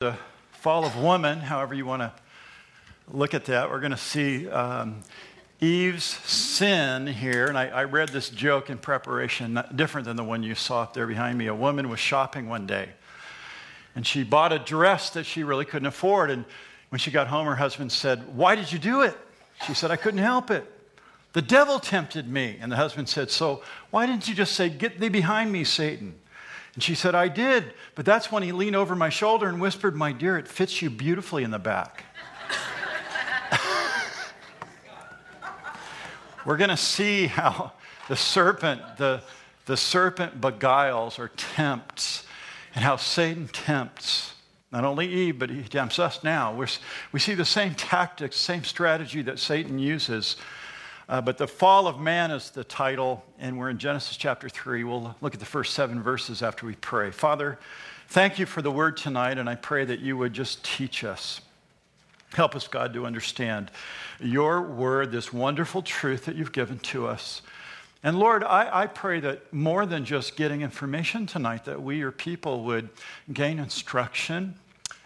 the 0.00 0.16
fall 0.52 0.86
of 0.86 0.96
woman, 0.96 1.40
however 1.40 1.74
you 1.74 1.84
want 1.84 2.00
to 2.00 2.10
look 3.12 3.34
at 3.34 3.44
that, 3.44 3.70
we're 3.70 3.80
going 3.80 3.90
to 3.90 3.98
see 3.98 4.48
um, 4.48 5.02
Eve's 5.60 6.04
sin 6.04 7.06
here. 7.06 7.44
And 7.48 7.58
I, 7.58 7.66
I, 7.68 7.84
read 7.84 8.08
this 8.08 8.30
joke 8.30 8.70
in 8.70 8.78
preparation, 8.78 9.62
different 9.76 10.06
than 10.06 10.16
the 10.16 10.24
one 10.24 10.42
you 10.42 10.54
saw 10.54 10.84
up 10.84 10.94
there 10.94 11.06
behind 11.06 11.36
me. 11.36 11.48
A 11.48 11.54
woman 11.54 11.90
was 11.90 12.00
shopping 12.00 12.48
one 12.48 12.66
day, 12.66 12.88
and 13.94 14.06
she 14.06 14.24
bought 14.24 14.54
a 14.54 14.58
dress 14.58 15.10
that 15.10 15.26
she 15.26 15.44
really 15.44 15.66
couldn't 15.66 15.84
afford. 15.84 16.30
And 16.30 16.46
when 16.88 16.98
she 16.98 17.10
got 17.10 17.26
home, 17.26 17.44
her 17.44 17.56
husband 17.56 17.92
said, 17.92 18.34
Why 18.34 18.54
did 18.54 18.72
you 18.72 18.78
do 18.78 19.02
it? 19.02 19.14
She 19.66 19.74
said, 19.74 19.90
I 19.90 19.96
couldn't 19.96 20.20
help 20.20 20.50
it. 20.50 20.64
The 21.34 21.42
devil 21.42 21.78
tempted 21.78 22.26
me. 22.26 22.56
And 22.58 22.72
the 22.72 22.76
husband 22.76 23.10
said, 23.10 23.30
So 23.30 23.62
why 23.90 24.06
didn't 24.06 24.28
you 24.28 24.34
just 24.34 24.54
say, 24.54 24.70
Get 24.70 24.98
thee 24.98 25.10
behind 25.10 25.52
me, 25.52 25.62
Satan? 25.62 26.14
And 26.80 26.84
she 26.86 26.94
said, 26.94 27.14
I 27.14 27.28
did. 27.28 27.74
But 27.94 28.06
that's 28.06 28.32
when 28.32 28.42
he 28.42 28.52
leaned 28.52 28.74
over 28.74 28.96
my 28.96 29.10
shoulder 29.10 29.46
and 29.50 29.60
whispered, 29.60 29.94
My 29.94 30.12
dear, 30.12 30.38
it 30.38 30.48
fits 30.48 30.80
you 30.80 30.88
beautifully 30.88 31.44
in 31.44 31.50
the 31.50 31.58
back. 31.58 32.04
We're 36.46 36.56
going 36.56 36.70
to 36.70 36.78
see 36.78 37.26
how 37.26 37.72
the 38.08 38.16
serpent, 38.16 38.80
the, 38.96 39.20
the 39.66 39.76
serpent 39.76 40.40
beguiles 40.40 41.18
or 41.18 41.28
tempts, 41.28 42.24
and 42.74 42.82
how 42.82 42.96
Satan 42.96 43.48
tempts 43.48 44.32
not 44.72 44.84
only 44.84 45.06
Eve, 45.06 45.38
but 45.38 45.50
he 45.50 45.62
tempts 45.64 45.98
us 45.98 46.24
now. 46.24 46.54
We're, 46.54 46.68
we 47.12 47.20
see 47.20 47.34
the 47.34 47.44
same 47.44 47.74
tactics, 47.74 48.36
same 48.36 48.64
strategy 48.64 49.20
that 49.20 49.38
Satan 49.38 49.78
uses 49.78 50.36
uh, 51.10 51.20
but 51.20 51.38
the 51.38 51.48
fall 51.48 51.88
of 51.88 51.98
man 51.98 52.30
is 52.30 52.50
the 52.50 52.62
title, 52.62 53.24
and 53.40 53.58
we're 53.58 53.68
in 53.68 53.78
Genesis 53.78 54.16
chapter 54.16 54.48
3. 54.48 54.84
We'll 54.84 55.16
look 55.20 55.34
at 55.34 55.40
the 55.40 55.46
first 55.46 55.74
seven 55.74 56.00
verses 56.00 56.40
after 56.40 56.66
we 56.66 56.76
pray. 56.76 57.10
Father, 57.10 57.58
thank 58.10 58.38
you 58.38 58.46
for 58.46 58.62
the 58.62 58.70
word 58.70 58.96
tonight, 58.96 59.36
and 59.36 59.50
I 59.50 59.56
pray 59.56 59.84
that 59.84 59.98
you 59.98 60.16
would 60.16 60.32
just 60.32 60.64
teach 60.64 61.02
us. 61.02 61.40
Help 62.34 62.54
us, 62.54 62.68
God, 62.68 62.94
to 62.94 63.06
understand 63.06 63.72
your 64.20 64.62
word, 64.62 65.10
this 65.10 65.32
wonderful 65.32 65.82
truth 65.82 66.26
that 66.26 66.36
you've 66.36 66.52
given 66.52 66.78
to 66.78 67.08
us. 67.08 67.42
And 68.04 68.16
Lord, 68.16 68.44
I, 68.44 68.82
I, 68.82 68.86
pray 68.86 69.18
that 69.18 69.52
more 69.52 69.86
than 69.86 70.04
just 70.04 70.36
getting 70.36 70.62
information 70.62 71.26
tonight, 71.26 71.64
that 71.64 71.82
we, 71.82 71.98
your 71.98 72.12
people, 72.12 72.62
would 72.66 72.88
gain 73.32 73.58
instruction, 73.58 74.54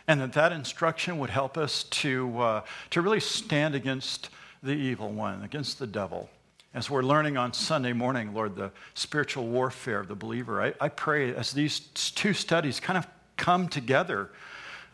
and 0.07 0.21
that 0.21 0.35
that 0.35 0.53
instruction 0.53 1.19
would 1.19 1.31
help 1.31 1.57
us 1.57 1.85
to, 1.85 2.39
uh, 2.39 2.63
to 2.91 3.01
really 3.01 3.21
stand 3.21 3.75
against 3.75 4.29
the 4.65 4.73
evil 4.73 5.11
one, 5.11 5.43
against 5.43 5.79
the 5.79 5.87
devil. 5.87 6.31
As 6.73 6.89
we're 6.89 7.03
learning 7.03 7.37
on 7.37 7.53
Sunday 7.53 7.93
morning, 7.93 8.33
Lord, 8.33 8.57
the 8.57 8.73
spiritual 8.95 9.47
warfare 9.47 10.01
of 10.01 10.09
the 10.09 10.15
believer, 10.15 10.63
I, 10.63 10.73
I 10.81 10.89
pray 10.89 11.35
as 11.35 11.53
these 11.53 11.81
two 11.81 12.33
studies 12.33 12.81
kind 12.81 12.97
of 12.97 13.07
come 13.37 13.69
together 13.69 14.31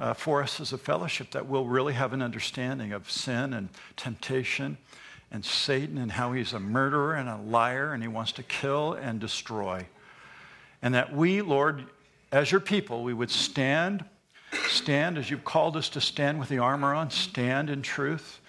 uh, 0.01 0.15
for 0.15 0.43
us 0.43 0.61
as 0.61 0.73
a 0.73 0.79
fellowship 0.79 1.31
that 1.31 1.47
we'll 1.47 1.67
really 1.67 1.95
have 1.95 2.13
an 2.13 2.21
understanding 2.21 2.93
of 2.93 3.09
sin 3.09 3.53
and 3.53 3.69
temptation 3.97 4.77
and 5.31 5.45
Satan 5.45 5.99
and 5.99 6.11
how 6.11 6.33
he's 6.33 6.53
a 6.53 6.61
murderer 6.61 7.15
and 7.15 7.29
a 7.29 7.37
liar 7.37 7.93
and 7.93 8.03
he 8.03 8.09
wants 8.09 8.33
to 8.33 8.43
kill 8.43 8.95
and 8.95 9.21
destroy. 9.21 9.87
And 10.83 10.95
that 10.95 11.15
we, 11.15 11.43
Lord, 11.43 11.85
as 12.33 12.51
your 12.51 12.61
people, 12.61 13.05
we 13.05 13.15
would 13.15 13.31
stand, 13.31 14.05
stand 14.67 15.17
as 15.17 15.31
you've 15.31 15.45
called 15.45 15.77
us 15.77 15.89
to 15.91 16.01
stand 16.01 16.41
with 16.41 16.49
the 16.49 16.59
armor 16.59 16.93
on, 16.93 17.11
stand 17.11 17.71
in 17.71 17.83
truth 17.83 18.41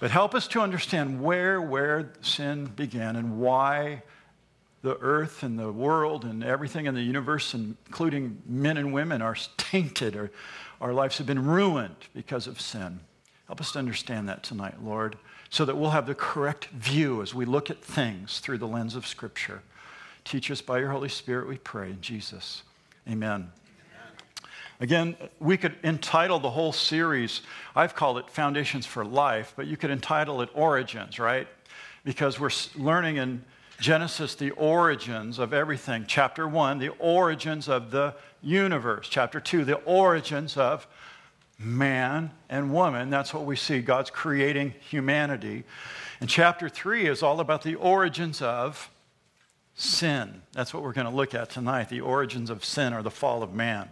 but 0.00 0.10
help 0.10 0.34
us 0.34 0.46
to 0.48 0.60
understand 0.60 1.22
where, 1.22 1.60
where 1.60 2.12
sin 2.20 2.66
began 2.66 3.16
and 3.16 3.38
why 3.40 4.02
the 4.82 4.96
earth 4.98 5.42
and 5.42 5.58
the 5.58 5.72
world 5.72 6.24
and 6.24 6.44
everything 6.44 6.86
in 6.86 6.94
the 6.94 7.02
universe, 7.02 7.52
including 7.54 8.40
men 8.46 8.76
and 8.76 8.92
women, 8.92 9.20
are 9.20 9.36
tainted 9.56 10.14
or 10.14 10.30
our 10.80 10.92
lives 10.92 11.18
have 11.18 11.26
been 11.26 11.44
ruined 11.44 11.96
because 12.14 12.46
of 12.46 12.60
sin. 12.60 13.00
Help 13.46 13.60
us 13.60 13.72
to 13.72 13.78
understand 13.78 14.28
that 14.28 14.42
tonight, 14.42 14.74
Lord, 14.82 15.16
so 15.50 15.64
that 15.64 15.76
we'll 15.76 15.90
have 15.90 16.06
the 16.06 16.14
correct 16.14 16.66
view 16.66 17.22
as 17.22 17.34
we 17.34 17.44
look 17.44 17.70
at 17.70 17.82
things 17.82 18.38
through 18.38 18.58
the 18.58 18.68
lens 18.68 18.94
of 18.94 19.06
Scripture. 19.06 19.62
Teach 20.24 20.50
us 20.50 20.60
by 20.60 20.78
your 20.78 20.90
Holy 20.90 21.08
Spirit, 21.08 21.48
we 21.48 21.56
pray 21.56 21.90
in 21.90 22.00
Jesus. 22.00 22.62
Amen. 23.08 23.50
Again, 24.80 25.16
we 25.40 25.56
could 25.56 25.74
entitle 25.82 26.38
the 26.38 26.50
whole 26.50 26.72
series, 26.72 27.42
I've 27.74 27.96
called 27.96 28.18
it 28.18 28.30
Foundations 28.30 28.86
for 28.86 29.04
Life, 29.04 29.54
but 29.56 29.66
you 29.66 29.76
could 29.76 29.90
entitle 29.90 30.40
it 30.40 30.50
Origins, 30.54 31.18
right? 31.18 31.48
Because 32.04 32.38
we're 32.38 32.50
learning 32.76 33.16
in 33.16 33.44
Genesis 33.80 34.34
the 34.34 34.50
origins 34.52 35.38
of 35.38 35.52
everything. 35.52 36.04
Chapter 36.06 36.46
1, 36.46 36.78
the 36.78 36.90
origins 36.98 37.68
of 37.68 37.90
the 37.90 38.14
universe. 38.40 39.08
Chapter 39.08 39.40
2, 39.40 39.64
the 39.64 39.76
origins 39.78 40.56
of 40.56 40.86
man 41.58 42.30
and 42.48 42.72
woman. 42.72 43.10
That's 43.10 43.34
what 43.34 43.44
we 43.44 43.56
see. 43.56 43.80
God's 43.80 44.10
creating 44.10 44.74
humanity. 44.80 45.64
And 46.20 46.28
chapter 46.28 46.68
3 46.68 47.06
is 47.06 47.22
all 47.22 47.40
about 47.40 47.62
the 47.62 47.74
origins 47.74 48.42
of 48.42 48.90
sin. 49.74 50.42
That's 50.52 50.72
what 50.72 50.82
we're 50.82 50.92
going 50.92 51.08
to 51.08 51.14
look 51.14 51.34
at 51.34 51.50
tonight 51.50 51.88
the 51.88 52.00
origins 52.00 52.50
of 52.50 52.64
sin 52.64 52.92
or 52.92 53.02
the 53.02 53.10
fall 53.10 53.42
of 53.42 53.54
man. 53.54 53.88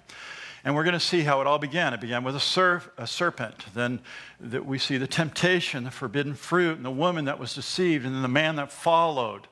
And 0.67 0.75
we're 0.75 0.83
going 0.83 0.95
to 0.95 1.01
see 1.01 1.21
how 1.21 1.41
it 1.41 1.47
all 1.47 1.61
began. 1.61 1.95
It 1.95 2.01
began 2.01 2.25
with 2.25 2.35
a, 2.35 2.41
serf, 2.41 2.91
a 2.99 3.07
serpent. 3.07 3.67
Then 3.73 4.01
that 4.41 4.67
we 4.67 4.81
see 4.81 4.97
the 4.97 5.07
temptation, 5.07 5.85
the 5.85 5.93
forbidden 5.93 6.35
fruit, 6.35 6.75
and 6.75 6.85
the 6.85 6.91
woman 6.91 7.27
that 7.27 7.39
was 7.39 7.55
deceived, 7.55 8.05
and 8.05 8.13
then 8.13 8.23
the 8.23 8.27
man 8.27 8.57
that 8.57 8.73
followed. 8.73 9.47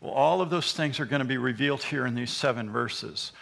Well, 0.00 0.12
all 0.12 0.40
of 0.40 0.50
those 0.50 0.72
things 0.72 1.00
are 1.00 1.06
going 1.06 1.22
to 1.22 1.26
be 1.26 1.38
revealed 1.38 1.82
here 1.82 2.06
in 2.06 2.14
these 2.14 2.30
seven 2.30 2.70
verses. 2.70 3.32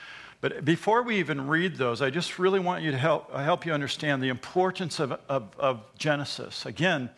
But 0.41 0.65
before 0.65 1.03
we 1.03 1.17
even 1.17 1.49
read 1.49 1.77
those, 1.77 2.01
I 2.01 2.09
just 2.09 2.39
really 2.39 2.61
want 2.61 2.83
you 2.83 2.93
to 2.93 2.99
help, 2.99 3.29
uh, 3.31 3.45
help 3.45 3.67
you 3.67 3.75
understand 3.75 4.23
the 4.23 4.31
importance 4.31 4.99
of, 4.99 5.13
of, 5.29 5.51
of 5.59 5.83
Genesis. 5.99 6.65
Again, 6.65 7.11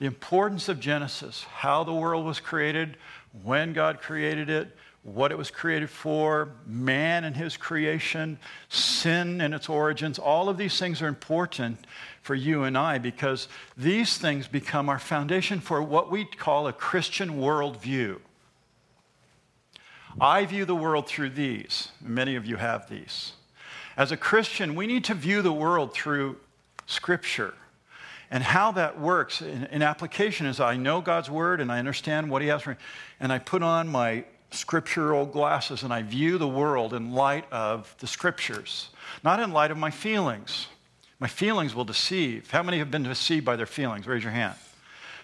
the 0.00 0.06
importance 0.06 0.68
of 0.68 0.80
Genesis, 0.80 1.44
how 1.44 1.84
the 1.84 1.94
world 1.94 2.26
was 2.26 2.40
created, 2.40 2.96
when 3.44 3.72
God 3.72 4.00
created 4.00 4.50
it, 4.50 4.76
what 5.06 5.30
it 5.30 5.38
was 5.38 5.52
created 5.52 5.88
for, 5.88 6.48
man 6.66 7.22
and 7.22 7.36
his 7.36 7.56
creation, 7.56 8.36
sin 8.68 9.40
and 9.40 9.54
its 9.54 9.68
origins. 9.68 10.18
All 10.18 10.48
of 10.48 10.58
these 10.58 10.76
things 10.80 11.00
are 11.00 11.06
important 11.06 11.78
for 12.22 12.34
you 12.34 12.64
and 12.64 12.76
I 12.76 12.98
because 12.98 13.46
these 13.76 14.18
things 14.18 14.48
become 14.48 14.88
our 14.88 14.98
foundation 14.98 15.60
for 15.60 15.80
what 15.80 16.10
we 16.10 16.24
call 16.24 16.66
a 16.66 16.72
Christian 16.72 17.38
worldview. 17.38 18.18
I 20.20 20.44
view 20.44 20.64
the 20.64 20.74
world 20.74 21.06
through 21.06 21.30
these. 21.30 21.90
Many 22.00 22.34
of 22.34 22.44
you 22.44 22.56
have 22.56 22.88
these. 22.88 23.34
As 23.96 24.10
a 24.10 24.16
Christian, 24.16 24.74
we 24.74 24.88
need 24.88 25.04
to 25.04 25.14
view 25.14 25.40
the 25.40 25.52
world 25.52 25.94
through 25.94 26.36
Scripture. 26.86 27.54
And 28.28 28.42
how 28.42 28.72
that 28.72 28.98
works 28.98 29.40
in, 29.40 29.66
in 29.66 29.82
application 29.82 30.46
is 30.46 30.58
I 30.58 30.76
know 30.76 31.00
God's 31.00 31.30
Word 31.30 31.60
and 31.60 31.70
I 31.70 31.78
understand 31.78 32.28
what 32.28 32.42
He 32.42 32.48
has 32.48 32.62
for 32.62 32.70
me, 32.70 32.76
and 33.20 33.32
I 33.32 33.38
put 33.38 33.62
on 33.62 33.86
my 33.86 34.24
scriptural 34.56 35.26
glasses 35.26 35.82
and 35.82 35.92
I 35.92 36.02
view 36.02 36.38
the 36.38 36.48
world 36.48 36.94
in 36.94 37.12
light 37.12 37.44
of 37.52 37.94
the 37.98 38.06
scriptures, 38.06 38.90
not 39.22 39.40
in 39.40 39.52
light 39.52 39.70
of 39.70 39.78
my 39.78 39.90
feelings. 39.90 40.68
My 41.18 41.28
feelings 41.28 41.74
will 41.74 41.84
deceive. 41.84 42.50
How 42.50 42.62
many 42.62 42.78
have 42.78 42.90
been 42.90 43.02
deceived 43.02 43.44
by 43.44 43.56
their 43.56 43.66
feelings? 43.66 44.06
Raise 44.06 44.22
your 44.22 44.32
hand. 44.32 44.54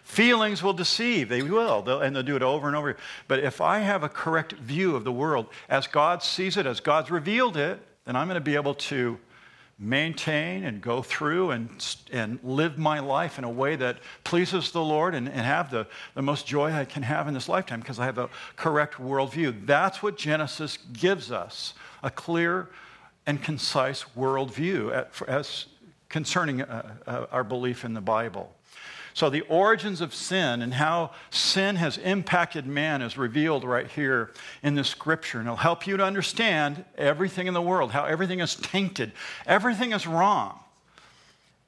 Feelings 0.05 0.63
will 0.63 0.73
deceive. 0.73 1.29
They 1.29 1.43
will, 1.43 1.83
they'll, 1.83 2.01
and 2.01 2.15
they'll 2.15 2.23
do 2.23 2.37
it 2.37 2.43
over 2.43 2.67
and 2.67 2.77
over. 2.77 2.97
But 3.29 3.41
if 3.41 3.61
I 3.61 3.81
have 3.81 4.03
a 4.03 4.09
correct 4.09 4.53
view 4.53 4.97
of 4.97 5.05
the 5.05 5.13
world 5.13 5.47
as 5.69 5.87
God 5.87 6.23
sees 6.23 6.57
it, 6.57 6.67
as 6.67 6.81
God's 6.81 7.11
revealed 7.11 7.57
it, 7.57 7.81
then 8.05 8.17
I'm 8.17 8.27
going 8.27 8.35
to 8.35 8.41
be 8.41 8.57
able 8.57 8.75
to 8.75 9.19
maintain 9.83 10.65
and 10.65 10.81
go 10.81 11.03
through 11.03 11.51
and, 11.51 11.69
and 12.13 12.39
live 12.45 12.79
my 12.79 13.01
life 13.01 13.37
in 13.37 13.45
a 13.45 13.51
way 13.51 13.75
that 13.75 13.99
pleases 14.23 14.71
the 14.71 14.83
Lord 14.83 15.15
and, 15.15 15.29
and 15.29 15.41
have 15.41 15.71
the, 15.71 15.87
the 16.15 16.23
most 16.23 16.47
joy 16.47 16.73
I 16.73 16.85
can 16.85 17.03
have 17.03 17.27
in 17.27 17.35
this 17.35 17.49
lifetime 17.49 17.81
because 17.81 17.99
I 17.99 18.05
have 18.05 18.19
a 18.19 18.31
correct 18.55 18.95
worldview. 18.95 19.67
That's 19.67 20.03
what 20.03 20.17
Genesis 20.17 20.79
gives 20.93 21.33
us 21.33 21.75
a 22.03 22.11
clear 22.11 22.69
and 23.27 23.43
concise 23.43 24.05
worldview 24.17 25.07
as 25.27 25.67
concerning 26.09 26.63
uh, 26.63 26.95
uh, 27.07 27.27
our 27.33 27.43
belief 27.43 27.85
in 27.85 27.93
the 27.93 28.01
Bible. 28.01 28.55
So, 29.15 29.29
the 29.29 29.43
origins 29.43 30.01
of 30.01 30.15
sin 30.15 30.63
and 30.63 30.75
how 30.75 31.11
sin 31.31 31.77
has 31.77 31.99
impacted 31.99 32.67
man 32.67 33.03
is 33.03 33.19
revealed 33.19 33.65
right 33.65 33.91
here 33.91 34.33
in 34.63 34.75
the 34.75 34.85
scripture. 34.85 35.39
And 35.39 35.47
it'll 35.47 35.57
help 35.57 35.87
you 35.87 35.97
to 35.97 36.05
understand 36.05 36.85
everything 36.97 37.47
in 37.47 37.55
the 37.55 37.63
world, 37.63 37.93
how 37.93 38.05
everything 38.05 38.41
is 38.41 38.55
tainted, 38.55 39.13
everything 39.47 39.93
is 39.93 40.07
wrong. 40.07 40.59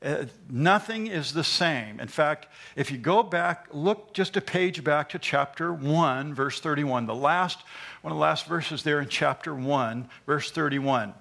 Uh, 0.04 0.26
nothing 0.50 1.06
is 1.06 1.32
the 1.32 1.42
same. 1.44 1.98
In 1.98 2.08
fact, 2.08 2.48
if 2.76 2.90
you 2.90 2.98
go 2.98 3.22
back, 3.22 3.68
look 3.72 4.12
just 4.12 4.36
a 4.36 4.40
page 4.42 4.84
back 4.84 5.08
to 5.10 5.18
chapter 5.18 5.72
1, 5.72 6.34
verse 6.34 6.60
31, 6.60 7.06
the 7.06 7.14
last, 7.14 7.60
one 8.02 8.12
of 8.12 8.16
the 8.16 8.20
last 8.20 8.44
verses 8.44 8.82
there 8.82 9.00
in 9.00 9.08
chapter 9.08 9.54
1, 9.54 10.06
verse 10.26 10.50
31. 10.50 11.14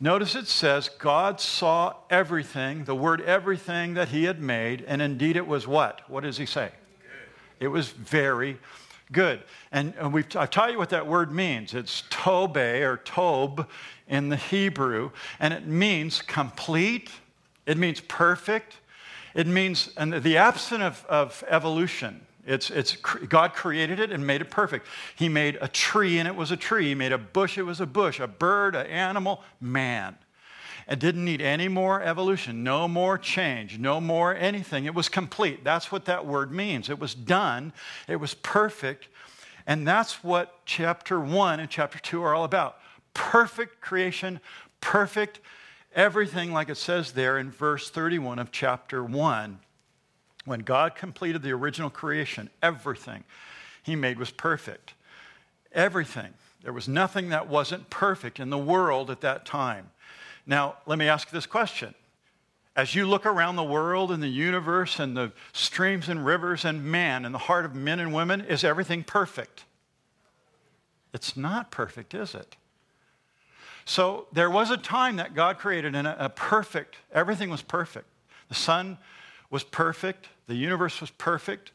Notice 0.00 0.34
it 0.34 0.48
says, 0.48 0.88
God 0.88 1.40
saw 1.40 1.94
everything, 2.10 2.84
the 2.84 2.94
word 2.94 3.20
everything 3.22 3.94
that 3.94 4.08
he 4.08 4.24
had 4.24 4.40
made, 4.40 4.84
and 4.86 5.00
indeed 5.00 5.36
it 5.36 5.46
was 5.46 5.66
what? 5.66 6.08
What 6.10 6.24
does 6.24 6.36
he 6.36 6.46
say? 6.46 6.70
It 7.60 7.68
was 7.68 7.88
very 7.88 8.58
Good. 9.12 9.42
And, 9.70 9.94
and 9.98 10.12
we've, 10.12 10.26
I've 10.36 10.50
taught 10.50 10.72
you 10.72 10.78
what 10.78 10.90
that 10.90 11.06
word 11.06 11.32
means. 11.32 11.74
It's 11.74 12.04
tobe 12.10 12.56
or 12.56 13.00
tob 13.04 13.68
in 14.08 14.28
the 14.28 14.36
Hebrew, 14.36 15.10
and 15.38 15.52
it 15.52 15.66
means 15.66 16.22
complete, 16.22 17.10
it 17.66 17.76
means 17.76 18.00
perfect, 18.00 18.78
it 19.34 19.46
means 19.46 19.90
and 19.96 20.22
the 20.22 20.36
absence 20.36 20.82
of, 20.82 21.06
of 21.08 21.44
evolution. 21.48 22.26
It's, 22.46 22.70
it's, 22.70 22.96
God 22.96 23.54
created 23.54 24.00
it 24.00 24.12
and 24.12 24.26
made 24.26 24.40
it 24.40 24.50
perfect. 24.50 24.86
He 25.16 25.28
made 25.28 25.56
a 25.60 25.68
tree 25.68 26.18
and 26.18 26.28
it 26.28 26.36
was 26.36 26.50
a 26.50 26.56
tree. 26.56 26.88
He 26.88 26.94
made 26.94 27.12
a 27.12 27.18
bush, 27.18 27.56
it 27.56 27.62
was 27.62 27.80
a 27.80 27.86
bush, 27.86 28.20
a 28.20 28.26
bird, 28.26 28.74
an 28.74 28.86
animal, 28.86 29.42
man. 29.60 30.16
It 30.86 30.98
didn't 30.98 31.24
need 31.24 31.40
any 31.40 31.68
more 31.68 32.02
evolution, 32.02 32.62
no 32.62 32.86
more 32.86 33.16
change, 33.16 33.78
no 33.78 34.00
more 34.00 34.34
anything. 34.34 34.84
It 34.84 34.94
was 34.94 35.08
complete. 35.08 35.64
That's 35.64 35.90
what 35.90 36.04
that 36.04 36.26
word 36.26 36.52
means. 36.52 36.90
It 36.90 36.98
was 36.98 37.14
done, 37.14 37.72
it 38.06 38.16
was 38.16 38.34
perfect. 38.34 39.08
And 39.66 39.88
that's 39.88 40.22
what 40.22 40.60
chapter 40.66 41.18
one 41.18 41.58
and 41.58 41.70
chapter 41.70 41.98
two 41.98 42.22
are 42.22 42.34
all 42.34 42.44
about 42.44 42.76
perfect 43.14 43.80
creation, 43.80 44.40
perfect 44.82 45.40
everything, 45.94 46.52
like 46.52 46.68
it 46.68 46.76
says 46.76 47.12
there 47.12 47.38
in 47.38 47.50
verse 47.50 47.88
31 47.88 48.38
of 48.38 48.52
chapter 48.52 49.02
one. 49.02 49.60
When 50.44 50.60
God 50.60 50.94
completed 50.94 51.42
the 51.42 51.52
original 51.52 51.90
creation, 51.90 52.50
everything 52.62 53.24
he 53.82 53.96
made 53.96 54.18
was 54.18 54.30
perfect. 54.30 54.94
Everything. 55.72 56.34
There 56.62 56.72
was 56.72 56.88
nothing 56.88 57.28
that 57.30 57.48
wasn't 57.48 57.90
perfect 57.90 58.40
in 58.40 58.50
the 58.50 58.58
world 58.58 59.10
at 59.10 59.20
that 59.20 59.44
time. 59.44 59.90
Now, 60.46 60.76
let 60.86 60.98
me 60.98 61.08
ask 61.08 61.30
this 61.30 61.46
question. 61.46 61.94
As 62.76 62.94
you 62.94 63.06
look 63.06 63.24
around 63.24 63.56
the 63.56 63.62
world 63.62 64.10
and 64.10 64.22
the 64.22 64.28
universe 64.28 64.98
and 64.98 65.16
the 65.16 65.32
streams 65.52 66.08
and 66.08 66.24
rivers 66.26 66.64
and 66.64 66.84
man 66.84 67.24
and 67.24 67.34
the 67.34 67.38
heart 67.38 67.64
of 67.64 67.74
men 67.74 68.00
and 68.00 68.12
women, 68.12 68.40
is 68.40 68.64
everything 68.64 69.04
perfect? 69.04 69.64
It's 71.12 71.36
not 71.36 71.70
perfect, 71.70 72.14
is 72.14 72.34
it? 72.34 72.56
So 73.84 74.26
there 74.32 74.50
was 74.50 74.70
a 74.70 74.76
time 74.76 75.16
that 75.16 75.34
God 75.34 75.58
created 75.58 75.94
in 75.94 76.06
a, 76.06 76.16
a 76.18 76.28
perfect, 76.28 76.96
everything 77.12 77.50
was 77.50 77.62
perfect. 77.62 78.06
The 78.48 78.54
sun 78.54 78.98
was 79.50 79.62
perfect, 79.62 80.28
the 80.46 80.54
universe 80.54 81.00
was 81.00 81.10
perfect. 81.10 81.72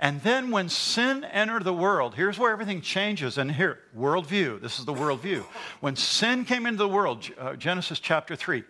And 0.00 0.22
then 0.22 0.50
when 0.50 0.68
sin 0.68 1.24
entered 1.24 1.64
the 1.64 1.72
world, 1.72 2.14
here's 2.14 2.38
where 2.38 2.52
everything 2.52 2.80
changes. 2.80 3.36
And 3.36 3.50
here, 3.50 3.80
worldview, 3.96 4.60
this 4.60 4.78
is 4.78 4.84
the 4.84 4.94
worldview. 4.94 5.42
When 5.80 5.96
sin 5.96 6.44
came 6.44 6.66
into 6.66 6.78
the 6.78 6.88
world, 6.88 7.28
uh, 7.38 7.54
Genesis 7.56 7.98
chapter 7.98 8.36
3, 8.36 8.62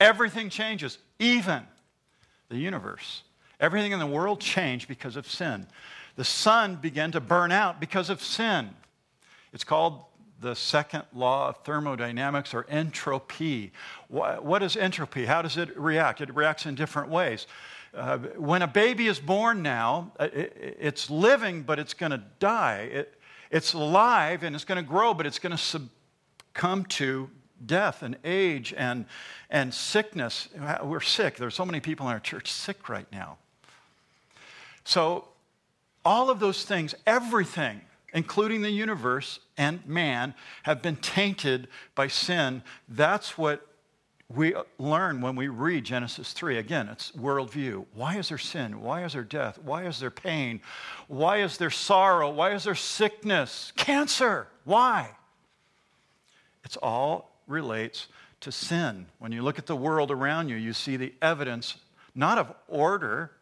everything 0.00 0.48
changes, 0.48 0.98
even 1.18 1.62
the 2.48 2.56
universe. 2.56 3.22
Everything 3.58 3.92
in 3.92 3.98
the 3.98 4.06
world 4.06 4.40
changed 4.40 4.88
because 4.88 5.16
of 5.16 5.28
sin. 5.28 5.66
The 6.16 6.24
sun 6.24 6.76
began 6.76 7.12
to 7.12 7.20
burn 7.20 7.52
out 7.52 7.78
because 7.78 8.08
of 8.08 8.22
sin. 8.22 8.70
It's 9.52 9.64
called 9.64 10.04
the 10.40 10.54
second 10.54 11.02
law 11.14 11.50
of 11.50 11.58
thermodynamics 11.58 12.54
or 12.54 12.64
entropy. 12.68 13.72
What 14.08 14.62
is 14.62 14.76
entropy? 14.76 15.26
How 15.26 15.42
does 15.42 15.58
it 15.58 15.78
react? 15.78 16.22
It 16.22 16.34
reacts 16.34 16.64
in 16.64 16.74
different 16.74 17.10
ways. 17.10 17.46
Uh, 17.92 18.18
when 18.36 18.62
a 18.62 18.68
baby 18.68 19.08
is 19.08 19.18
born 19.18 19.62
now, 19.62 20.12
uh, 20.20 20.28
it, 20.32 20.76
it's 20.80 21.10
living, 21.10 21.62
but 21.62 21.78
it's 21.78 21.94
going 21.94 22.12
to 22.12 22.22
die. 22.38 22.88
It, 22.92 23.20
it's 23.50 23.72
alive 23.72 24.44
and 24.44 24.54
it's 24.54 24.64
going 24.64 24.82
to 24.82 24.88
grow, 24.88 25.12
but 25.12 25.26
it's 25.26 25.40
going 25.40 25.56
to 25.56 25.58
succumb 25.58 26.84
to 26.84 27.28
death 27.64 28.02
and 28.02 28.16
age 28.24 28.72
and, 28.76 29.06
and 29.50 29.74
sickness. 29.74 30.48
We're 30.82 31.00
sick. 31.00 31.36
There's 31.36 31.54
so 31.54 31.66
many 31.66 31.80
people 31.80 32.06
in 32.06 32.12
our 32.12 32.20
church 32.20 32.50
sick 32.50 32.88
right 32.88 33.10
now. 33.12 33.38
So, 34.84 35.26
all 36.02 36.30
of 36.30 36.40
those 36.40 36.64
things, 36.64 36.94
everything, 37.06 37.82
including 38.14 38.62
the 38.62 38.70
universe 38.70 39.40
and 39.58 39.86
man, 39.86 40.32
have 40.62 40.80
been 40.80 40.96
tainted 40.96 41.68
by 41.94 42.08
sin. 42.08 42.62
That's 42.88 43.36
what 43.36 43.66
we 44.34 44.54
learn 44.78 45.20
when 45.20 45.34
we 45.34 45.48
read 45.48 45.84
Genesis 45.84 46.32
3. 46.32 46.58
Again, 46.58 46.88
it's 46.88 47.10
worldview. 47.12 47.84
Why 47.94 48.16
is 48.16 48.28
there 48.28 48.38
sin? 48.38 48.80
Why 48.80 49.04
is 49.04 49.14
there 49.14 49.24
death? 49.24 49.58
Why 49.58 49.86
is 49.86 49.98
there 49.98 50.10
pain? 50.10 50.60
Why 51.08 51.38
is 51.38 51.56
there 51.56 51.70
sorrow? 51.70 52.30
Why 52.30 52.52
is 52.52 52.64
there 52.64 52.76
sickness? 52.76 53.72
Cancer? 53.76 54.46
Why? 54.64 55.10
It's 56.64 56.76
all 56.76 57.36
relates 57.48 58.06
to 58.42 58.52
sin. 58.52 59.06
When 59.18 59.32
you 59.32 59.42
look 59.42 59.58
at 59.58 59.66
the 59.66 59.76
world 59.76 60.12
around 60.12 60.48
you, 60.48 60.56
you 60.56 60.72
see 60.72 60.96
the 60.96 61.12
evidence 61.20 61.76
not 62.14 62.38
of 62.38 62.54
order, 62.68 63.32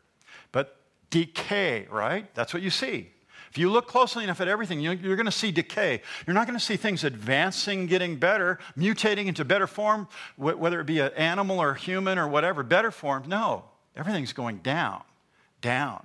but 0.52 0.76
decay, 1.10 1.86
right? 1.90 2.34
That's 2.34 2.54
what 2.54 2.62
you 2.62 2.70
see. 2.70 3.10
If 3.50 3.58
you 3.58 3.70
look 3.70 3.86
closely 3.86 4.24
enough 4.24 4.40
at 4.40 4.48
everything, 4.48 4.80
you're 4.80 5.16
going 5.16 5.26
to 5.26 5.32
see 5.32 5.50
decay. 5.50 6.02
You're 6.26 6.34
not 6.34 6.46
going 6.46 6.58
to 6.58 6.64
see 6.64 6.76
things 6.76 7.04
advancing, 7.04 7.86
getting 7.86 8.16
better, 8.16 8.58
mutating 8.76 9.26
into 9.26 9.44
better 9.44 9.66
form, 9.66 10.08
whether 10.36 10.80
it 10.80 10.86
be 10.86 11.00
an 11.00 11.12
animal 11.16 11.60
or 11.60 11.74
human 11.74 12.18
or 12.18 12.28
whatever, 12.28 12.62
better 12.62 12.90
form. 12.90 13.24
No, 13.26 13.64
everything's 13.96 14.32
going 14.32 14.58
down, 14.58 15.02
down. 15.60 16.04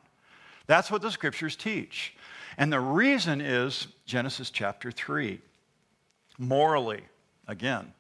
That's 0.68 0.90
what 0.90 1.02
the 1.02 1.12
scriptures 1.12 1.56
teach. 1.56 2.16
And 2.58 2.72
the 2.72 2.80
reason 2.80 3.42
is 3.42 3.88
Genesis 4.06 4.50
chapter 4.50 4.92
3. 4.92 5.42
Morally, 6.38 7.02
again, 7.48 7.94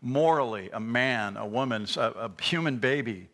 morally, 0.00 0.70
a 0.72 0.80
man, 0.80 1.36
a 1.36 1.46
woman, 1.46 1.86
a, 1.96 2.00
a 2.00 2.42
human 2.42 2.78
baby, 2.78 3.28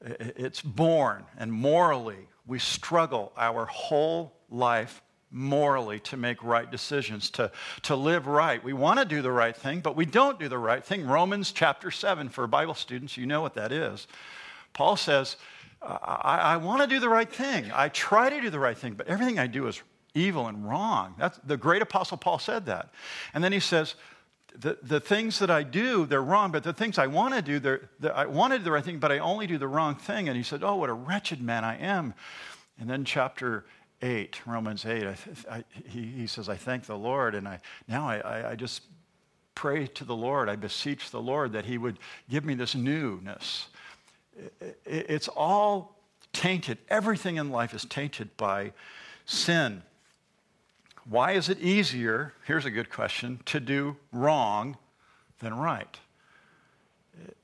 it's 0.00 0.62
born, 0.62 1.24
and 1.36 1.52
morally, 1.52 2.28
we 2.46 2.58
struggle 2.58 3.32
our 3.36 3.66
whole 3.66 4.32
life 4.50 5.02
morally 5.30 6.00
to 6.00 6.16
make 6.16 6.42
right 6.42 6.70
decisions, 6.70 7.30
to, 7.30 7.50
to 7.82 7.94
live 7.94 8.26
right. 8.26 8.62
We 8.62 8.72
want 8.72 8.98
to 8.98 9.04
do 9.04 9.20
the 9.20 9.30
right 9.30 9.54
thing, 9.54 9.80
but 9.80 9.96
we 9.96 10.06
don't 10.06 10.38
do 10.38 10.48
the 10.48 10.58
right 10.58 10.84
thing. 10.84 11.06
Romans 11.06 11.52
chapter 11.52 11.90
7, 11.90 12.28
for 12.28 12.46
Bible 12.46 12.74
students, 12.74 13.16
you 13.16 13.26
know 13.26 13.42
what 13.42 13.54
that 13.54 13.72
is. 13.72 14.06
Paul 14.72 14.96
says, 14.96 15.36
I, 15.82 16.38
I 16.38 16.56
want 16.56 16.82
to 16.82 16.86
do 16.86 16.98
the 16.98 17.08
right 17.08 17.30
thing. 17.30 17.70
I 17.74 17.88
try 17.88 18.30
to 18.30 18.40
do 18.40 18.50
the 18.50 18.58
right 18.58 18.76
thing, 18.76 18.94
but 18.94 19.06
everything 19.06 19.38
I 19.38 19.46
do 19.46 19.66
is 19.66 19.82
evil 20.14 20.48
and 20.48 20.66
wrong. 20.66 21.14
That's, 21.18 21.38
the 21.38 21.56
great 21.56 21.82
apostle 21.82 22.16
Paul 22.16 22.38
said 22.38 22.66
that. 22.66 22.90
And 23.34 23.44
then 23.44 23.52
he 23.52 23.60
says, 23.60 23.94
the, 24.56 24.78
the 24.82 24.98
things 24.98 25.38
that 25.38 25.50
I 25.50 25.62
do, 25.62 26.06
they're 26.06 26.22
wrong, 26.22 26.50
but 26.50 26.64
the 26.64 26.72
things 26.72 26.98
I 26.98 27.06
want 27.06 27.34
to 27.34 27.42
do, 27.42 27.58
they're, 27.58 27.90
they're, 28.00 28.16
I 28.16 28.26
want 28.26 28.52
to 28.54 28.58
do 28.58 28.64
the 28.64 28.72
right 28.72 28.84
thing, 28.84 28.98
but 28.98 29.12
I 29.12 29.18
only 29.18 29.46
do 29.46 29.58
the 29.58 29.68
wrong 29.68 29.94
thing. 29.94 30.28
And 30.28 30.36
he 30.36 30.42
said, 30.42 30.64
Oh, 30.64 30.76
what 30.76 30.88
a 30.88 30.94
wretched 30.94 31.40
man 31.40 31.64
I 31.64 31.76
am. 31.78 32.14
And 32.80 32.88
then 32.88 33.04
chapter 33.04 33.66
8, 34.00 34.40
Romans 34.46 34.84
8, 34.86 35.06
I, 35.06 35.16
I, 35.50 35.64
he, 35.88 36.02
he, 36.02 36.26
says, 36.26 36.48
I 36.48 36.56
thank 36.56 36.86
the 36.86 36.96
Lord, 36.96 37.34
and 37.34 37.48
I, 37.48 37.60
now 37.88 38.08
I, 38.08 38.52
I 38.52 38.54
just 38.54 38.82
pray 39.54 39.88
to 39.88 40.04
the 40.04 40.14
Lord. 40.14 40.48
I 40.48 40.54
beseech 40.54 41.10
the 41.10 41.20
Lord 41.20 41.52
that 41.52 41.64
he 41.64 41.78
would 41.78 41.98
give 42.30 42.44
me 42.44 42.54
this 42.54 42.76
newness. 42.76 43.66
It, 44.36 44.54
it, 44.60 45.06
it's 45.08 45.28
all 45.28 45.96
tainted. 46.32 46.78
Everything 46.88 47.36
in 47.36 47.50
life 47.50 47.74
is 47.74 47.84
tainted 47.84 48.36
by 48.36 48.72
sin. 49.26 49.82
Why 51.08 51.32
is 51.32 51.48
it 51.48 51.58
easier, 51.58 52.34
here's 52.44 52.66
a 52.66 52.70
good 52.70 52.90
question, 52.90 53.40
to 53.46 53.58
do 53.58 53.96
wrong 54.12 54.76
than 55.40 55.54
right? 55.54 55.98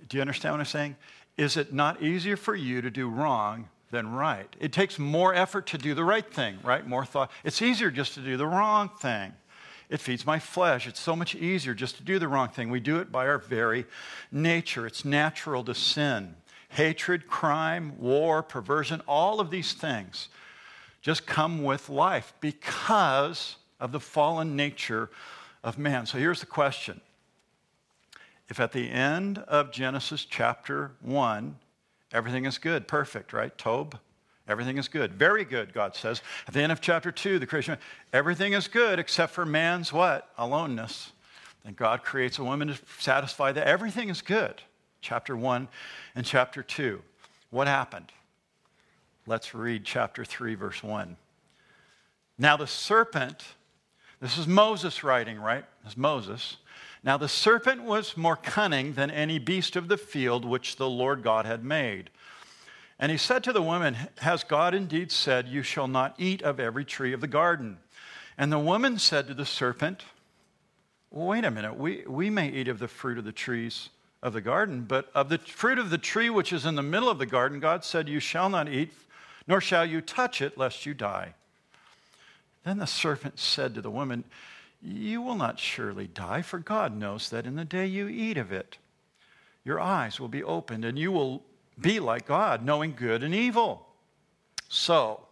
Do 0.08 0.16
you 0.16 0.20
understand 0.20 0.54
what 0.54 0.60
I'm 0.60 0.66
saying? 0.66 0.96
Is 1.36 1.56
it 1.56 1.72
not 1.72 2.00
easier 2.00 2.36
for 2.36 2.54
you 2.54 2.80
to 2.80 2.90
do 2.90 3.08
wrong 3.08 3.68
than 3.90 4.12
right. 4.12 4.54
It 4.60 4.72
takes 4.72 4.98
more 4.98 5.34
effort 5.34 5.66
to 5.68 5.78
do 5.78 5.94
the 5.94 6.04
right 6.04 6.28
thing, 6.32 6.58
right? 6.62 6.86
More 6.86 7.04
thought. 7.04 7.30
It's 7.44 7.62
easier 7.62 7.90
just 7.90 8.14
to 8.14 8.20
do 8.20 8.36
the 8.36 8.46
wrong 8.46 8.90
thing. 9.00 9.32
It 9.90 10.00
feeds 10.00 10.26
my 10.26 10.38
flesh. 10.38 10.86
It's 10.86 11.00
so 11.00 11.14
much 11.14 11.34
easier 11.34 11.74
just 11.74 11.96
to 11.96 12.02
do 12.02 12.18
the 12.18 12.28
wrong 12.28 12.48
thing. 12.48 12.70
We 12.70 12.80
do 12.80 12.98
it 12.98 13.12
by 13.12 13.26
our 13.26 13.38
very 13.38 13.86
nature. 14.32 14.86
It's 14.86 15.04
natural 15.04 15.62
to 15.64 15.74
sin. 15.74 16.36
Hatred, 16.70 17.28
crime, 17.28 17.92
war, 17.98 18.42
perversion, 18.42 19.02
all 19.06 19.38
of 19.40 19.50
these 19.50 19.72
things 19.72 20.28
just 21.02 21.26
come 21.26 21.62
with 21.62 21.90
life 21.90 22.32
because 22.40 23.56
of 23.78 23.92
the 23.92 24.00
fallen 24.00 24.56
nature 24.56 25.10
of 25.62 25.78
man. 25.78 26.06
So 26.06 26.18
here's 26.18 26.40
the 26.40 26.46
question 26.46 27.00
If 28.48 28.58
at 28.58 28.72
the 28.72 28.90
end 28.90 29.38
of 29.38 29.70
Genesis 29.70 30.24
chapter 30.24 30.92
1, 31.02 31.56
Everything 32.14 32.46
is 32.46 32.58
good, 32.58 32.86
perfect, 32.86 33.32
right? 33.32 33.56
Tob, 33.58 33.98
everything 34.48 34.78
is 34.78 34.86
good. 34.86 35.12
Very 35.12 35.44
good, 35.44 35.74
God 35.74 35.96
says. 35.96 36.22
At 36.46 36.54
the 36.54 36.60
end 36.60 36.70
of 36.70 36.80
chapter 36.80 37.10
2, 37.10 37.40
the 37.40 37.46
creation, 37.46 37.76
everything 38.12 38.52
is 38.52 38.68
good 38.68 39.00
except 39.00 39.32
for 39.32 39.44
man's 39.44 39.92
what? 39.92 40.30
Aloneness. 40.38 41.10
Then 41.64 41.74
God 41.74 42.04
creates 42.04 42.38
a 42.38 42.44
woman 42.44 42.68
to 42.68 42.78
satisfy 43.00 43.50
that. 43.52 43.66
Everything 43.66 44.10
is 44.10 44.22
good. 44.22 44.62
Chapter 45.00 45.36
1 45.36 45.66
and 46.14 46.24
chapter 46.24 46.62
2. 46.62 47.02
What 47.50 47.66
happened? 47.66 48.12
Let's 49.26 49.52
read 49.52 49.84
chapter 49.84 50.24
3, 50.24 50.54
verse 50.54 50.82
1. 50.82 51.16
Now 52.38 52.56
the 52.56 52.66
serpent, 52.66 53.44
this 54.20 54.38
is 54.38 54.46
Moses 54.46 55.02
writing, 55.02 55.40
right? 55.40 55.64
This 55.82 55.92
is 55.92 55.96
Moses. 55.96 56.58
Now 57.04 57.18
the 57.18 57.28
serpent 57.28 57.82
was 57.82 58.16
more 58.16 58.36
cunning 58.36 58.94
than 58.94 59.10
any 59.10 59.38
beast 59.38 59.76
of 59.76 59.88
the 59.88 59.98
field 59.98 60.44
which 60.44 60.76
the 60.76 60.88
Lord 60.88 61.22
God 61.22 61.44
had 61.44 61.62
made. 61.62 62.08
And 62.98 63.12
he 63.12 63.18
said 63.18 63.44
to 63.44 63.52
the 63.52 63.60
woman, 63.60 63.96
Has 64.18 64.42
God 64.42 64.74
indeed 64.74 65.12
said, 65.12 65.46
You 65.46 65.62
shall 65.62 65.86
not 65.86 66.14
eat 66.16 66.42
of 66.42 66.58
every 66.58 66.84
tree 66.84 67.12
of 67.12 67.20
the 67.20 67.26
garden? 67.26 67.76
And 68.38 68.50
the 68.50 68.58
woman 68.58 68.98
said 68.98 69.26
to 69.28 69.34
the 69.34 69.44
serpent, 69.44 70.04
Wait 71.10 71.44
a 71.44 71.50
minute, 71.50 71.76
we, 71.78 72.04
we 72.06 72.30
may 72.30 72.48
eat 72.48 72.68
of 72.68 72.78
the 72.78 72.88
fruit 72.88 73.18
of 73.18 73.24
the 73.24 73.32
trees 73.32 73.90
of 74.22 74.32
the 74.32 74.40
garden, 74.40 74.84
but 74.88 75.10
of 75.14 75.28
the 75.28 75.38
fruit 75.38 75.78
of 75.78 75.90
the 75.90 75.98
tree 75.98 76.30
which 76.30 76.52
is 76.52 76.64
in 76.64 76.74
the 76.74 76.82
middle 76.82 77.10
of 77.10 77.18
the 77.18 77.26
garden, 77.26 77.60
God 77.60 77.84
said, 77.84 78.08
You 78.08 78.18
shall 78.18 78.48
not 78.48 78.68
eat, 78.68 78.92
nor 79.46 79.60
shall 79.60 79.84
you 79.84 80.00
touch 80.00 80.40
it, 80.40 80.56
lest 80.56 80.86
you 80.86 80.94
die. 80.94 81.34
Then 82.64 82.78
the 82.78 82.86
serpent 82.86 83.38
said 83.38 83.74
to 83.74 83.82
the 83.82 83.90
woman, 83.90 84.24
You 84.86 85.22
will 85.22 85.34
not 85.34 85.58
surely 85.58 86.06
die, 86.06 86.42
for 86.42 86.58
God 86.58 86.94
knows 86.94 87.30
that 87.30 87.46
in 87.46 87.56
the 87.56 87.64
day 87.64 87.86
you 87.86 88.06
eat 88.06 88.36
of 88.36 88.52
it, 88.52 88.76
your 89.64 89.80
eyes 89.80 90.20
will 90.20 90.28
be 90.28 90.44
opened, 90.44 90.84
and 90.84 90.98
you 90.98 91.10
will 91.10 91.42
be 91.80 91.98
like 91.98 92.26
God, 92.26 92.62
knowing 92.62 92.94
good 92.94 93.22
and 93.22 93.34
evil. 93.34 93.86
So, 94.68 95.26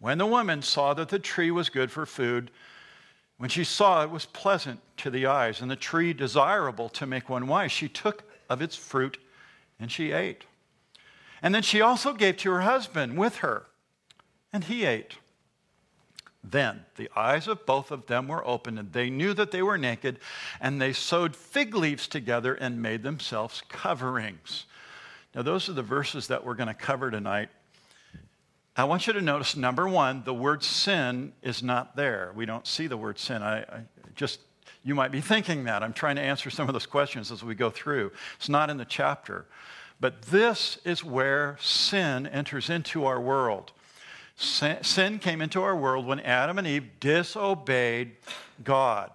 when 0.00 0.16
the 0.16 0.26
woman 0.26 0.62
saw 0.62 0.94
that 0.94 1.10
the 1.10 1.18
tree 1.18 1.50
was 1.50 1.68
good 1.68 1.90
for 1.90 2.06
food, 2.06 2.50
when 3.36 3.50
she 3.50 3.64
saw 3.64 4.02
it 4.02 4.10
was 4.10 4.24
pleasant 4.24 4.80
to 4.96 5.10
the 5.10 5.26
eyes 5.26 5.60
and 5.60 5.70
the 5.70 5.76
tree 5.76 6.14
desirable 6.14 6.88
to 6.90 7.06
make 7.06 7.28
one 7.28 7.48
wise, 7.48 7.70
she 7.70 7.88
took 7.88 8.24
of 8.48 8.62
its 8.62 8.76
fruit 8.76 9.18
and 9.78 9.92
she 9.92 10.12
ate. 10.12 10.46
And 11.42 11.54
then 11.54 11.62
she 11.62 11.82
also 11.82 12.14
gave 12.14 12.38
to 12.38 12.50
her 12.50 12.62
husband 12.62 13.18
with 13.18 13.36
her, 13.36 13.66
and 14.52 14.64
he 14.64 14.86
ate. 14.86 15.16
Then 16.44 16.84
the 16.96 17.10
eyes 17.16 17.48
of 17.48 17.66
both 17.66 17.90
of 17.90 18.06
them 18.06 18.28
were 18.28 18.46
opened, 18.46 18.78
and 18.78 18.92
they 18.92 19.10
knew 19.10 19.34
that 19.34 19.50
they 19.50 19.62
were 19.62 19.76
naked, 19.76 20.20
and 20.60 20.80
they 20.80 20.92
sewed 20.92 21.34
fig 21.34 21.74
leaves 21.74 22.06
together 22.06 22.54
and 22.54 22.80
made 22.80 23.02
themselves 23.02 23.62
coverings. 23.68 24.66
Now, 25.34 25.42
those 25.42 25.68
are 25.68 25.72
the 25.72 25.82
verses 25.82 26.28
that 26.28 26.44
we're 26.44 26.54
going 26.54 26.68
to 26.68 26.74
cover 26.74 27.10
tonight. 27.10 27.50
I 28.76 28.84
want 28.84 29.08
you 29.08 29.12
to 29.12 29.20
notice 29.20 29.56
number 29.56 29.88
one, 29.88 30.22
the 30.24 30.32
word 30.32 30.62
sin 30.62 31.32
is 31.42 31.62
not 31.62 31.96
there. 31.96 32.32
We 32.36 32.46
don't 32.46 32.66
see 32.66 32.86
the 32.86 32.96
word 32.96 33.18
sin. 33.18 33.42
I, 33.42 33.58
I, 33.62 33.80
just, 34.14 34.38
you 34.84 34.94
might 34.94 35.10
be 35.10 35.20
thinking 35.20 35.64
that. 35.64 35.82
I'm 35.82 35.92
trying 35.92 36.16
to 36.16 36.22
answer 36.22 36.48
some 36.48 36.68
of 36.68 36.72
those 36.72 36.86
questions 36.86 37.32
as 37.32 37.42
we 37.42 37.56
go 37.56 37.70
through. 37.70 38.12
It's 38.36 38.48
not 38.48 38.70
in 38.70 38.76
the 38.76 38.84
chapter. 38.84 39.46
But 40.00 40.22
this 40.22 40.78
is 40.84 41.02
where 41.02 41.58
sin 41.60 42.28
enters 42.28 42.70
into 42.70 43.04
our 43.04 43.20
world. 43.20 43.72
Sin, 44.40 45.18
came 45.18 45.40
into 45.40 45.60
our 45.62 45.74
world 45.74 46.06
when 46.06 46.20
Adam 46.20 46.58
and 46.58 46.66
Eve 46.66 46.88
disobeyed 47.00 48.12
God. 48.62 49.10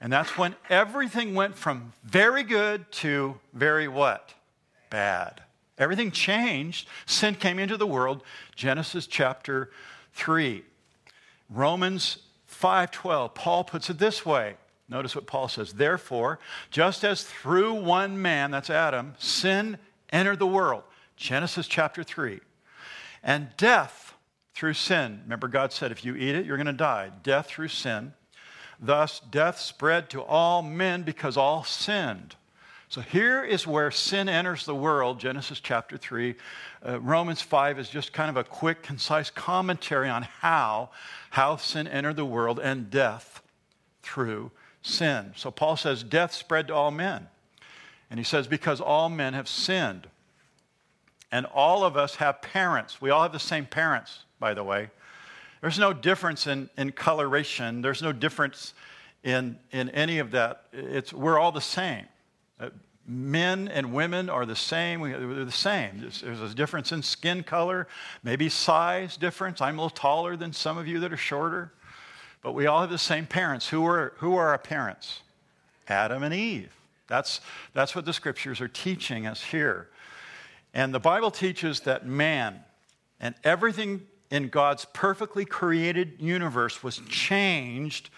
And 0.00 0.12
that's 0.12 0.38
when 0.38 0.54
everything 0.70 1.34
went 1.34 1.56
from 1.56 1.92
very 2.04 2.44
good 2.44 2.90
to 2.92 3.40
very 3.52 3.88
what? 3.88 4.32
Bad. 4.90 5.42
Everything 5.76 6.12
changed. 6.12 6.88
Sin 7.04 7.34
came 7.34 7.58
into 7.58 7.76
the 7.76 7.86
world. 7.86 8.22
Genesis 8.54 9.08
chapter 9.08 9.72
3. 10.12 10.62
Romans 11.50 12.18
5:12. 12.46 13.34
Paul 13.34 13.64
puts 13.64 13.90
it 13.90 13.98
this 13.98 14.24
way. 14.24 14.56
Notice 14.88 15.16
what 15.16 15.26
Paul 15.26 15.48
says. 15.48 15.72
Therefore, 15.72 16.38
just 16.70 17.04
as 17.04 17.24
through 17.24 17.74
one 17.74 18.22
man, 18.22 18.52
that's 18.52 18.70
Adam, 18.70 19.16
sin 19.18 19.78
entered 20.10 20.38
the 20.38 20.46
world. 20.46 20.84
Genesis 21.16 21.66
chapter 21.66 22.04
3. 22.04 22.40
And 23.22 23.56
death 23.56 24.03
through 24.54 24.74
sin. 24.74 25.20
Remember, 25.24 25.48
God 25.48 25.72
said, 25.72 25.90
if 25.90 26.04
you 26.04 26.14
eat 26.14 26.34
it, 26.34 26.46
you're 26.46 26.56
going 26.56 26.66
to 26.66 26.72
die. 26.72 27.10
Death 27.22 27.46
through 27.46 27.68
sin. 27.68 28.14
Thus, 28.80 29.20
death 29.30 29.58
spread 29.58 30.10
to 30.10 30.22
all 30.22 30.62
men 30.62 31.02
because 31.02 31.36
all 31.36 31.64
sinned. 31.64 32.36
So 32.88 33.00
here 33.00 33.42
is 33.42 33.66
where 33.66 33.90
sin 33.90 34.28
enters 34.28 34.66
the 34.66 34.74
world, 34.74 35.18
Genesis 35.18 35.58
chapter 35.58 35.96
3. 35.96 36.34
Uh, 36.86 37.00
Romans 37.00 37.42
5 37.42 37.78
is 37.78 37.88
just 37.88 38.12
kind 38.12 38.30
of 38.30 38.36
a 38.36 38.44
quick, 38.44 38.82
concise 38.82 39.30
commentary 39.30 40.08
on 40.08 40.22
how, 40.22 40.90
how 41.30 41.56
sin 41.56 41.88
entered 41.88 42.16
the 42.16 42.24
world 42.24 42.60
and 42.60 42.90
death 42.90 43.42
through 44.02 44.52
sin. 44.82 45.32
So 45.34 45.50
Paul 45.50 45.76
says, 45.76 46.04
Death 46.04 46.32
spread 46.32 46.68
to 46.68 46.74
all 46.74 46.92
men. 46.92 47.28
And 48.10 48.20
he 48.20 48.24
says, 48.24 48.46
Because 48.46 48.80
all 48.80 49.08
men 49.08 49.34
have 49.34 49.48
sinned. 49.48 50.06
And 51.32 51.46
all 51.46 51.82
of 51.82 51.96
us 51.96 52.16
have 52.16 52.42
parents. 52.42 53.00
We 53.00 53.10
all 53.10 53.22
have 53.22 53.32
the 53.32 53.40
same 53.40 53.66
parents, 53.66 54.24
by 54.44 54.52
the 54.52 54.62
way. 54.62 54.90
There's 55.62 55.78
no 55.78 55.94
difference 55.94 56.46
in, 56.46 56.68
in 56.76 56.92
coloration, 56.92 57.80
there's 57.80 58.02
no 58.02 58.12
difference 58.12 58.74
in, 59.22 59.58
in 59.72 59.88
any 59.88 60.18
of 60.18 60.32
that. 60.32 60.64
It's, 60.70 61.14
we're 61.14 61.38
all 61.38 61.50
the 61.50 61.62
same. 61.62 62.04
Uh, 62.60 62.68
men 63.08 63.68
and 63.68 63.94
women 63.94 64.28
are 64.28 64.44
the 64.44 64.54
same. 64.54 65.00
They're 65.00 65.46
the 65.46 65.50
same. 65.50 65.98
There's, 65.98 66.20
there's, 66.20 66.42
a 66.42 66.54
difference 66.54 66.92
in 66.92 67.02
skin 67.02 67.42
color, 67.42 67.88
maybe 68.22 68.50
size 68.50 69.16
difference. 69.16 69.62
I'm 69.62 69.78
a 69.78 69.82
little 69.84 69.96
taller 69.96 70.36
than 70.36 70.52
some 70.52 70.76
of 70.76 70.86
you 70.86 71.00
that 71.00 71.10
are 71.10 71.16
shorter. 71.16 71.72
But 72.42 72.52
we 72.52 72.66
all 72.66 72.82
have 72.82 72.90
the 72.90 72.98
same 72.98 73.24
parents. 73.24 73.66
Who 73.70 73.86
are, 73.86 74.12
who 74.18 74.36
are 74.36 74.48
our 74.48 74.58
parents? 74.58 75.22
Adam 75.88 76.22
and 76.22 76.34
Eve. 76.34 76.70
That's, 77.06 77.40
that's 77.72 77.96
what 77.96 78.04
the 78.04 78.12
scriptures 78.12 78.60
are 78.60 78.68
teaching 78.68 79.26
us 79.26 79.42
here. 79.42 79.88
And 80.74 80.92
the 80.92 81.00
Bible 81.00 81.30
teaches 81.30 81.80
that 81.80 82.06
man 82.06 82.60
and 83.20 83.34
everything 83.42 84.02
in 84.34 84.48
God's 84.48 84.84
perfectly 84.86 85.44
created 85.44 86.16
universe 86.18 86.82
was 86.82 87.00
changed, 87.08 88.10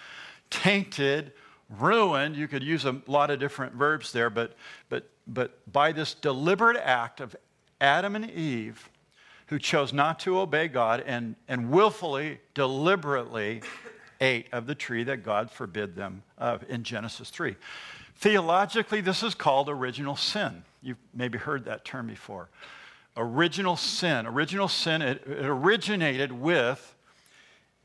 tainted, 0.49 1.30
ruined. 1.78 2.37
You 2.37 2.49
could 2.49 2.62
use 2.62 2.87
a 2.87 3.02
lot 3.06 3.30
of 3.30 3.38
different 3.38 3.75
verbs 3.75 4.12
there, 4.12 4.30
but, 4.30 4.56
but, 4.88 5.11
but 5.26 5.70
by 5.70 5.92
this 5.92 6.14
deliberate 6.14 6.78
act 6.78 7.20
of 7.20 7.37
Adam 7.82 8.16
and 8.16 8.30
Eve, 8.30 8.88
who 9.49 9.58
chose 9.58 9.92
not 9.92 10.18
to 10.20 10.38
obey 10.38 10.68
God 10.68 11.04
and, 11.06 11.37
and 11.49 11.70
willfully, 11.70 12.40
deliberately 12.54 13.61
ate 14.18 14.46
of 14.52 14.66
the 14.66 14.75
tree 14.75 15.04
that 15.04 15.23
God 15.23 15.50
forbid 15.50 15.96
them 15.96 16.23
of 16.38 16.64
in 16.70 16.82
Genesis 16.82 17.28
3. 17.28 17.56
Theologically, 18.14 19.02
this 19.02 19.23
is 19.23 19.35
called 19.35 19.68
original 19.68 20.16
sin. 20.16 20.64
You've 20.80 20.96
maybe 21.12 21.37
heard 21.37 21.66
that 21.66 21.85
term 21.85 22.06
before. 22.06 22.49
Original 23.16 23.76
sin. 23.76 24.26
Original 24.26 24.68
sin, 24.68 25.02
it, 25.02 25.23
it 25.26 25.46
originated 25.46 26.32
with 26.32 26.94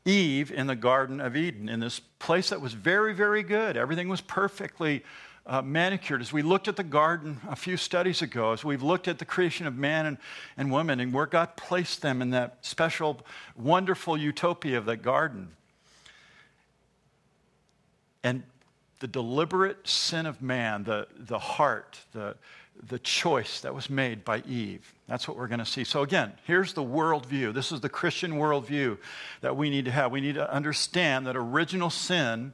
Eve 0.04 0.50
in 0.50 0.66
the 0.66 0.76
Garden 0.76 1.20
of 1.20 1.36
Eden, 1.36 1.68
in 1.68 1.80
this 1.80 2.00
place 2.18 2.50
that 2.50 2.60
was 2.60 2.74
very, 2.74 3.14
very 3.14 3.42
good. 3.42 3.76
Everything 3.76 4.08
was 4.08 4.20
perfectly 4.20 5.04
uh, 5.46 5.62
manicured. 5.62 6.20
As 6.20 6.32
we 6.32 6.42
looked 6.42 6.68
at 6.68 6.76
the 6.76 6.84
garden 6.84 7.40
a 7.48 7.56
few 7.56 7.76
studies 7.76 8.22
ago, 8.22 8.52
as 8.52 8.64
we've 8.64 8.82
looked 8.82 9.08
at 9.08 9.18
the 9.18 9.24
creation 9.24 9.66
of 9.66 9.76
man 9.76 10.06
and, 10.06 10.18
and 10.56 10.70
woman 10.70 11.00
and 11.00 11.12
where 11.12 11.26
God 11.26 11.56
placed 11.56 12.02
them 12.02 12.20
in 12.20 12.30
that 12.30 12.58
special, 12.64 13.20
wonderful 13.56 14.16
utopia 14.16 14.78
of 14.78 14.84
that 14.86 15.02
garden. 15.02 15.48
And 18.22 18.42
the 19.00 19.08
deliberate 19.08 19.86
sin 19.88 20.26
of 20.26 20.40
man, 20.42 20.84
the, 20.84 21.08
the 21.16 21.38
heart, 21.38 21.98
the, 22.12 22.36
the 22.88 22.98
choice 22.98 23.60
that 23.60 23.74
was 23.74 23.88
made 23.88 24.24
by 24.24 24.42
Eve. 24.48 24.94
That's 25.06 25.28
what 25.28 25.36
we're 25.36 25.48
going 25.48 25.60
to 25.60 25.66
see. 25.66 25.84
So, 25.84 26.02
again, 26.02 26.32
here's 26.44 26.72
the 26.72 26.82
worldview. 26.82 27.54
This 27.54 27.70
is 27.70 27.80
the 27.80 27.88
Christian 27.88 28.32
worldview 28.32 28.98
that 29.40 29.56
we 29.56 29.70
need 29.70 29.84
to 29.84 29.90
have. 29.90 30.10
We 30.10 30.20
need 30.20 30.34
to 30.34 30.52
understand 30.52 31.26
that 31.26 31.36
original 31.36 31.90
sin 31.90 32.52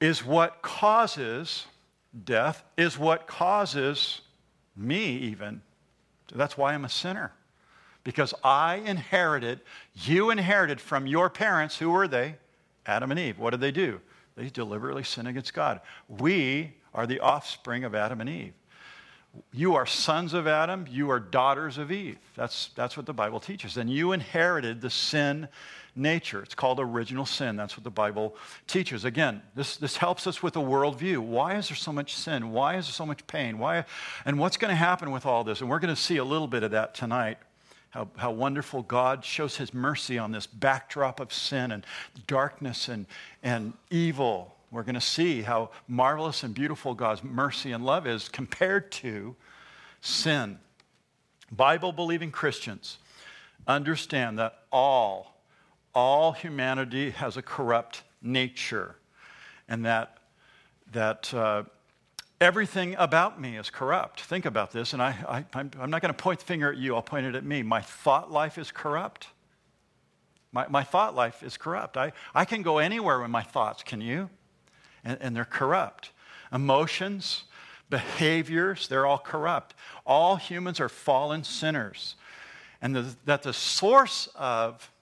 is 0.00 0.24
what 0.24 0.62
causes 0.62 1.66
death, 2.24 2.64
is 2.76 2.98
what 2.98 3.26
causes 3.26 4.20
me, 4.76 5.16
even. 5.18 5.60
That's 6.34 6.56
why 6.56 6.74
I'm 6.74 6.84
a 6.84 6.90
sinner. 6.90 7.32
Because 8.04 8.32
I 8.42 8.76
inherited, 8.76 9.60
you 9.94 10.30
inherited 10.30 10.80
from 10.80 11.06
your 11.06 11.28
parents. 11.28 11.78
Who 11.78 11.90
were 11.90 12.08
they? 12.08 12.36
Adam 12.86 13.10
and 13.10 13.20
Eve. 13.20 13.38
What 13.38 13.50
did 13.50 13.60
they 13.60 13.72
do? 13.72 14.00
They 14.36 14.48
deliberately 14.48 15.02
sinned 15.02 15.28
against 15.28 15.52
God. 15.52 15.80
We 16.06 16.74
are 16.94 17.06
the 17.06 17.20
offspring 17.20 17.84
of 17.84 17.94
Adam 17.94 18.20
and 18.20 18.30
Eve. 18.30 18.54
You 19.52 19.74
are 19.74 19.86
sons 19.86 20.34
of 20.34 20.46
Adam, 20.46 20.86
you 20.90 21.10
are 21.10 21.20
daughters 21.20 21.78
of 21.78 21.92
Eve. 21.92 22.18
That's, 22.34 22.70
that's 22.74 22.96
what 22.96 23.06
the 23.06 23.12
Bible 23.12 23.40
teaches. 23.40 23.76
And 23.76 23.88
you 23.90 24.12
inherited 24.12 24.80
the 24.80 24.90
sin 24.90 25.48
nature. 25.94 26.42
It's 26.42 26.54
called 26.54 26.80
original 26.80 27.26
sin. 27.26 27.56
That's 27.56 27.76
what 27.76 27.84
the 27.84 27.90
Bible 27.90 28.36
teaches. 28.66 29.04
Again, 29.04 29.42
this, 29.54 29.76
this 29.76 29.96
helps 29.96 30.26
us 30.26 30.42
with 30.42 30.56
a 30.56 30.60
worldview. 30.60 31.18
Why 31.18 31.56
is 31.56 31.68
there 31.68 31.76
so 31.76 31.92
much 31.92 32.14
sin? 32.14 32.52
Why 32.52 32.76
is 32.76 32.86
there 32.86 32.92
so 32.92 33.06
much 33.06 33.26
pain? 33.26 33.58
Why, 33.58 33.84
and 34.24 34.38
what's 34.38 34.56
going 34.56 34.70
to 34.70 34.76
happen 34.76 35.10
with 35.10 35.26
all 35.26 35.44
this? 35.44 35.60
And 35.60 35.68
we're 35.68 35.80
going 35.80 35.94
to 35.94 36.00
see 36.00 36.16
a 36.16 36.24
little 36.24 36.48
bit 36.48 36.62
of 36.62 36.70
that 36.70 36.94
tonight. 36.94 37.38
How, 37.90 38.08
how 38.16 38.30
wonderful 38.32 38.82
God 38.82 39.24
shows 39.24 39.56
his 39.56 39.72
mercy 39.72 40.18
on 40.18 40.30
this 40.30 40.46
backdrop 40.46 41.20
of 41.20 41.32
sin 41.32 41.72
and 41.72 41.86
darkness 42.26 42.88
and, 42.88 43.06
and 43.42 43.72
evil 43.90 44.54
we're 44.70 44.82
going 44.82 44.94
to 44.94 45.00
see 45.00 45.42
how 45.42 45.70
marvelous 45.86 46.42
and 46.42 46.54
beautiful 46.54 46.94
God's 46.94 47.24
mercy 47.24 47.72
and 47.72 47.84
love 47.84 48.06
is 48.06 48.28
compared 48.28 48.92
to 48.92 49.34
sin. 50.00 50.58
Bible 51.50 51.92
believing 51.92 52.30
Christians 52.30 52.98
understand 53.66 54.38
that 54.38 54.64
all, 54.70 55.40
all 55.94 56.32
humanity 56.32 57.10
has 57.10 57.36
a 57.36 57.42
corrupt 57.42 58.02
nature 58.20 58.96
and 59.68 59.84
that, 59.84 60.18
that 60.92 61.32
uh, 61.32 61.62
everything 62.40 62.94
about 62.98 63.40
me 63.40 63.56
is 63.56 63.70
corrupt. 63.70 64.22
Think 64.22 64.46
about 64.46 64.72
this, 64.72 64.92
and 64.92 65.02
I, 65.02 65.44
I, 65.54 65.60
I'm 65.78 65.90
not 65.90 66.02
going 66.02 66.14
to 66.14 66.22
point 66.22 66.40
the 66.40 66.46
finger 66.46 66.72
at 66.72 66.78
you, 66.78 66.94
I'll 66.94 67.02
point 67.02 67.26
it 67.26 67.34
at 67.34 67.44
me. 67.44 67.62
My 67.62 67.80
thought 67.80 68.30
life 68.30 68.58
is 68.58 68.70
corrupt. 68.70 69.28
My, 70.52 70.66
my 70.68 70.82
thought 70.82 71.14
life 71.14 71.42
is 71.42 71.56
corrupt. 71.56 71.96
I, 71.96 72.12
I 72.34 72.44
can 72.44 72.62
go 72.62 72.78
anywhere 72.78 73.20
with 73.20 73.30
my 73.30 73.42
thoughts, 73.42 73.82
can 73.82 74.00
you? 74.00 74.30
And, 75.08 75.18
and 75.22 75.34
they're 75.34 75.46
corrupt. 75.46 76.12
Emotions, 76.52 77.44
behaviors, 77.88 78.86
they're 78.88 79.06
all 79.06 79.18
corrupt. 79.18 79.74
All 80.06 80.36
humans 80.36 80.80
are 80.80 80.88
fallen 80.90 81.44
sinners. 81.44 82.14
And 82.82 82.94
the, 82.94 83.16
that 83.24 83.42
the 83.42 83.54
source 83.54 84.28
of 84.36 84.92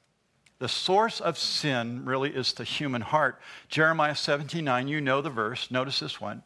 the 0.59 0.69
source 0.69 1.21
of 1.21 1.37
sin 1.37 2.07
really 2.07 2.31
is 2.31 2.55
the 2.55 2.65
human 2.65 3.03
heart. 3.03 3.39
Jeremiah 3.69 4.15
79, 4.15 4.89
you 4.89 5.03
know 5.03 5.21
the 5.21 5.29
verse. 5.29 5.71
Notice 5.71 6.01
this 6.01 6.19
one. 6.19 6.43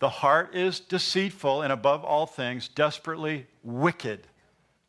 The 0.00 0.08
heart 0.08 0.56
is 0.56 0.80
deceitful 0.80 1.62
and 1.62 1.72
above 1.72 2.04
all 2.04 2.26
things, 2.26 2.66
desperately 2.66 3.46
wicked. 3.62 4.26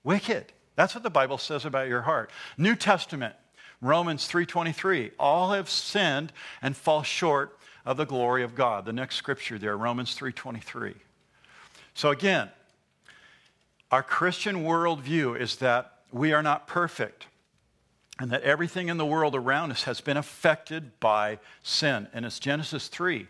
Wicked. 0.04 0.54
That's 0.76 0.96
what 0.96 1.04
the 1.04 1.12
Bible 1.12 1.38
says 1.38 1.66
about 1.66 1.88
your 1.88 2.02
heart. 2.02 2.32
New 2.58 2.76
Testament, 2.76 3.36
Romans 3.80 4.28
3:23, 4.28 5.12
all 5.20 5.52
have 5.52 5.70
sinned 5.70 6.34
and 6.64 6.76
fall 6.76 7.04
short 7.04 7.60
of 7.86 7.98
the 7.98 8.06
glory 8.06 8.44
of 8.44 8.56
God. 8.56 8.86
The 8.86 8.94
next 8.94 9.16
scripture 9.16 9.58
there, 9.58 9.78
Romans 9.78 10.16
3:23. 10.16 10.96
So 11.94 12.10
again, 12.10 12.50
our 13.92 14.04
Christian 14.04 14.64
worldview 14.64 15.40
is 15.40 15.58
that 15.58 16.00
we 16.12 16.34
are 16.34 16.44
not 16.44 16.68
perfect 16.68 17.28
and 18.20 18.32
that 18.32 18.44
everything 18.44 18.90
in 18.90 18.98
the 18.98 19.06
world 19.06 19.36
around 19.36 19.72
us 19.72 19.84
has 19.84 20.02
been 20.02 20.18
affected 20.18 21.00
by 21.00 21.40
sin. 21.64 22.08
And 22.14 22.26
it's 22.26 22.40
Genesis 22.40 22.88
3 22.88 23.28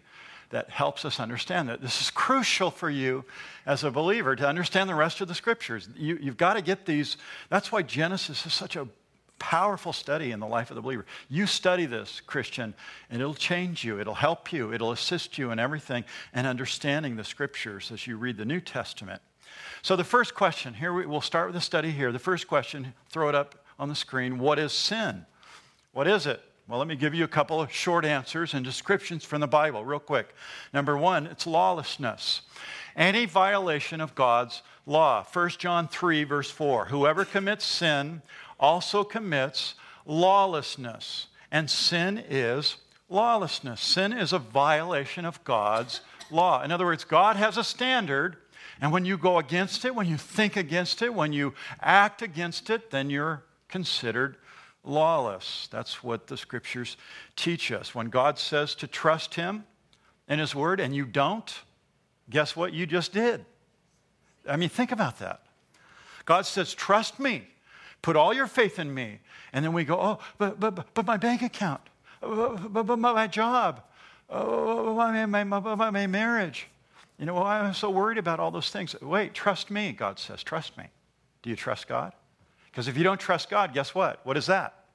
that 0.49 0.69
helps 0.69 1.03
us 1.03 1.19
understand 1.19 1.67
that. 1.69 1.81
This 1.81 1.99
is 2.01 2.11
crucial 2.11 2.69
for 2.69 2.89
you 2.89 3.25
as 3.65 3.83
a 3.83 3.91
believer 3.91 4.35
to 4.35 4.47
understand 4.47 4.89
the 4.89 4.95
rest 4.95 5.19
of 5.19 5.27
the 5.27 5.33
scriptures. 5.33 5.89
You, 5.95 6.17
have 6.25 6.37
got 6.37 6.53
to 6.53 6.61
get 6.61 6.85
these. 6.85 7.17
That's 7.49 7.71
why 7.71 7.81
Genesis 7.81 8.45
is 8.45 8.53
such 8.53 8.75
a 8.75 8.87
powerful 9.43 9.91
study 9.91 10.31
in 10.31 10.39
the 10.39 10.47
life 10.47 10.71
of 10.71 10.75
the 10.75 10.81
believer. 10.81 11.05
You 11.27 11.47
study 11.47 11.85
this, 11.85 12.21
Christian, 12.21 12.73
and 13.09 13.21
it'll 13.21 13.33
change 13.33 13.83
you, 13.83 13.99
it'll 13.99 14.13
help 14.13 14.53
you, 14.53 14.71
it'll 14.71 14.93
assist 14.93 15.37
you 15.37 15.51
in 15.51 15.59
everything 15.59 16.05
and 16.33 16.47
understanding 16.47 17.17
the 17.17 17.25
scriptures 17.25 17.91
as 17.91 18.07
you 18.07 18.15
read 18.15 18.37
the 18.37 18.45
New 18.45 18.61
Testament. 18.61 19.21
So, 19.81 19.97
the 19.97 20.05
first 20.05 20.33
question 20.33 20.73
here, 20.73 20.93
we, 20.93 21.05
we'll 21.05 21.19
start 21.19 21.47
with 21.47 21.55
the 21.55 21.61
study 21.61 21.91
here. 21.91 22.13
The 22.13 22.19
first 22.19 22.47
question, 22.47 22.93
throw 23.09 23.27
it 23.27 23.35
up 23.35 23.65
on 23.77 23.89
the 23.89 23.95
screen. 23.95 24.39
What 24.39 24.59
is 24.59 24.71
sin? 24.71 25.25
What 25.91 26.07
is 26.07 26.25
it? 26.25 26.41
Well, 26.69 26.79
let 26.79 26.87
me 26.87 26.95
give 26.95 27.13
you 27.13 27.25
a 27.25 27.27
couple 27.27 27.59
of 27.59 27.69
short 27.69 28.05
answers 28.05 28.53
and 28.53 28.63
descriptions 28.63 29.25
from 29.25 29.41
the 29.41 29.47
Bible, 29.47 29.83
real 29.83 29.99
quick. 29.99 30.33
Number 30.73 30.97
one, 30.97 31.27
it's 31.27 31.45
lawlessness. 31.45 32.43
Any 32.95 33.25
violation 33.25 33.99
of 33.99 34.15
God's 34.15 34.61
law. 34.85 35.25
1 35.31 35.49
John 35.59 35.87
3, 35.87 36.23
verse 36.23 36.49
4. 36.49 36.85
Whoever 36.85 37.25
commits 37.25 37.65
sin 37.65 38.21
also 38.63 39.03
commits 39.03 39.75
lawlessness. 40.05 41.27
And 41.51 41.69
sin 41.69 42.23
is 42.29 42.77
lawlessness. 43.09 43.81
Sin 43.81 44.13
is 44.13 44.31
a 44.31 44.39
violation 44.39 45.25
of 45.25 45.43
God's 45.43 45.99
law. 46.31 46.63
In 46.63 46.71
other 46.71 46.85
words, 46.85 47.03
God 47.03 47.35
has 47.35 47.57
a 47.57 47.63
standard, 47.63 48.37
and 48.81 48.91
when 48.91 49.05
you 49.05 49.17
go 49.17 49.37
against 49.37 49.83
it, 49.85 49.93
when 49.93 50.07
you 50.07 50.17
think 50.17 50.55
against 50.55 51.01
it, 51.01 51.13
when 51.13 51.33
you 51.33 51.53
act 51.81 52.21
against 52.21 52.69
it, 52.69 52.89
then 52.89 53.09
you're 53.09 53.43
considered 53.67 54.37
lawless. 54.83 55.67
That's 55.69 56.01
what 56.01 56.27
the 56.27 56.37
scriptures 56.37 56.97
teach 57.35 57.71
us. 57.71 57.93
When 57.93 58.09
God 58.09 58.39
says 58.39 58.75
to 58.75 58.87
trust 58.87 59.35
Him 59.35 59.65
in 60.27 60.39
His 60.39 60.55
Word 60.55 60.79
and 60.79 60.95
you 60.95 61.05
don't, 61.05 61.53
guess 62.29 62.55
what 62.55 62.73
you 62.73 62.85
just 62.85 63.11
did? 63.11 63.45
I 64.47 64.55
mean, 64.55 64.69
think 64.69 64.91
about 64.91 65.19
that. 65.19 65.41
God 66.25 66.45
says, 66.45 66.73
Trust 66.73 67.19
me, 67.19 67.47
put 68.03 68.15
all 68.15 68.31
your 68.31 68.45
faith 68.45 68.77
in 68.77 68.93
me. 68.93 69.19
And 69.51 69.65
then 69.65 69.73
we 69.73 69.83
go, 69.83 69.99
Oh, 69.99 70.19
but, 70.37 70.59
but, 70.59 70.93
but 70.93 71.07
my 71.07 71.17
bank 71.17 71.41
account, 71.41 71.81
but, 72.21 72.71
but, 72.71 72.83
but 72.83 72.99
my 72.99 73.25
job, 73.25 73.81
oh, 74.29 74.93
my, 74.93 75.25
my, 75.25 75.43
my, 75.43 75.59
my 75.89 76.07
marriage. 76.07 76.67
You 77.17 77.25
know, 77.25 77.37
I'm 77.43 77.73
so 77.73 77.89
worried 77.89 78.17
about 78.17 78.39
all 78.39 78.51
those 78.51 78.69
things. 78.69 78.95
Wait, 79.01 79.33
trust 79.33 79.71
me, 79.71 79.91
God 79.91 80.19
says, 80.19 80.43
Trust 80.43 80.77
me. 80.77 80.85
Do 81.41 81.49
you 81.49 81.55
trust 81.55 81.87
God? 81.87 82.13
Because 82.71 82.87
if 82.87 82.97
you 82.97 83.03
don't 83.03 83.19
trust 83.19 83.49
God, 83.49 83.73
guess 83.73 83.93
what? 83.93 84.25
What 84.25 84.37
is 84.37 84.47
that? 84.47 84.85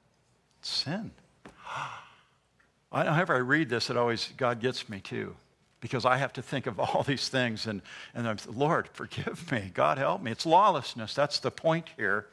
It's 0.59 0.69
sin. 0.69 1.11
Whenever 2.89 3.35
I 3.35 3.37
read 3.37 3.69
this, 3.69 3.89
it 3.89 3.97
always, 3.97 4.33
God 4.35 4.59
gets 4.59 4.89
me 4.89 4.99
too. 4.99 5.35
Because 5.79 6.05
I 6.05 6.17
have 6.17 6.33
to 6.33 6.41
think 6.41 6.67
of 6.67 6.79
all 6.79 7.03
these 7.03 7.29
things 7.29 7.67
and, 7.67 7.81
and 8.13 8.27
I'm, 8.27 8.37
Lord, 8.53 8.89
forgive 8.91 9.51
me. 9.51 9.71
God 9.73 9.97
help 9.97 10.21
me. 10.21 10.31
It's 10.31 10.45
lawlessness. 10.45 11.13
That's 11.13 11.39
the 11.39 11.51
point 11.51 11.87
here. 11.95 12.27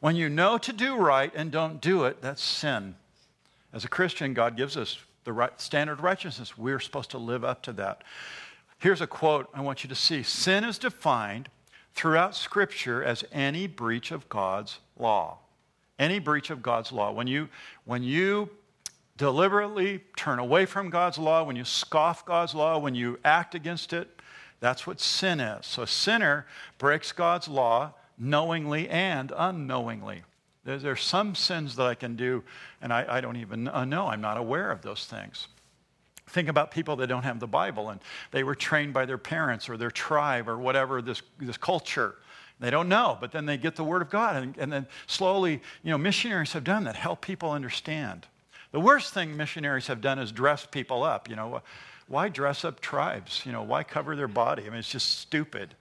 When 0.00 0.16
you 0.16 0.28
know 0.28 0.58
to 0.58 0.72
do 0.72 0.96
right 0.96 1.32
and 1.34 1.50
don't 1.50 1.80
do 1.80 2.04
it, 2.04 2.22
that's 2.22 2.42
sin. 2.42 2.94
As 3.72 3.84
a 3.84 3.88
Christian, 3.88 4.32
God 4.32 4.56
gives 4.56 4.76
us 4.76 4.98
the 5.24 5.32
right 5.32 5.60
standard 5.60 5.94
of 5.94 6.04
righteousness. 6.04 6.56
We're 6.56 6.80
supposed 6.80 7.10
to 7.10 7.18
live 7.18 7.44
up 7.44 7.62
to 7.64 7.72
that. 7.74 8.02
Here's 8.78 9.00
a 9.00 9.06
quote 9.06 9.48
I 9.52 9.60
want 9.60 9.82
you 9.82 9.88
to 9.88 9.94
see 9.94 10.22
Sin 10.22 10.64
is 10.64 10.78
defined 10.78 11.48
throughout 11.94 12.36
Scripture 12.36 13.02
as 13.02 13.24
any 13.32 13.66
breach 13.66 14.12
of 14.12 14.28
God's 14.28 14.78
law. 14.96 15.38
Any 15.98 16.20
breach 16.20 16.50
of 16.50 16.62
God's 16.62 16.92
law. 16.92 17.10
When 17.10 17.26
you, 17.26 17.48
when 17.84 18.04
you 18.04 18.50
deliberately 19.16 20.04
turn 20.16 20.38
away 20.38 20.64
from 20.64 20.90
God's 20.90 21.18
law, 21.18 21.42
when 21.42 21.56
you 21.56 21.64
scoff 21.64 22.24
God's 22.24 22.54
law, 22.54 22.78
when 22.78 22.94
you 22.94 23.18
act 23.24 23.56
against 23.56 23.92
it, 23.92 24.08
that's 24.60 24.86
what 24.86 25.00
sin 25.00 25.40
is. 25.40 25.66
So 25.66 25.82
a 25.82 25.86
sinner 25.88 26.46
breaks 26.78 27.10
God's 27.10 27.48
law 27.48 27.94
knowingly 28.18 28.88
and 28.88 29.32
unknowingly. 29.36 30.22
There's, 30.64 30.82
there's 30.82 31.02
some 31.02 31.34
sins 31.34 31.76
that 31.76 31.86
I 31.86 31.94
can 31.94 32.16
do, 32.16 32.42
and 32.82 32.92
I, 32.92 33.06
I 33.08 33.20
don't 33.20 33.36
even 33.36 33.68
uh, 33.68 33.84
know. 33.84 34.08
I'm 34.08 34.20
not 34.20 34.36
aware 34.36 34.70
of 34.70 34.82
those 34.82 35.06
things. 35.06 35.48
Think 36.28 36.48
about 36.48 36.70
people 36.70 36.96
that 36.96 37.06
don't 37.06 37.22
have 37.22 37.40
the 37.40 37.46
Bible 37.46 37.88
and 37.88 38.00
they 38.32 38.44
were 38.44 38.54
trained 38.54 38.92
by 38.92 39.06
their 39.06 39.18
parents 39.18 39.68
or 39.68 39.76
their 39.76 39.90
tribe 39.90 40.48
or 40.48 40.58
whatever, 40.58 41.00
this, 41.00 41.22
this 41.38 41.56
culture. 41.56 42.16
They 42.60 42.70
don't 42.70 42.88
know, 42.88 43.16
but 43.20 43.32
then 43.32 43.46
they 43.46 43.56
get 43.56 43.76
the 43.76 43.84
Word 43.84 44.02
of 44.02 44.10
God. 44.10 44.42
And, 44.42 44.58
and 44.58 44.70
then 44.70 44.86
slowly, 45.06 45.62
you 45.82 45.90
know, 45.90 45.98
missionaries 45.98 46.52
have 46.52 46.64
done 46.64 46.84
that, 46.84 46.96
help 46.96 47.20
people 47.20 47.50
understand. 47.50 48.26
The 48.72 48.80
worst 48.80 49.14
thing 49.14 49.36
missionaries 49.36 49.86
have 49.86 50.00
done 50.00 50.18
is 50.18 50.32
dress 50.32 50.66
people 50.66 51.02
up. 51.02 51.30
You 51.30 51.36
know, 51.36 51.62
why 52.08 52.28
dress 52.28 52.64
up 52.64 52.80
tribes? 52.80 53.42
You 53.46 53.52
know, 53.52 53.62
why 53.62 53.84
cover 53.84 54.14
their 54.16 54.28
body? 54.28 54.64
I 54.64 54.70
mean, 54.70 54.80
it's 54.80 54.90
just 54.90 55.20
stupid. 55.20 55.74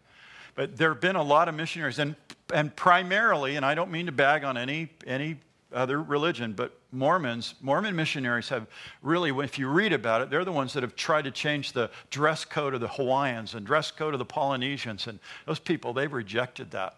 But 0.58 0.76
there 0.76 0.90
have 0.90 1.00
been 1.00 1.16
a 1.16 1.24
lot 1.24 1.48
of 1.48 1.54
missionaries, 1.54 2.00
and, 2.00 2.16
and 2.52 2.76
primarily, 2.76 3.58
and 3.58 3.64
I 3.64 3.76
don't 3.76 3.92
mean 3.92 4.08
to 4.08 4.12
bag 4.12 4.44
on 4.44 4.58
any, 4.58 4.90
any 5.06 5.38
other 5.72 6.02
religion, 6.02 6.54
but 6.54 6.76
Mormons, 6.92 7.54
Mormon 7.62 7.96
missionaries 7.96 8.50
have 8.50 8.66
really, 9.04 9.30
if 9.46 9.60
you 9.60 9.68
read 9.68 9.94
about 9.94 10.22
it, 10.22 10.32
they're 10.32 10.44
the 10.44 10.52
ones 10.52 10.74
that 10.74 10.82
have 10.82 10.96
tried 10.96 11.26
to 11.26 11.32
change 11.32 11.74
the 11.74 11.92
dress 12.10 12.44
code 12.44 12.74
of 12.74 12.82
the 12.82 12.88
Hawaiians 12.88 13.54
and 13.54 13.68
dress 13.68 13.92
code 13.92 14.16
of 14.16 14.18
the 14.18 14.26
Polynesians. 14.26 15.06
And 15.06 15.20
those 15.46 15.60
people, 15.60 15.94
they've 15.94 16.12
rejected 16.12 16.72
that. 16.72 16.96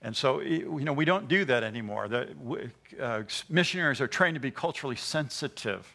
And 0.00 0.16
so, 0.16 0.40
you 0.40 0.80
know, 0.80 0.94
we 0.94 1.04
don't 1.04 1.28
do 1.28 1.44
that 1.44 1.64
anymore. 1.64 2.08
The, 2.08 2.70
uh, 2.98 3.24
missionaries 3.50 4.00
are 4.00 4.08
trained 4.08 4.36
to 4.36 4.40
be 4.40 4.50
culturally 4.50 4.96
sensitive. 4.96 5.94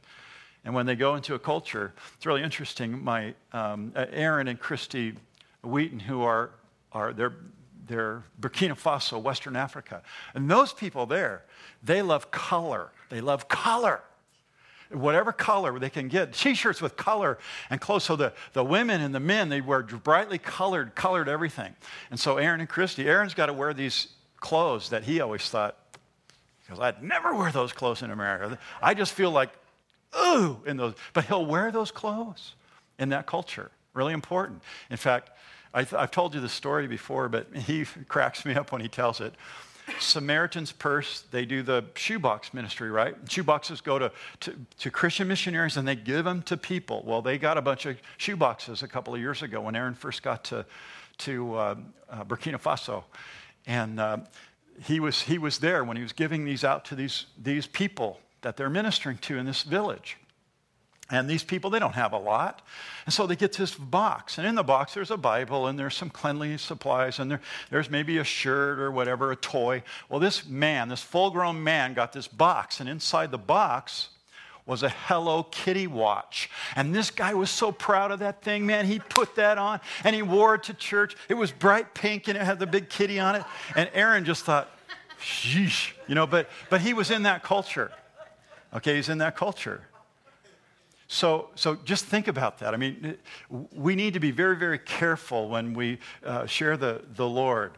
And 0.65 0.75
when 0.75 0.85
they 0.85 0.95
go 0.95 1.15
into 1.15 1.33
a 1.33 1.39
culture, 1.39 1.93
it's 2.15 2.27
really 2.27 2.43
interesting. 2.43 3.03
My 3.03 3.33
um, 3.53 3.91
Aaron 3.95 4.47
and 4.47 4.59
Christy 4.59 5.15
Wheaton, 5.63 5.99
who 5.99 6.21
are, 6.21 6.51
are 6.91 7.13
they're, 7.13 7.33
they're 7.87 8.23
Burkina 8.39 8.79
Faso, 8.79 9.21
Western 9.21 9.55
Africa. 9.55 10.01
And 10.33 10.49
those 10.49 10.73
people 10.73 11.05
there, 11.05 11.43
they 11.83 12.01
love 12.01 12.31
color. 12.31 12.91
They 13.09 13.21
love 13.21 13.47
color. 13.47 14.01
Whatever 14.91 15.31
color 15.31 15.77
they 15.77 15.89
can 15.89 16.07
get. 16.07 16.33
T 16.33 16.55
shirts 16.55 16.81
with 16.81 16.95
color 16.95 17.37
and 17.69 17.79
clothes. 17.79 18.03
So 18.03 18.15
the, 18.15 18.33
the 18.53 18.63
women 18.63 19.01
and 19.01 19.13
the 19.13 19.19
men, 19.19 19.49
they 19.49 19.61
wear 19.61 19.83
brightly 19.83 20.39
colored, 20.39 20.95
colored 20.95 21.29
everything. 21.29 21.75
And 22.09 22.19
so 22.19 22.37
Aaron 22.37 22.59
and 22.59 22.67
Christy, 22.67 23.07
Aaron's 23.07 23.35
got 23.35 23.47
to 23.47 23.53
wear 23.53 23.73
these 23.73 24.07
clothes 24.39 24.89
that 24.89 25.03
he 25.03 25.21
always 25.21 25.47
thought, 25.47 25.77
because 26.63 26.79
I'd 26.79 27.03
never 27.03 27.35
wear 27.35 27.51
those 27.51 27.71
clothes 27.71 28.01
in 28.01 28.09
America. 28.09 28.57
I 28.81 28.93
just 28.95 29.13
feel 29.13 29.31
like, 29.31 29.51
ooh, 30.19 30.57
in 30.65 30.77
those. 30.77 30.95
But 31.13 31.25
he'll 31.25 31.45
wear 31.45 31.71
those 31.71 31.91
clothes 31.91 32.55
in 32.97 33.09
that 33.09 33.27
culture. 33.27 33.69
Really 33.93 34.13
important. 34.13 34.63
In 34.89 34.97
fact, 34.97 35.31
I 35.73 35.83
have 35.83 36.11
told 36.11 36.33
you 36.33 36.41
the 36.41 36.49
story 36.49 36.87
before, 36.87 37.29
but 37.29 37.47
he 37.55 37.85
cracks 38.07 38.45
me 38.45 38.55
up 38.55 38.71
when 38.71 38.81
he 38.81 38.87
tells 38.87 39.21
it. 39.21 39.33
Samaritan's 39.99 40.71
Purse, 40.71 41.21
they 41.31 41.45
do 41.45 41.63
the 41.63 41.83
shoebox 41.95 42.53
ministry, 42.53 42.91
right? 42.91 43.25
Shoeboxes 43.25 43.83
go 43.83 43.97
to, 43.97 44.11
to, 44.41 44.53
to, 44.79 44.91
Christian 44.91 45.27
missionaries 45.27 45.77
and 45.77 45.87
they 45.87 45.95
give 45.95 46.25
them 46.25 46.43
to 46.43 46.57
people. 46.57 47.03
Well, 47.05 47.21
they 47.21 47.37
got 47.37 47.57
a 47.57 47.61
bunch 47.61 47.87
of 47.87 47.97
shoeboxes 48.19 48.83
a 48.83 48.87
couple 48.87 49.15
of 49.15 49.19
years 49.19 49.41
ago 49.41 49.61
when 49.61 49.75
Aaron 49.75 49.95
first 49.95 50.21
got 50.21 50.43
to, 50.45 50.65
to 51.19 51.55
uh, 51.55 51.75
uh, 52.09 52.23
Burkina 52.23 52.61
Faso. 52.61 53.03
And 53.65 53.99
uh, 53.99 54.17
he, 54.83 54.99
was, 54.99 55.21
he 55.23 55.37
was 55.37 55.59
there 55.59 55.83
when 55.83 55.97
he 55.97 56.03
was 56.03 56.13
giving 56.13 56.45
these 56.45 56.63
out 56.63 56.85
to 56.85 56.95
these, 56.95 57.25
these 57.41 57.65
people 57.65 58.19
that 58.41 58.57
they're 58.57 58.69
ministering 58.69 59.17
to 59.17 59.37
in 59.37 59.45
this 59.45 59.63
village. 59.63 60.17
And 61.11 61.27
these 61.27 61.43
people, 61.43 61.71
they 61.71 61.79
don't 61.79 61.95
have 61.95 62.13
a 62.13 62.17
lot. 62.17 62.61
And 63.05 63.13
so 63.13 63.25
they 63.25 63.35
get 63.35 63.53
this 63.53 63.73
box. 63.73 64.37
And 64.37 64.45
in 64.45 64.53
the 64.53 64.63
box, 64.63 64.93
there's 64.93 65.09
a 65.09 65.17
Bible 65.17 65.65
and 65.65 65.77
there's 65.77 65.95
some 65.95 66.09
cleanliness 66.09 66.61
supplies 66.61 67.17
and 67.17 67.31
there, 67.31 67.41
there's 67.71 67.89
maybe 67.89 68.19
a 68.19 68.23
shirt 68.23 68.77
or 68.79 68.91
whatever, 68.91 69.31
a 69.31 69.35
toy. 69.35 69.81
Well, 70.07 70.19
this 70.19 70.45
man, 70.47 70.89
this 70.89 71.01
full 71.01 71.31
grown 71.31 71.63
man, 71.63 71.95
got 71.95 72.13
this 72.13 72.27
box. 72.27 72.79
And 72.79 72.87
inside 72.87 73.31
the 73.31 73.39
box 73.39 74.09
was 74.67 74.83
a 74.83 74.89
Hello 74.89 75.41
Kitty 75.41 75.87
watch. 75.87 76.47
And 76.75 76.93
this 76.93 77.09
guy 77.09 77.33
was 77.33 77.49
so 77.49 77.71
proud 77.71 78.11
of 78.11 78.19
that 78.19 78.43
thing, 78.43 78.67
man. 78.67 78.85
He 78.85 78.99
put 78.99 79.35
that 79.35 79.57
on 79.57 79.79
and 80.03 80.15
he 80.15 80.21
wore 80.21 80.53
it 80.55 80.63
to 80.63 80.75
church. 80.75 81.15
It 81.27 81.33
was 81.33 81.51
bright 81.51 81.95
pink 81.95 82.27
and 82.27 82.37
it 82.37 82.43
had 82.43 82.59
the 82.59 82.67
big 82.67 82.87
kitty 82.87 83.19
on 83.19 83.35
it. 83.35 83.43
And 83.75 83.89
Aaron 83.93 84.25
just 84.25 84.45
thought, 84.45 84.69
sheesh, 85.19 85.93
you 86.07 86.13
know, 86.13 86.27
but, 86.27 86.49
but 86.69 86.81
he 86.81 86.93
was 86.93 87.09
in 87.09 87.23
that 87.23 87.41
culture. 87.41 87.91
Okay, 88.75 88.97
he's 88.97 89.09
in 89.09 89.17
that 89.17 89.35
culture. 89.35 89.81
So, 91.11 91.49
so 91.55 91.75
just 91.75 92.05
think 92.05 92.27
about 92.27 92.59
that. 92.59 92.75
I 92.75 92.77
mean, 92.77 93.17
we 93.49 93.95
need 93.95 94.13
to 94.13 94.19
be 94.19 94.29
very, 94.29 94.55
very 94.55 94.77
careful 94.77 95.49
when 95.49 95.73
we 95.73 95.97
uh, 96.23 96.45
share 96.45 96.77
the, 96.77 97.01
the 97.15 97.27
Lord. 97.27 97.71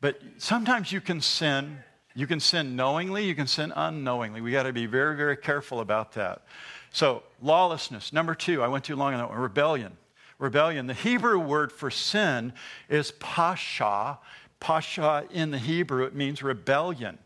But 0.00 0.18
sometimes 0.38 0.90
you 0.90 1.02
can 1.02 1.20
sin. 1.20 1.76
You 2.14 2.26
can 2.26 2.40
sin 2.40 2.74
knowingly, 2.74 3.26
you 3.26 3.34
can 3.34 3.46
sin 3.46 3.74
unknowingly. 3.76 4.40
We 4.40 4.52
got 4.52 4.62
to 4.62 4.72
be 4.72 4.86
very, 4.86 5.16
very 5.16 5.36
careful 5.36 5.80
about 5.80 6.12
that. 6.12 6.44
So, 6.92 7.22
lawlessness. 7.42 8.10
Number 8.10 8.34
two, 8.34 8.62
I 8.62 8.68
went 8.68 8.84
too 8.84 8.96
long 8.96 9.12
on 9.12 9.20
that 9.20 9.28
one. 9.28 9.38
Rebellion. 9.38 9.96
Rebellion. 10.38 10.86
The 10.86 10.94
Hebrew 10.94 11.38
word 11.38 11.72
for 11.72 11.90
sin 11.90 12.54
is 12.88 13.12
pasha. 13.12 14.18
Pasha 14.60 15.26
in 15.30 15.50
the 15.50 15.58
Hebrew, 15.58 16.04
it 16.04 16.14
means 16.14 16.42
rebellion 16.42 17.18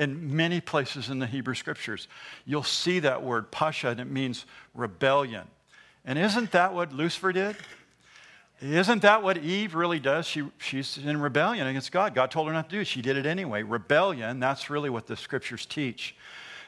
in 0.00 0.34
many 0.34 0.62
places 0.62 1.10
in 1.10 1.18
the 1.18 1.26
Hebrew 1.26 1.54
scriptures. 1.54 2.08
You'll 2.46 2.62
see 2.62 3.00
that 3.00 3.22
word, 3.22 3.50
pasha, 3.50 3.88
and 3.88 4.00
it 4.00 4.10
means 4.10 4.46
rebellion. 4.74 5.46
And 6.06 6.18
isn't 6.18 6.52
that 6.52 6.72
what 6.72 6.94
Lucifer 6.94 7.32
did? 7.32 7.54
Isn't 8.62 9.02
that 9.02 9.22
what 9.22 9.36
Eve 9.36 9.74
really 9.74 10.00
does? 10.00 10.26
She, 10.26 10.44
she's 10.56 10.96
in 10.96 11.20
rebellion 11.20 11.66
against 11.66 11.92
God. 11.92 12.14
God 12.14 12.30
told 12.30 12.48
her 12.48 12.52
not 12.54 12.70
to 12.70 12.76
do 12.76 12.80
it. 12.80 12.86
She 12.86 13.02
did 13.02 13.18
it 13.18 13.26
anyway. 13.26 13.62
Rebellion, 13.62 14.40
that's 14.40 14.70
really 14.70 14.88
what 14.88 15.06
the 15.06 15.16
scriptures 15.16 15.66
teach. 15.66 16.16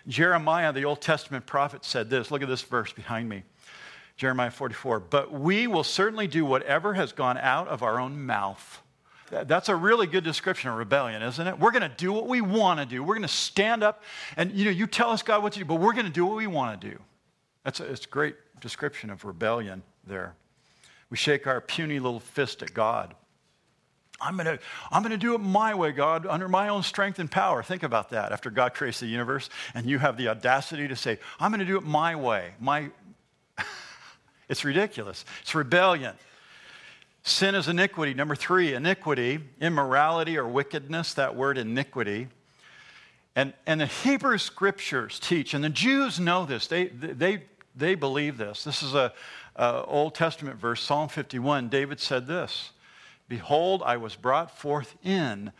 Jeremiah, 0.06 0.72
the 0.72 0.84
Old 0.84 1.00
Testament 1.00 1.46
prophet, 1.46 1.86
said 1.86 2.10
this. 2.10 2.30
Look 2.30 2.42
at 2.42 2.48
this 2.48 2.62
verse 2.62 2.92
behind 2.92 3.30
me 3.30 3.44
Jeremiah 4.18 4.50
44. 4.50 5.00
But 5.00 5.32
we 5.32 5.66
will 5.66 5.84
certainly 5.84 6.26
do 6.26 6.44
whatever 6.44 6.92
has 6.94 7.12
gone 7.12 7.38
out 7.38 7.68
of 7.68 7.82
our 7.82 7.98
own 7.98 8.26
mouth. 8.26 8.81
That's 9.32 9.70
a 9.70 9.76
really 9.76 10.06
good 10.06 10.24
description 10.24 10.68
of 10.68 10.76
rebellion, 10.76 11.22
isn't 11.22 11.46
it? 11.46 11.58
We're 11.58 11.70
going 11.70 11.82
to 11.82 11.96
do 11.96 12.12
what 12.12 12.28
we 12.28 12.42
want 12.42 12.80
to 12.80 12.86
do. 12.86 13.02
We're 13.02 13.14
going 13.14 13.22
to 13.22 13.28
stand 13.28 13.82
up 13.82 14.02
and, 14.36 14.52
you 14.52 14.66
know, 14.66 14.70
you 14.70 14.86
tell 14.86 15.10
us, 15.10 15.22
God, 15.22 15.42
what 15.42 15.54
to 15.54 15.60
do, 15.60 15.64
but 15.64 15.76
we're 15.76 15.94
going 15.94 16.06
to 16.06 16.12
do 16.12 16.26
what 16.26 16.36
we 16.36 16.46
want 16.46 16.78
to 16.78 16.90
do. 16.90 16.98
That's 17.64 17.80
a, 17.80 17.90
it's 17.90 18.04
a 18.04 18.08
great 18.08 18.36
description 18.60 19.08
of 19.08 19.24
rebellion 19.24 19.82
there. 20.06 20.34
We 21.08 21.16
shake 21.16 21.46
our 21.46 21.62
puny 21.62 21.98
little 21.98 22.20
fist 22.20 22.62
at 22.62 22.74
God. 22.74 23.14
I'm 24.20 24.36
going 24.36 24.46
to 24.46 24.58
I'm 24.90 25.02
going 25.02 25.12
to 25.12 25.18
do 25.18 25.34
it 25.34 25.38
my 25.38 25.74
way, 25.74 25.92
God, 25.92 26.26
under 26.26 26.48
my 26.48 26.68
own 26.68 26.82
strength 26.82 27.18
and 27.18 27.30
power. 27.30 27.62
Think 27.62 27.82
about 27.82 28.10
that 28.10 28.32
after 28.32 28.50
God 28.50 28.74
creates 28.74 29.00
the 29.00 29.06
universe 29.06 29.50
and 29.74 29.86
you 29.86 29.98
have 29.98 30.16
the 30.16 30.28
audacity 30.28 30.86
to 30.86 30.94
say, 30.94 31.18
I'm 31.40 31.50
going 31.50 31.60
to 31.60 31.66
do 31.66 31.76
it 31.76 31.84
my 31.84 32.14
way. 32.14 32.52
My 32.60 32.90
It's 34.48 34.64
ridiculous. 34.64 35.24
It's 35.40 35.54
rebellion. 35.54 36.14
Sin 37.22 37.54
is 37.54 37.68
iniquity. 37.68 38.14
Number 38.14 38.34
three, 38.34 38.74
iniquity, 38.74 39.40
immorality 39.60 40.36
or 40.36 40.46
wickedness, 40.48 41.14
that 41.14 41.36
word 41.36 41.56
iniquity. 41.56 42.28
And, 43.36 43.54
and 43.66 43.80
the 43.80 43.86
Hebrew 43.86 44.38
scriptures 44.38 45.18
teach, 45.18 45.54
and 45.54 45.62
the 45.62 45.70
Jews 45.70 46.18
know 46.18 46.44
this, 46.44 46.66
they, 46.66 46.86
they, 46.86 47.44
they 47.74 47.94
believe 47.94 48.36
this. 48.36 48.64
This 48.64 48.82
is 48.82 48.94
a, 48.94 49.12
a 49.56 49.84
Old 49.84 50.14
Testament 50.14 50.58
verse, 50.58 50.82
Psalm 50.82 51.08
51. 51.08 51.68
David 51.68 52.00
said 52.00 52.26
this 52.26 52.72
Behold, 53.28 53.82
I 53.86 53.96
was 53.96 54.16
brought 54.16 54.58
forth 54.58 54.96
in 55.02 55.52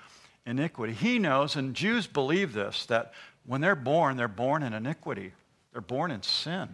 iniquity. 0.44 0.92
He 0.92 1.18
knows, 1.18 1.56
and 1.56 1.74
Jews 1.74 2.06
believe 2.06 2.52
this, 2.52 2.86
that 2.86 3.12
when 3.46 3.60
they're 3.60 3.74
born, 3.74 4.16
they're 4.16 4.28
born 4.28 4.62
in 4.62 4.72
iniquity, 4.72 5.32
they're 5.72 5.80
born 5.80 6.10
in 6.10 6.22
sin. 6.22 6.68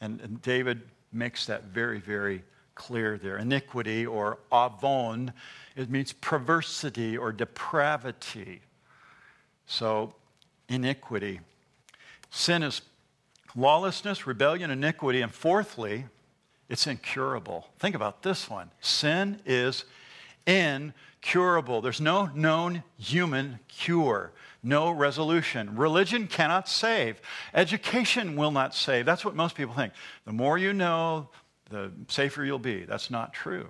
And, 0.00 0.20
and 0.20 0.42
David 0.42 0.82
makes 1.12 1.46
that 1.46 1.64
very, 1.64 2.00
very 2.00 2.42
clear 2.80 3.18
there. 3.18 3.36
Iniquity 3.36 4.06
or 4.06 4.38
avon, 4.50 5.34
it 5.76 5.90
means 5.90 6.14
perversity 6.14 7.14
or 7.16 7.30
depravity. 7.30 8.62
So, 9.66 10.14
iniquity. 10.66 11.40
Sin 12.30 12.62
is 12.62 12.80
lawlessness, 13.54 14.26
rebellion, 14.26 14.70
iniquity, 14.70 15.20
and 15.20 15.30
fourthly, 15.30 16.06
it's 16.70 16.86
incurable. 16.86 17.68
Think 17.78 17.94
about 17.94 18.22
this 18.22 18.48
one 18.48 18.70
sin 18.80 19.40
is 19.44 19.84
incurable. 20.46 21.82
There's 21.82 22.00
no 22.00 22.30
known 22.34 22.82
human 22.96 23.58
cure, 23.68 24.32
no 24.62 24.90
resolution. 24.90 25.76
Religion 25.76 26.28
cannot 26.28 26.66
save, 26.66 27.20
education 27.52 28.36
will 28.36 28.52
not 28.52 28.74
save. 28.74 29.04
That's 29.04 29.24
what 29.24 29.36
most 29.36 29.54
people 29.54 29.74
think. 29.74 29.92
The 30.24 30.32
more 30.32 30.56
you 30.56 30.72
know, 30.72 31.28
the 31.70 31.90
safer 32.08 32.44
you'll 32.44 32.58
be. 32.58 32.84
That's 32.84 33.10
not 33.10 33.32
true. 33.32 33.68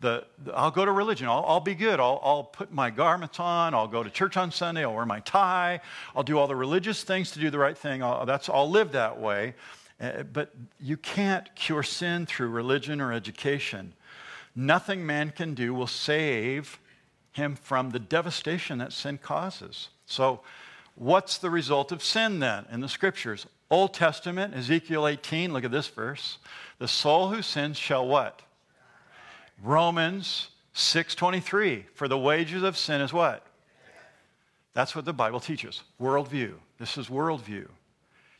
The, 0.00 0.24
the, 0.42 0.54
I'll 0.54 0.70
go 0.70 0.84
to 0.84 0.92
religion. 0.92 1.28
I'll, 1.28 1.44
I'll 1.46 1.60
be 1.60 1.74
good. 1.74 2.00
I'll, 2.00 2.20
I'll, 2.24 2.44
put 2.44 2.72
my 2.72 2.88
garments 2.88 3.38
on. 3.38 3.74
I'll 3.74 3.88
go 3.88 4.02
to 4.02 4.08
church 4.08 4.38
on 4.38 4.50
Sunday. 4.50 4.82
I'll 4.82 4.94
wear 4.94 5.04
my 5.04 5.20
tie. 5.20 5.80
I'll 6.16 6.22
do 6.22 6.38
all 6.38 6.46
the 6.46 6.56
religious 6.56 7.04
things 7.04 7.32
to 7.32 7.38
do 7.38 7.50
the 7.50 7.58
right 7.58 7.76
thing. 7.76 8.02
I'll, 8.02 8.24
that's, 8.24 8.48
I'll 8.48 8.70
live 8.70 8.92
that 8.92 9.20
way. 9.20 9.54
Uh, 10.00 10.22
but 10.22 10.54
you 10.80 10.96
can't 10.96 11.54
cure 11.54 11.82
sin 11.82 12.24
through 12.24 12.48
religion 12.48 13.00
or 13.00 13.12
education. 13.12 13.92
Nothing 14.56 15.04
man 15.04 15.30
can 15.30 15.54
do 15.54 15.74
will 15.74 15.86
save 15.86 16.78
him 17.32 17.54
from 17.56 17.90
the 17.90 17.98
devastation 17.98 18.78
that 18.78 18.92
sin 18.92 19.18
causes. 19.18 19.90
So, 20.06 20.40
what's 20.94 21.38
the 21.38 21.50
result 21.50 21.92
of 21.92 22.02
sin 22.02 22.40
then 22.40 22.66
in 22.72 22.80
the 22.80 22.88
scriptures? 22.88 23.46
Old 23.70 23.94
Testament, 23.94 24.54
Ezekiel 24.54 25.06
18, 25.06 25.52
look 25.52 25.64
at 25.64 25.70
this 25.70 25.86
verse. 25.86 26.38
The 26.78 26.88
soul 26.88 27.28
who 27.28 27.40
sins 27.40 27.76
shall 27.76 28.06
what? 28.06 28.42
Romans 29.62 30.48
6:23. 30.74 31.86
For 31.94 32.08
the 32.08 32.18
wages 32.18 32.62
of 32.62 32.76
sin 32.76 33.00
is 33.00 33.12
what? 33.12 33.46
That's 34.72 34.96
what 34.96 35.04
the 35.04 35.12
Bible 35.12 35.40
teaches. 35.40 35.82
Worldview. 36.00 36.54
This 36.78 36.96
is 36.96 37.08
worldview. 37.08 37.68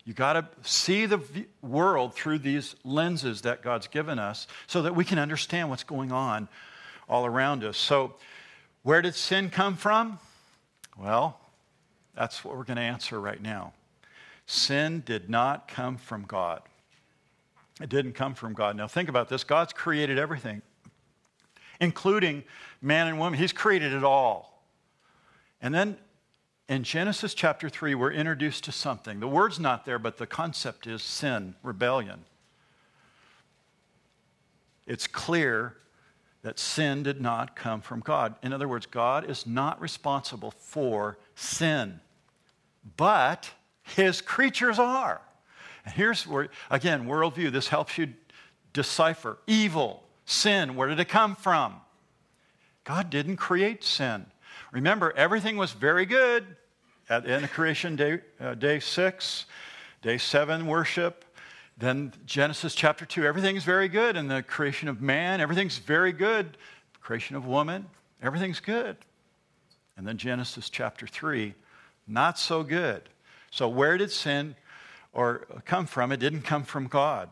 You 0.05 0.15
got 0.15 0.33
to 0.33 0.47
see 0.69 1.07
the 1.07 1.21
world 1.61 2.15
through 2.15 2.39
these 2.39 2.75
lenses 2.85 3.43
that 3.43 3.63
God's 3.63 3.87
given 3.87 4.19
us 4.19 4.47
so 4.67 4.83
that 4.83 4.97
we 4.97 5.05
can 5.05 5.19
understand 5.19 5.69
what's 5.69 5.85
going 5.85 6.11
on 6.11 6.49
all 7.09 7.27
around 7.27 7.65
us. 7.65 7.77
So, 7.77 8.17
where 8.83 9.03
did 9.03 9.15
sin 9.15 9.51
come 9.51 9.77
from? 9.77 10.19
Well, 10.99 11.39
that's 12.15 12.45
what 12.45 12.57
we're 12.57 12.65
going 12.65 12.79
to 12.79 12.83
answer 12.83 13.21
right 13.21 13.41
now. 13.41 13.73
Sin 14.51 15.05
did 15.07 15.31
not 15.31 15.69
come 15.69 15.97
from 15.97 16.25
God. 16.25 16.63
It 17.81 17.89
didn't 17.89 18.15
come 18.15 18.35
from 18.35 18.53
God. 18.53 18.75
Now, 18.75 18.89
think 18.89 19.09
about 19.09 19.29
this 19.29 19.45
God's 19.45 19.73
created 19.73 20.19
everything, 20.19 20.61
including 21.81 22.43
man 22.83 23.07
and 23.07 23.17
woman. 23.17 23.39
He's 23.39 23.53
created 23.53 23.93
it 23.93 24.03
all. 24.03 24.65
And 25.63 25.73
then 25.73 25.97
in 26.69 26.83
Genesis 26.83 27.33
chapter 27.33 27.69
3, 27.69 27.95
we're 27.95 28.11
introduced 28.11 28.65
to 28.65 28.73
something. 28.73 29.21
The 29.21 29.29
word's 29.29 29.61
not 29.61 29.85
there, 29.85 30.01
but 30.01 30.17
the 30.17 30.27
concept 30.27 30.89
is 30.89 31.01
sin, 31.01 31.55
rebellion. 31.63 32.25
It's 34.85 35.07
clear 35.07 35.77
that 36.43 36.59
sin 36.59 37.05
did 37.05 37.21
not 37.21 37.55
come 37.55 37.81
from 37.83 38.01
God. 38.01 38.35
In 38.43 38.53
other 38.53 38.67
words, 38.67 38.87
God 38.87 39.31
is 39.31 39.47
not 39.47 39.81
responsible 39.81 40.51
for 40.51 41.19
sin, 41.37 42.01
but 42.97 43.53
his 43.91 44.21
creatures 44.21 44.79
are. 44.79 45.21
And 45.85 45.95
here's 45.95 46.27
where, 46.27 46.49
again, 46.71 47.07
worldview. 47.07 47.53
This 47.53 47.69
helps 47.69 47.99
you 47.99 48.09
decipher 48.73 49.39
evil, 49.47 50.03
sin. 50.25 50.75
Where 50.77 50.89
did 50.89 51.01
it 51.01 51.09
come 51.09 51.35
from? 51.35 51.77
God 52.85 53.11
didn't 53.11 53.37
create 53.37 53.85
sin. 53.85 54.27
Remember, 54.73 55.13
everything 55.17 55.57
was 55.57 55.73
very 55.73 56.07
good 56.07 56.45
at 57.09 57.25
the 57.25 57.31
end 57.33 57.45
of 57.45 57.51
creation, 57.51 57.97
day, 57.97 58.21
uh, 58.41 58.55
day 58.55 58.79
six, 58.79 59.47
day 60.03 60.17
seven, 60.17 60.67
worship. 60.67 61.25
Then 61.77 62.13
Genesis 62.27 62.75
chapter 62.75 63.05
2, 63.05 63.25
everything's 63.25 63.65
very 63.65 63.89
good. 63.89 64.17
in 64.17 64.29
the 64.29 64.43
creation 64.43 64.89
of 64.89 65.01
man, 65.01 65.41
everything's 65.41 65.79
very 65.79 66.13
good. 66.13 66.57
Creation 67.01 67.37
of 67.37 67.47
woman, 67.47 67.87
everything's 68.23 68.61
good. 68.61 68.97
And 69.97 70.07
then 70.07 70.19
Genesis 70.19 70.71
chapter 70.71 71.07
3, 71.07 71.55
not 72.07 72.39
so 72.39 72.63
good. 72.63 73.09
So, 73.51 73.69
where 73.69 73.99
did 73.99 74.11
sin 74.11 74.57
or 75.13 75.47
come 75.65 75.87
from. 75.87 76.13
It 76.13 76.19
didn't 76.19 76.43
come 76.43 76.65
from 76.65 76.87
God. 76.87 77.31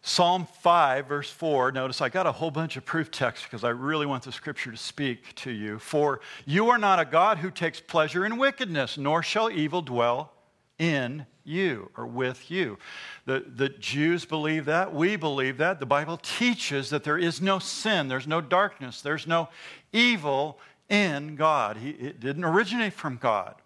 Psalm 0.00 0.46
5, 0.62 1.06
verse 1.06 1.30
4, 1.30 1.72
notice 1.72 2.00
I 2.00 2.08
got 2.08 2.26
a 2.26 2.32
whole 2.32 2.50
bunch 2.50 2.76
of 2.76 2.84
proof 2.86 3.10
texts 3.10 3.44
because 3.44 3.62
I 3.62 3.70
really 3.70 4.06
want 4.06 4.22
the 4.22 4.32
scripture 4.32 4.70
to 4.70 4.76
speak 4.76 5.34
to 5.36 5.50
you. 5.50 5.78
For 5.78 6.20
you 6.46 6.70
are 6.70 6.78
not 6.78 6.98
a 6.98 7.04
God 7.04 7.38
who 7.38 7.50
takes 7.50 7.80
pleasure 7.80 8.24
in 8.24 8.38
wickedness, 8.38 8.96
nor 8.96 9.22
shall 9.22 9.50
evil 9.50 9.82
dwell 9.82 10.32
in 10.78 11.26
you 11.44 11.90
or 11.96 12.06
with 12.06 12.50
you. 12.50 12.78
The, 13.26 13.44
the 13.54 13.68
Jews 13.68 14.24
believe 14.24 14.64
that. 14.66 14.94
We 14.94 15.16
believe 15.16 15.58
that. 15.58 15.78
The 15.78 15.86
Bible 15.86 16.16
teaches 16.16 16.88
that 16.90 17.04
there 17.04 17.18
is 17.18 17.42
no 17.42 17.58
sin, 17.58 18.08
there's 18.08 18.26
no 18.26 18.40
darkness, 18.40 19.02
there's 19.02 19.26
no 19.26 19.50
evil 19.92 20.58
in 20.88 21.36
God. 21.36 21.76
He, 21.76 21.90
it 21.90 22.20
didn't 22.20 22.44
originate 22.44 22.94
from 22.94 23.16
God. 23.16 23.56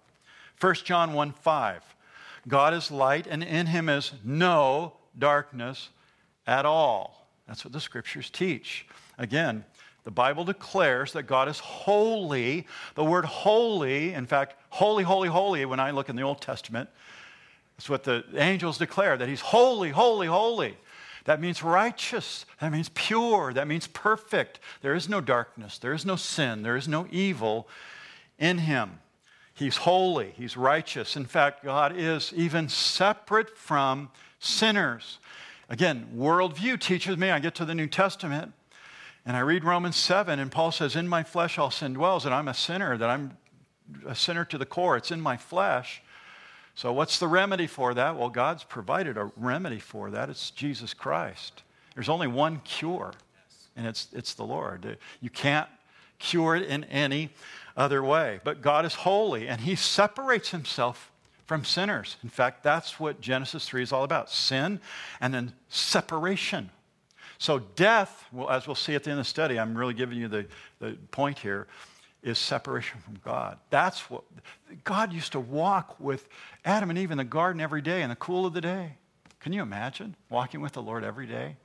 1 0.63 0.75
John 0.85 1.13
1 1.13 1.33
5. 1.33 1.83
God 2.47 2.73
is 2.73 2.93
light, 2.93 3.27
and 3.27 3.43
in 3.43 3.67
him 3.67 3.89
is 3.89 4.13
no 4.23 4.93
darkness 5.19 5.89
at 6.47 6.65
all. 6.65 7.27
That's 7.49 7.65
what 7.65 7.73
the 7.73 7.81
scriptures 7.81 8.31
teach. 8.31 8.87
Again, 9.19 9.65
the 10.05 10.13
Bible 10.13 10.45
declares 10.45 11.15
that 11.15 11.25
God 11.25 11.49
is 11.49 11.59
holy. 11.59 12.69
The 12.95 13.03
word 13.03 13.25
holy, 13.25 14.13
in 14.13 14.27
fact, 14.27 14.55
holy, 14.71 15.03
holy, 15.03 15.29
holy, 15.29 15.65
when 15.65 15.81
I 15.81 15.91
look 15.91 16.09
in 16.09 16.15
the 16.15 16.23
Old 16.23 16.41
Testament, 16.41 16.89
that's 17.77 17.91
what 17.91 18.05
the 18.05 18.25
angels 18.37 18.79
declare 18.79 19.17
that 19.17 19.29
He's 19.29 19.41
holy, 19.41 19.91
holy, 19.91 20.29
holy. 20.29 20.77
That 21.25 21.41
means 21.41 21.65
righteous. 21.65 22.47
That 22.61 22.71
means 22.71 22.89
pure. 22.95 23.53
That 23.53 23.67
means 23.67 23.89
perfect. 23.89 24.61
There 24.81 24.95
is 24.95 25.09
no 25.09 25.21
darkness. 25.21 25.79
There 25.79 25.93
is 25.93 26.07
no 26.07 26.15
sin. 26.15 26.63
There 26.63 26.77
is 26.77 26.87
no 26.87 27.09
evil 27.11 27.69
in 28.39 28.59
Him. 28.59 29.01
He's 29.55 29.77
holy. 29.77 30.33
He's 30.37 30.57
righteous. 30.57 31.17
In 31.17 31.25
fact, 31.25 31.65
God 31.65 31.95
is 31.97 32.33
even 32.35 32.69
separate 32.69 33.57
from 33.57 34.11
sinners. 34.39 35.19
Again, 35.69 36.09
worldview 36.17 36.81
teaches 36.81 37.17
me, 37.17 37.31
I 37.31 37.39
get 37.39 37.55
to 37.57 37.65
the 37.65 37.75
New 37.75 37.87
Testament, 37.87 38.53
and 39.25 39.37
I 39.37 39.41
read 39.41 39.65
Romans 39.65 39.97
7, 39.97 40.39
and 40.39 40.51
Paul 40.51 40.73
says, 40.73 40.97
In 40.97 41.07
my 41.07 41.23
flesh 41.23 41.59
all 41.59 41.71
sin 41.71 41.93
dwells, 41.93 42.25
and 42.25 42.35
I'm 42.35 42.49
a 42.49 42.55
sinner, 42.55 42.97
that 42.99 43.09
I'm 43.09 43.37
a 44.07 44.15
sinner 44.15 44.45
to 44.47 44.59
the 44.59 44.67
core. 44.67 44.97
It's 44.97 45.11
in 45.11 45.21
my 45.21 45.37
flesh. 45.37 46.03
So, 46.75 46.93
what's 46.93 47.19
the 47.19 47.29
remedy 47.29 47.67
for 47.67 47.95
that? 47.95 48.17
Well, 48.17 48.31
God's 48.31 48.65
provided 48.65 49.17
a 49.17 49.31
remedy 49.37 49.79
for 49.79 50.11
that. 50.11 50.31
It's 50.31 50.51
Jesus 50.51 50.95
Christ. 50.95 51.63
There's 51.95 52.09
only 52.09 52.27
one 52.27 52.61
cure, 52.65 53.13
and 53.77 53.87
it's, 53.87 54.09
it's 54.13 54.35
the 54.35 54.45
Lord. 54.45 54.99
You 55.21 55.31
can't 55.31 55.69
cure 56.19 56.57
it 56.57 56.63
in 56.63 56.85
any 56.85 57.31
other 57.77 58.03
way. 58.03 58.41
But 58.45 58.63
God 58.63 58.85
is 58.85 58.95
holy, 58.95 59.49
and 59.49 59.61
He 59.61 59.75
separates 59.75 60.51
Himself 60.51 61.11
from 61.47 61.65
sinners. 61.65 62.17
In 62.23 62.29
fact, 62.29 62.63
that's 62.63 63.01
what 63.01 63.21
Genesis 63.21 63.67
3 63.67 63.83
is 63.83 63.93
all 63.93 64.05
about 64.05 64.31
sin 64.31 64.81
and 65.21 65.35
then 65.35 65.53
separation 65.69 66.71
so, 67.43 67.59
death, 67.59 68.25
well, 68.31 68.49
as 68.51 68.69
we'll 68.69 68.77
see 68.77 68.95
at 68.95 69.03
the 69.03 69.11
end 69.11 69.19
of 69.19 69.27
the 69.27 69.29
study, 69.29 69.59
I'm 69.59 69.77
really 69.77 69.95
giving 69.95 70.17
you 70.17 70.29
the, 70.29 70.47
the 70.79 70.97
point 71.11 71.41
here, 71.41 71.67
is 72.23 72.39
separation 72.39 73.01
from 73.01 73.19
God. 73.25 73.59
That's 73.69 74.09
what 74.09 74.23
God 74.85 75.13
used 75.13 75.33
to 75.33 75.41
walk 75.41 75.99
with 75.99 76.29
Adam 76.65 76.89
and 76.89 76.97
Eve 76.97 77.11
in 77.11 77.19
the 77.19 77.25
garden 77.25 77.61
every 77.61 77.83
day 77.83 78.03
in 78.03 78.11
the 78.11 78.15
cool 78.15 78.47
of 78.47 78.55
the 78.55 78.61
day. 78.61 78.93
Can 79.41 79.53
you 79.53 79.61
imagine 79.61 80.15
walking 80.31 80.61
with 80.61 80.75
the 80.75 80.83
Lord 80.83 81.03
every 81.03 81.27
day? 81.27 81.57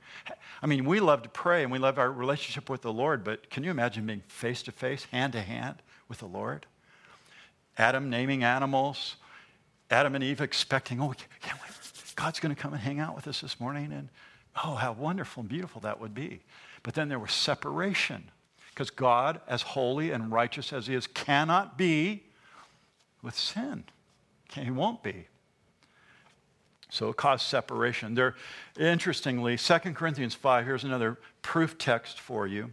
I 0.60 0.66
mean, 0.66 0.84
we 0.84 0.98
love 0.98 1.22
to 1.22 1.28
pray 1.28 1.62
and 1.62 1.70
we 1.70 1.78
love 1.78 1.96
our 1.96 2.10
relationship 2.10 2.68
with 2.68 2.82
the 2.82 2.92
Lord, 2.92 3.22
but 3.22 3.48
can 3.48 3.62
you 3.62 3.70
imagine 3.70 4.04
being 4.04 4.24
face 4.26 4.64
to 4.64 4.72
face, 4.72 5.04
hand 5.04 5.34
to 5.34 5.42
hand 5.42 5.80
with 6.08 6.18
the 6.18 6.26
Lord? 6.26 6.66
Adam 7.76 8.10
naming 8.10 8.42
animals, 8.42 9.16
Adam 9.90 10.14
and 10.14 10.24
Eve 10.24 10.40
expecting, 10.40 11.00
oh, 11.00 11.14
God's 12.16 12.40
going 12.40 12.54
to 12.54 12.60
come 12.60 12.72
and 12.72 12.82
hang 12.82 12.98
out 12.98 13.14
with 13.14 13.28
us 13.28 13.40
this 13.40 13.60
morning. 13.60 13.92
And 13.92 14.08
Oh, 14.64 14.74
how 14.74 14.92
wonderful 14.92 15.42
and 15.42 15.48
beautiful 15.48 15.80
that 15.82 16.00
would 16.00 16.14
be. 16.14 16.40
But 16.82 16.94
then 16.94 17.08
there 17.08 17.18
was 17.18 17.32
separation 17.32 18.30
because 18.70 18.90
God, 18.90 19.40
as 19.46 19.62
holy 19.62 20.10
and 20.10 20.32
righteous 20.32 20.72
as 20.72 20.86
He 20.86 20.94
is, 20.94 21.06
cannot 21.06 21.76
be 21.78 22.24
with 23.22 23.36
sin. 23.36 23.84
He 24.52 24.70
won't 24.70 25.02
be. 25.02 25.26
So 26.90 27.10
it 27.10 27.16
caused 27.16 27.46
separation. 27.46 28.14
There, 28.14 28.34
interestingly, 28.78 29.58
2 29.58 29.78
Corinthians 29.94 30.34
5, 30.34 30.64
here's 30.64 30.84
another 30.84 31.18
proof 31.42 31.76
text 31.76 32.18
for 32.18 32.46
you. 32.46 32.72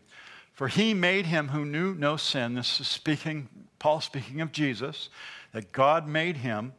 For 0.56 0.68
he 0.68 0.94
made 0.94 1.28
him 1.28 1.50
who 1.50 1.66
knew 1.66 1.94
no 1.94 2.18
sin, 2.18 2.56
this 2.56 2.80
is 2.80 2.88
speaking, 2.88 3.50
Paul 3.78 4.02
speaking 4.02 4.42
of 4.42 4.52
Jesus, 4.52 5.10
that 5.52 5.72
God 5.72 6.08
made 6.08 6.38
him 6.38 6.74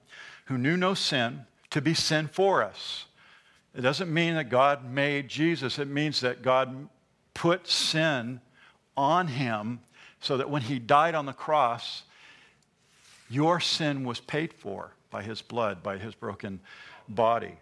who 0.46 0.58
knew 0.58 0.76
no 0.76 0.94
sin 0.94 1.46
to 1.70 1.80
be 1.80 1.94
sin 1.94 2.26
for 2.26 2.62
us 2.62 3.06
it 3.76 3.82
doesn't 3.82 4.12
mean 4.12 4.36
that 4.36 4.48
God 4.48 4.90
made 4.90 5.28
Jesus, 5.28 5.78
it 5.78 5.88
means 5.88 6.22
that 6.22 6.40
God 6.40 6.88
put 7.34 7.68
sin 7.68 8.40
on 8.96 9.28
him 9.28 9.80
so 10.20 10.38
that 10.38 10.48
when 10.48 10.62
he 10.62 10.78
died 10.78 11.14
on 11.14 11.26
the 11.26 11.34
cross, 11.34 12.04
your 13.28 13.60
sin 13.60 14.04
was 14.04 14.18
paid 14.18 14.54
for 14.54 14.92
by 15.10 15.22
his 15.22 15.42
blood, 15.42 15.82
by 15.82 15.98
his 15.98 16.14
broken 16.14 16.60
body. 17.06 17.52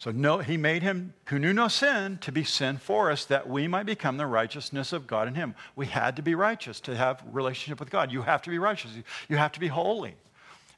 So 0.00 0.10
no, 0.10 0.38
he 0.38 0.56
made 0.56 0.82
him 0.82 1.12
who 1.26 1.38
knew 1.38 1.52
no 1.52 1.68
sin 1.68 2.16
to 2.22 2.32
be 2.32 2.42
sin 2.42 2.78
for 2.78 3.10
us 3.10 3.26
that 3.26 3.46
we 3.46 3.68
might 3.68 3.84
become 3.84 4.16
the 4.16 4.26
righteousness 4.26 4.94
of 4.94 5.06
God 5.06 5.28
in 5.28 5.34
him. 5.34 5.54
We 5.76 5.86
had 5.86 6.16
to 6.16 6.22
be 6.22 6.34
righteous 6.34 6.80
to 6.80 6.96
have 6.96 7.22
relationship 7.30 7.78
with 7.78 7.90
God. 7.90 8.10
You 8.10 8.22
have 8.22 8.40
to 8.42 8.50
be 8.50 8.58
righteous. 8.58 8.92
You 9.28 9.36
have 9.36 9.52
to 9.52 9.60
be 9.60 9.66
holy. 9.68 10.14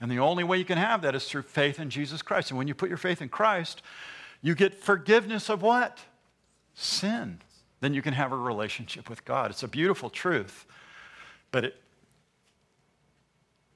And 0.00 0.10
the 0.10 0.18
only 0.18 0.42
way 0.42 0.58
you 0.58 0.64
can 0.64 0.76
have 0.76 1.02
that 1.02 1.14
is 1.14 1.28
through 1.28 1.42
faith 1.42 1.78
in 1.78 1.88
Jesus 1.88 2.20
Christ. 2.20 2.50
And 2.50 2.58
when 2.58 2.66
you 2.66 2.74
put 2.74 2.88
your 2.88 2.98
faith 2.98 3.22
in 3.22 3.28
Christ, 3.28 3.82
you 4.42 4.56
get 4.56 4.74
forgiveness 4.74 5.48
of 5.48 5.62
what? 5.62 6.00
Sin. 6.74 7.38
Then 7.78 7.94
you 7.94 8.02
can 8.02 8.14
have 8.14 8.32
a 8.32 8.36
relationship 8.36 9.08
with 9.08 9.24
God. 9.24 9.52
It's 9.52 9.62
a 9.62 9.68
beautiful 9.68 10.10
truth. 10.10 10.66
But 11.52 11.66
it, 11.66 11.76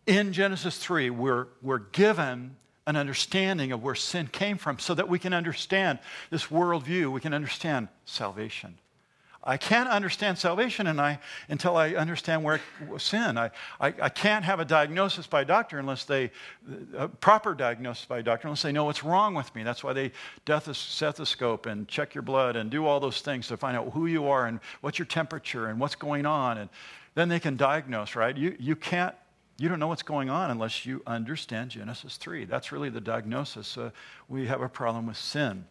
in 0.07 0.33
Genesis 0.33 0.79
3, 0.79 1.11
we're, 1.11 1.47
we're 1.63 1.79
given 1.79 2.57
an 2.87 2.97
understanding 2.97 3.73
of 3.73 3.83
where 3.83 3.95
sin 3.95 4.29
came 4.29 4.59
from 4.59 4.79
so 4.79 4.95
that 4.95 5.09
we 5.09 5.19
can 5.19 5.33
understand 5.33 5.99
this 6.31 6.47
worldview, 6.47 7.11
we 7.11 7.21
can 7.21 7.35
understand 7.35 7.89
salvation. 8.05 8.79
I 9.47 9.57
can't 9.57 9.89
understand 9.89 10.39
salvation 10.39 10.89
and 10.89 11.01
I, 11.01 11.21
until 11.49 11.77
I 11.77 11.91
understand 11.91 12.43
where 12.43 12.61
sin. 12.99 13.39
I, 13.39 13.53
I, 13.81 13.95
I, 14.03 14.09
can't 14.09 14.45
have 14.45 14.59
a 14.59 14.65
diagnosis 14.65 15.29
by 15.29 15.43
a 15.43 15.45
doctor 15.45 15.79
unless 15.79 16.03
they, 16.03 16.33
a 16.97 17.07
proper 17.07 17.55
diagnosis 17.55 18.07
by 18.07 18.19
a 18.19 18.23
doctor, 18.25 18.49
unless 18.49 18.63
they 18.63 18.73
know 18.73 18.85
what's 18.85 19.05
wrong 19.05 19.35
with 19.35 19.55
me. 19.55 19.63
That's 19.63 19.85
why 19.85 19.93
they 19.93 20.11
death 20.45 20.75
stethoscope 20.77 21.67
and 21.67 21.87
check 21.87 22.13
your 22.13 22.23
blood 22.23 22.57
and 22.57 22.73
do 22.73 22.87
all 22.87 22.99
those 22.99 23.21
things 23.21 23.47
to 23.47 23.57
find 23.57 23.77
out 23.77 23.93
who 23.93 24.07
you 24.07 24.27
are 24.27 24.47
and 24.47 24.59
what's 24.81 24.99
your 24.99 25.07
temperature 25.07 25.67
and 25.67 25.79
what's 25.79 25.95
going 25.95 26.27
on. 26.27 26.59
And 26.59 26.69
then 27.15 27.29
they 27.29 27.39
can 27.39 27.57
diagnose, 27.57 28.17
right? 28.17 28.37
You, 28.37 28.57
you 28.59 28.75
can't, 28.75 29.15
you 29.59 29.69
don't 29.69 29.79
know 29.79 29.89
what's 29.89 30.03
going 30.03 30.29
on 30.29 30.51
unless 30.51 30.85
you 30.85 31.03
understand 31.07 31.71
Genesis 31.71 32.17
3. 32.17 32.45
That's 32.45 32.73
really 32.73 32.91
the 32.91 33.01
diagnosis. 33.01 33.77
Uh, 33.79 33.91
we 34.29 34.47
have 34.47 34.61
a 34.61 34.69
problem 34.69 35.07
with 35.07 35.17
sin. 35.17 35.65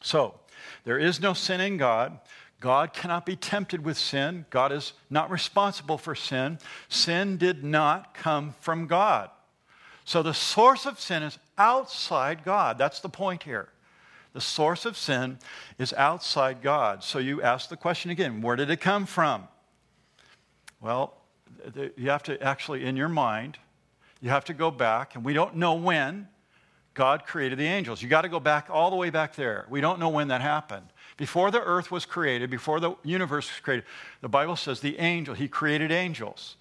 So, 0.00 0.34
there 0.84 0.98
is 0.98 1.20
no 1.20 1.32
sin 1.32 1.60
in 1.60 1.76
God. 1.76 2.18
God 2.60 2.92
cannot 2.92 3.24
be 3.24 3.36
tempted 3.36 3.84
with 3.84 3.96
sin. 3.96 4.44
God 4.50 4.72
is 4.72 4.92
not 5.10 5.30
responsible 5.30 5.96
for 5.96 6.14
sin. 6.14 6.58
Sin 6.88 7.36
did 7.36 7.62
not 7.62 8.14
come 8.14 8.54
from 8.60 8.86
God. 8.86 9.30
So 10.04 10.22
the 10.22 10.34
source 10.34 10.86
of 10.86 10.98
sin 10.98 11.22
is 11.22 11.38
outside 11.56 12.42
God. 12.44 12.78
That's 12.78 13.00
the 13.00 13.08
point 13.08 13.42
here. 13.42 13.68
The 14.32 14.40
source 14.40 14.84
of 14.86 14.96
sin 14.96 15.38
is 15.78 15.92
outside 15.92 16.62
God. 16.62 17.04
So 17.04 17.18
you 17.18 17.42
ask 17.42 17.68
the 17.68 17.76
question 17.76 18.10
again 18.10 18.40
where 18.40 18.56
did 18.56 18.70
it 18.70 18.80
come 18.80 19.06
from? 19.06 19.46
Well, 20.80 21.17
you 21.96 22.10
have 22.10 22.22
to 22.24 22.40
actually, 22.42 22.84
in 22.84 22.96
your 22.96 23.08
mind, 23.08 23.58
you 24.20 24.30
have 24.30 24.44
to 24.46 24.54
go 24.54 24.70
back, 24.70 25.14
and 25.14 25.24
we 25.24 25.32
don't 25.32 25.56
know 25.56 25.74
when 25.74 26.28
God 26.94 27.26
created 27.26 27.58
the 27.58 27.66
angels. 27.66 28.02
You 28.02 28.08
got 28.08 28.22
to 28.22 28.28
go 28.28 28.40
back 28.40 28.68
all 28.70 28.90
the 28.90 28.96
way 28.96 29.10
back 29.10 29.36
there. 29.36 29.66
We 29.70 29.80
don't 29.80 30.00
know 30.00 30.08
when 30.08 30.28
that 30.28 30.40
happened. 30.40 30.86
Before 31.16 31.50
the 31.50 31.60
earth 31.60 31.92
was 31.92 32.04
created, 32.04 32.50
before 32.50 32.80
the 32.80 32.96
universe 33.04 33.48
was 33.48 33.60
created, 33.60 33.84
the 34.20 34.28
Bible 34.28 34.56
says 34.56 34.80
the 34.80 34.98
angel, 34.98 35.34
he 35.34 35.46
created 35.46 35.92
angels. 35.92 36.56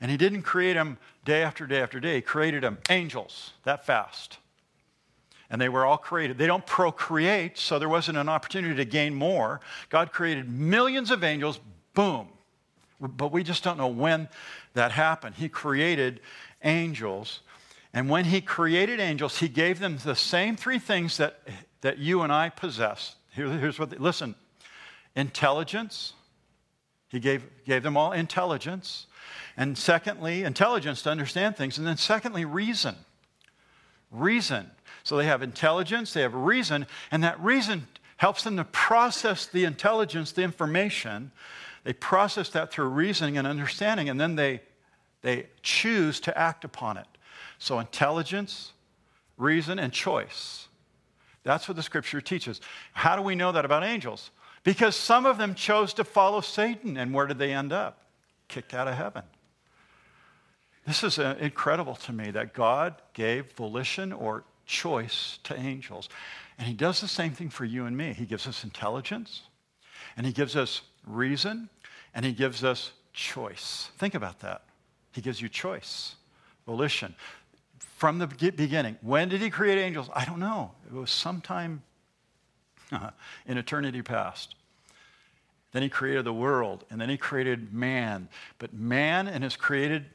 And 0.00 0.10
he 0.10 0.16
didn't 0.16 0.42
create 0.42 0.72
them 0.74 0.96
day 1.24 1.42
after 1.42 1.66
day 1.66 1.80
after 1.80 2.00
day, 2.00 2.16
he 2.16 2.20
created 2.22 2.62
them 2.62 2.78
angels 2.88 3.52
that 3.64 3.84
fast. 3.84 4.38
And 5.50 5.60
they 5.60 5.68
were 5.68 5.84
all 5.84 5.98
created. 5.98 6.38
They 6.38 6.46
don't 6.46 6.64
procreate, 6.64 7.58
so 7.58 7.78
there 7.78 7.88
wasn't 7.88 8.16
an 8.16 8.30
opportunity 8.30 8.74
to 8.76 8.86
gain 8.86 9.14
more. 9.14 9.60
God 9.90 10.10
created 10.10 10.48
millions 10.50 11.10
of 11.10 11.22
angels, 11.22 11.60
boom. 11.92 12.28
But 13.08 13.32
we 13.32 13.42
just 13.42 13.64
don't 13.64 13.76
know 13.76 13.88
when 13.88 14.28
that 14.74 14.92
happened. 14.92 15.34
He 15.34 15.48
created 15.48 16.20
angels. 16.62 17.40
And 17.92 18.08
when 18.08 18.24
he 18.24 18.40
created 18.40 19.00
angels, 19.00 19.38
he 19.38 19.48
gave 19.48 19.80
them 19.80 19.98
the 20.02 20.14
same 20.14 20.56
three 20.56 20.78
things 20.78 21.16
that, 21.18 21.40
that 21.82 21.98
you 21.98 22.22
and 22.22 22.32
I 22.32 22.48
possess 22.48 23.16
here, 23.32 23.48
here's 23.48 23.78
what, 23.78 23.90
they, 23.90 23.96
listen 23.96 24.34
intelligence. 25.14 26.14
He 27.08 27.20
gave, 27.20 27.44
gave 27.66 27.82
them 27.82 27.96
all 27.96 28.12
intelligence. 28.12 29.06
And 29.56 29.76
secondly, 29.76 30.44
intelligence 30.44 31.02
to 31.02 31.10
understand 31.10 31.56
things. 31.56 31.76
And 31.76 31.86
then 31.86 31.98
secondly, 31.98 32.46
reason. 32.46 32.96
Reason. 34.10 34.70
So 35.02 35.16
they 35.16 35.26
have 35.26 35.42
intelligence, 35.42 36.14
they 36.14 36.22
have 36.22 36.34
reason, 36.34 36.86
and 37.10 37.24
that 37.24 37.38
reason 37.40 37.88
helps 38.16 38.44
them 38.44 38.56
to 38.56 38.64
process 38.64 39.46
the 39.46 39.64
intelligence, 39.64 40.32
the 40.32 40.42
information. 40.42 41.32
They 41.84 41.92
process 41.92 42.48
that 42.50 42.72
through 42.72 42.88
reasoning 42.88 43.38
and 43.38 43.46
understanding, 43.46 44.08
and 44.08 44.20
then 44.20 44.36
they, 44.36 44.60
they 45.22 45.46
choose 45.62 46.20
to 46.20 46.38
act 46.38 46.64
upon 46.64 46.96
it. 46.96 47.06
So 47.58 47.78
intelligence, 47.78 48.72
reason, 49.36 49.78
and 49.78 49.92
choice. 49.92 50.68
That's 51.44 51.68
what 51.68 51.76
the 51.76 51.82
scripture 51.82 52.20
teaches. 52.20 52.60
How 52.92 53.16
do 53.16 53.22
we 53.22 53.34
know 53.34 53.52
that 53.52 53.64
about 53.64 53.82
angels? 53.82 54.30
Because 54.64 54.94
some 54.94 55.26
of 55.26 55.38
them 55.38 55.54
chose 55.54 55.92
to 55.94 56.04
follow 56.04 56.40
Satan, 56.40 56.96
and 56.96 57.12
where 57.12 57.26
did 57.26 57.38
they 57.38 57.52
end 57.52 57.72
up? 57.72 57.98
Kicked 58.46 58.74
out 58.74 58.86
of 58.86 58.94
heaven. 58.94 59.24
This 60.86 61.02
is 61.02 61.18
uh, 61.18 61.36
incredible 61.40 61.94
to 61.96 62.12
me 62.12 62.30
that 62.30 62.54
God 62.54 62.94
gave 63.12 63.52
volition 63.52 64.12
or 64.12 64.44
choice 64.66 65.38
to 65.44 65.58
angels. 65.58 66.08
And 66.58 66.66
He 66.66 66.74
does 66.74 67.00
the 67.00 67.08
same 67.08 67.32
thing 67.32 67.50
for 67.50 67.64
you 67.64 67.86
and 67.86 67.96
me. 67.96 68.12
He 68.12 68.24
gives 68.24 68.46
us 68.46 68.62
intelligence, 68.62 69.42
and 70.16 70.26
He 70.26 70.32
gives 70.32 70.54
us 70.54 70.82
reason, 71.06 71.68
and 72.14 72.24
He 72.24 72.32
gives 72.32 72.64
us 72.64 72.92
choice. 73.12 73.90
Think 73.98 74.14
about 74.14 74.40
that. 74.40 74.62
He 75.12 75.20
gives 75.20 75.40
you 75.40 75.48
choice, 75.48 76.16
volition. 76.66 77.14
From 77.96 78.18
the 78.18 78.26
beginning, 78.26 78.98
when 79.00 79.28
did 79.28 79.40
He 79.40 79.50
create 79.50 79.78
angels? 79.78 80.08
I 80.14 80.24
don't 80.24 80.40
know. 80.40 80.72
It 80.86 80.94
was 80.94 81.10
sometime 81.10 81.82
in 83.46 83.58
eternity 83.58 84.02
past. 84.02 84.54
Then 85.72 85.82
He 85.82 85.88
created 85.88 86.24
the 86.24 86.32
world, 86.32 86.84
and 86.90 87.00
then 87.00 87.08
He 87.08 87.16
created 87.16 87.72
man. 87.72 88.28
But 88.58 88.74
man 88.74 89.28
and 89.28 89.44
His 89.44 89.56
created 89.56 90.06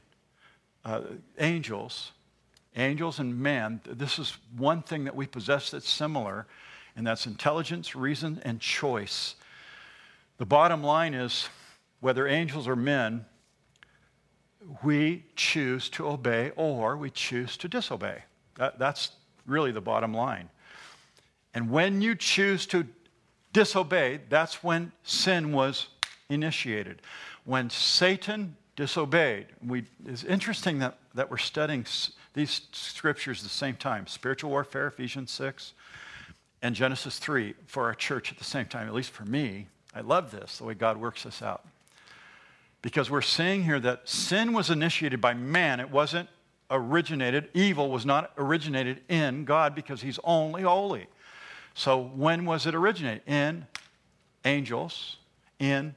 uh, 0.86 1.02
angels, 1.40 2.12
angels 2.76 3.20
and 3.20 3.40
men, 3.40 3.82
this 3.86 4.20
is 4.20 4.38
one 4.56 4.82
thing 4.82 5.04
that 5.06 5.16
we 5.16 5.26
possess 5.26 5.72
that's 5.72 5.90
similar, 5.90 6.46
and 6.96 7.06
that's 7.06 7.26
intelligence, 7.26 7.96
reason, 7.96 8.42
and 8.44 8.60
choice. 8.60 9.36
The 10.38 10.46
bottom 10.46 10.84
line 10.84 11.14
is 11.14 11.50
whether 12.00 12.28
angels 12.28 12.68
or 12.68 12.76
men, 12.76 13.26
we 14.84 15.26
choose 15.36 15.90
to 15.90 16.08
obey 16.08 16.52
or 16.56 16.98
we 16.98 17.10
choose 17.10 17.58
to 17.58 17.68
disobey. 17.68 18.24
That, 18.56 18.78
that's 18.78 19.12
really 19.46 19.72
the 19.72 19.82
bottom 19.82 20.14
line. 20.14 20.50
And 21.54 21.72
when 21.72 22.02
you 22.02 22.16
choose 22.16 22.68
to 22.68 22.86
disobey, 23.54 24.20
that's 24.30 24.64
when 24.64 24.92
sin 25.04 25.54
was 25.54 25.88
initiated. 26.30 27.02
When 27.46 27.70
Satan 27.70 28.56
disobeyed, 28.76 29.48
we, 29.66 29.86
it's 30.06 30.24
interesting 30.24 30.80
that, 30.80 31.00
that 31.16 31.32
we're 31.32 31.38
studying 31.38 31.86
these 32.34 32.62
scriptures 32.72 33.40
at 33.40 33.44
the 33.44 33.50
same 33.50 33.76
time 33.76 34.06
spiritual 34.06 34.52
warfare, 34.52 34.88
Ephesians 34.88 35.32
6, 35.32 35.74
and 36.62 36.76
Genesis 36.76 37.18
3 37.18 37.56
for 37.66 37.86
our 37.86 37.96
church 37.96 38.32
at 38.32 38.38
the 38.38 38.44
same 38.44 38.66
time, 38.66 38.88
at 38.88 38.94
least 38.94 39.12
for 39.12 39.26
me. 39.26 39.68
I 39.98 40.02
love 40.02 40.30
this, 40.30 40.60
the 40.60 40.64
way 40.64 40.76
God 40.76 40.98
works 40.98 41.24
this 41.24 41.42
out. 41.42 41.66
Because 42.84 43.10
we're 43.10 43.24
seeing 43.24 43.64
here 43.64 43.80
that 43.80 44.08
sin 44.08 44.54
was 44.54 44.70
initiated 44.70 45.20
by 45.20 45.34
man, 45.34 45.80
it 45.80 45.90
wasn't 45.90 46.30
originated, 46.70 47.50
evil 47.56 47.90
was 47.90 48.06
not 48.06 48.32
originated 48.38 49.02
in 49.10 49.44
God 49.44 49.74
because 49.74 50.02
he's 50.02 50.20
only 50.24 50.62
holy. 50.62 51.08
So 51.74 52.00
when 52.00 52.46
was 52.46 52.68
it 52.68 52.76
originated? 52.76 53.24
In 53.26 53.66
angels, 54.46 55.18
in 55.58 55.96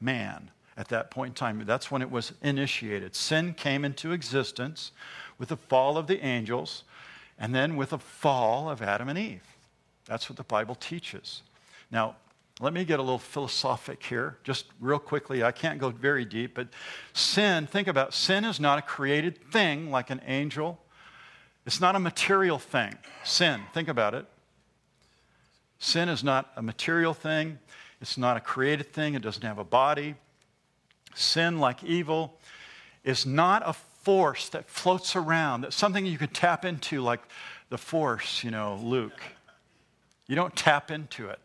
man 0.00 0.50
at 0.78 0.88
that 0.88 1.10
point 1.10 1.32
in 1.32 1.34
time. 1.34 1.62
That's 1.66 1.90
when 1.90 2.00
it 2.00 2.10
was 2.10 2.32
initiated. 2.42 3.14
Sin 3.14 3.52
came 3.52 3.84
into 3.84 4.12
existence 4.12 4.92
with 5.38 5.50
the 5.50 5.56
fall 5.58 5.98
of 5.98 6.06
the 6.06 6.24
angels 6.24 6.84
and 7.38 7.54
then 7.54 7.76
with 7.76 7.90
the 7.90 7.98
fall 7.98 8.70
of 8.70 8.80
Adam 8.80 9.10
and 9.10 9.18
Eve. 9.18 9.42
That's 10.06 10.30
what 10.30 10.38
the 10.38 10.44
Bible 10.44 10.74
teaches. 10.74 11.42
Now, 11.90 12.16
let 12.60 12.72
me 12.72 12.84
get 12.84 13.00
a 13.00 13.02
little 13.02 13.18
philosophic 13.18 14.02
here, 14.02 14.38
just 14.44 14.66
real 14.80 14.98
quickly. 14.98 15.42
I 15.42 15.50
can't 15.50 15.78
go 15.78 15.90
very 15.90 16.24
deep, 16.24 16.54
but 16.54 16.68
sin, 17.12 17.66
think 17.66 17.88
about 17.88 18.14
sin 18.14 18.44
is 18.44 18.60
not 18.60 18.78
a 18.78 18.82
created 18.82 19.50
thing 19.50 19.90
like 19.90 20.10
an 20.10 20.20
angel. 20.26 20.78
It's 21.66 21.80
not 21.80 21.96
a 21.96 21.98
material 21.98 22.58
thing. 22.58 22.94
Sin, 23.24 23.60
think 23.72 23.88
about 23.88 24.14
it. 24.14 24.26
Sin 25.78 26.08
is 26.08 26.22
not 26.22 26.52
a 26.56 26.62
material 26.62 27.12
thing. 27.12 27.58
It's 28.00 28.16
not 28.16 28.36
a 28.36 28.40
created 28.40 28.92
thing. 28.92 29.14
It 29.14 29.22
doesn't 29.22 29.42
have 29.42 29.58
a 29.58 29.64
body. 29.64 30.14
Sin, 31.14 31.58
like 31.58 31.82
evil, 31.82 32.38
is 33.02 33.26
not 33.26 33.62
a 33.66 33.72
force 33.72 34.48
that 34.50 34.68
floats 34.68 35.16
around, 35.16 35.62
that's 35.62 35.74
something 35.74 36.04
you 36.04 36.18
could 36.18 36.34
tap 36.34 36.64
into, 36.64 37.00
like 37.00 37.20
the 37.70 37.78
force, 37.78 38.44
you 38.44 38.50
know, 38.50 38.78
Luke. 38.82 39.20
You 40.26 40.36
don't 40.36 40.54
tap 40.54 40.90
into 40.90 41.28
it. 41.28 41.40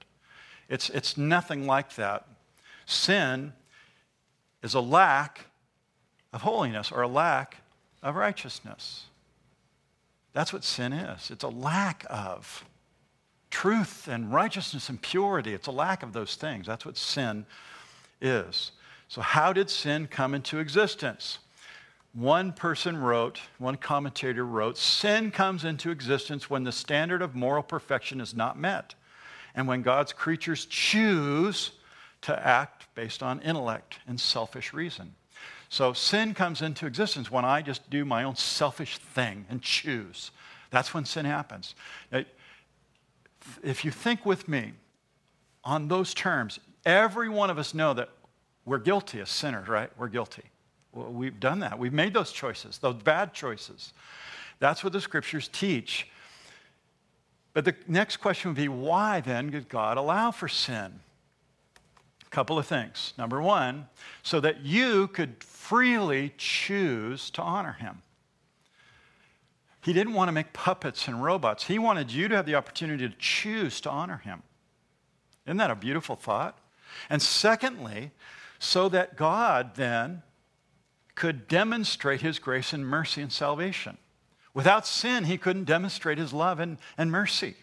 It's, 0.69 0.89
it's 0.91 1.17
nothing 1.17 1.65
like 1.65 1.95
that. 1.95 2.27
Sin 2.85 3.53
is 4.61 4.75
a 4.75 4.79
lack 4.79 5.47
of 6.31 6.43
holiness 6.43 6.91
or 6.91 7.01
a 7.01 7.07
lack 7.07 7.57
of 8.03 8.15
righteousness. 8.15 9.05
That's 10.33 10.53
what 10.53 10.63
sin 10.63 10.93
is. 10.93 11.31
It's 11.31 11.43
a 11.43 11.49
lack 11.49 12.05
of 12.09 12.63
truth 13.49 14.07
and 14.07 14.31
righteousness 14.31 14.89
and 14.89 15.01
purity. 15.01 15.53
It's 15.53 15.67
a 15.67 15.71
lack 15.71 16.03
of 16.03 16.13
those 16.13 16.35
things. 16.35 16.67
That's 16.67 16.85
what 16.85 16.97
sin 16.97 17.45
is. 18.21 18.71
So, 19.07 19.21
how 19.21 19.53
did 19.53 19.71
sin 19.71 20.07
come 20.07 20.35
into 20.35 20.59
existence? 20.59 21.39
One 22.13 22.53
person 22.53 22.97
wrote, 22.97 23.39
one 23.57 23.75
commentator 23.75 24.45
wrote, 24.45 24.77
sin 24.77 25.31
comes 25.31 25.63
into 25.63 25.89
existence 25.89 26.49
when 26.49 26.63
the 26.63 26.71
standard 26.71 27.21
of 27.21 27.35
moral 27.35 27.63
perfection 27.63 28.21
is 28.21 28.35
not 28.35 28.57
met 28.57 28.93
and 29.55 29.67
when 29.67 29.81
God's 29.81 30.13
creatures 30.13 30.65
choose 30.65 31.71
to 32.21 32.47
act 32.47 32.87
based 32.95 33.23
on 33.23 33.39
intellect 33.41 33.99
and 34.07 34.19
selfish 34.19 34.73
reason. 34.73 35.15
So 35.69 35.93
sin 35.93 36.33
comes 36.33 36.61
into 36.61 36.85
existence 36.85 37.29
when 37.29 37.45
I 37.45 37.61
just 37.61 37.89
do 37.89 38.03
my 38.03 38.23
own 38.23 38.35
selfish 38.35 38.97
thing 38.97 39.45
and 39.49 39.61
choose. 39.61 40.31
That's 40.71 40.93
when 40.93 41.05
sin 41.05 41.25
happens. 41.25 41.75
If 43.63 43.85
you 43.85 43.91
think 43.91 44.25
with 44.25 44.47
me 44.47 44.73
on 45.63 45.87
those 45.87 46.13
terms, 46.13 46.59
every 46.85 47.29
one 47.29 47.49
of 47.49 47.57
us 47.57 47.73
know 47.73 47.93
that 47.93 48.09
we're 48.65 48.79
guilty 48.79 49.21
as 49.21 49.29
sinners, 49.29 49.67
right? 49.67 49.89
We're 49.97 50.09
guilty. 50.09 50.43
We've 50.91 51.39
done 51.39 51.59
that. 51.59 51.77
We've 51.77 51.93
made 51.93 52.13
those 52.13 52.31
choices, 52.31 52.79
those 52.79 52.95
bad 52.95 53.33
choices. 53.33 53.93
That's 54.59 54.83
what 54.83 54.91
the 54.91 55.01
scriptures 55.01 55.47
teach. 55.47 56.07
But 57.53 57.65
the 57.65 57.75
next 57.87 58.17
question 58.17 58.51
would 58.51 58.57
be 58.57 58.67
why 58.67 59.21
then 59.21 59.49
did 59.49 59.69
God 59.69 59.97
allow 59.97 60.31
for 60.31 60.47
sin? 60.47 60.99
A 62.25 62.29
couple 62.29 62.59
of 62.59 62.67
things. 62.67 63.13
Number 63.17 63.41
one, 63.41 63.87
so 64.21 64.39
that 64.39 64.61
you 64.61 65.07
could 65.07 65.43
freely 65.43 66.33
choose 66.37 67.29
to 67.31 67.41
honor 67.41 67.73
him. 67.73 68.01
He 69.81 69.93
didn't 69.93 70.13
want 70.13 70.27
to 70.27 70.33
make 70.33 70.53
puppets 70.53 71.07
and 71.07 71.23
robots. 71.23 71.65
He 71.65 71.79
wanted 71.79 72.11
you 72.11 72.27
to 72.27 72.35
have 72.35 72.45
the 72.45 72.55
opportunity 72.55 73.07
to 73.07 73.15
choose 73.17 73.81
to 73.81 73.89
honor 73.89 74.17
him. 74.17 74.43
Isn't 75.45 75.57
that 75.57 75.71
a 75.71 75.75
beautiful 75.75 76.15
thought? 76.15 76.57
And 77.09 77.21
secondly, 77.21 78.11
so 78.59 78.89
that 78.89 79.15
God 79.15 79.75
then 79.75 80.21
could 81.15 81.47
demonstrate 81.47 82.21
his 82.21 82.39
grace 82.39 82.73
and 82.73 82.85
mercy 82.85 83.21
and 83.21 83.31
salvation. 83.31 83.97
Without 84.59 84.85
sin, 84.85 85.23
he 85.23 85.37
couldn't 85.37 85.63
demonstrate 85.63 86.17
his 86.17 86.33
love 86.33 86.59
and, 86.59 86.79
and 86.97 87.09
mercy. 87.09 87.55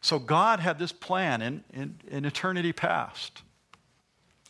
So 0.00 0.18
God 0.18 0.58
had 0.58 0.76
this 0.76 0.90
plan 0.90 1.40
in, 1.40 1.62
in, 1.72 2.00
in 2.08 2.24
eternity 2.24 2.72
past. 2.72 3.42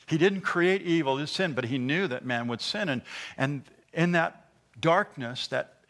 He 0.07 0.17
didn't 0.17 0.41
create 0.41 0.81
evil, 0.81 1.19
his 1.19 1.31
sin, 1.31 1.53
but 1.53 1.67
he 1.67 1.77
knew 1.77 2.09
that 2.09 2.25
man 2.25 2.49
would 2.49 2.63
sin. 2.63 2.89
And, 2.89 3.03
and 3.37 3.65
in 3.93 4.13
that 4.13 4.49
darkness, 4.81 5.49
that 5.49 5.81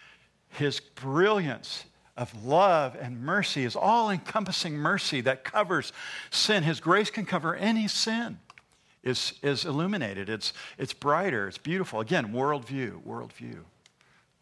his 0.48 0.80
brilliance 0.80 1.84
of 2.16 2.44
love 2.44 2.96
and 3.00 3.22
mercy 3.22 3.62
is 3.62 3.76
all 3.76 4.10
encompassing 4.10 4.74
mercy 4.74 5.20
that 5.20 5.44
covers 5.44 5.92
sin. 6.32 6.64
His 6.64 6.80
grace 6.80 7.10
can 7.10 7.26
cover 7.26 7.54
any 7.54 7.86
sin 7.86 8.40
is, 9.04 9.34
is 9.40 9.66
illuminated. 9.66 10.28
It's, 10.28 10.52
it's 10.78 10.92
brighter. 10.92 11.46
It's 11.46 11.58
beautiful. 11.58 12.00
Again, 12.00 12.32
worldview, 12.32 13.04
worldview. 13.04 13.60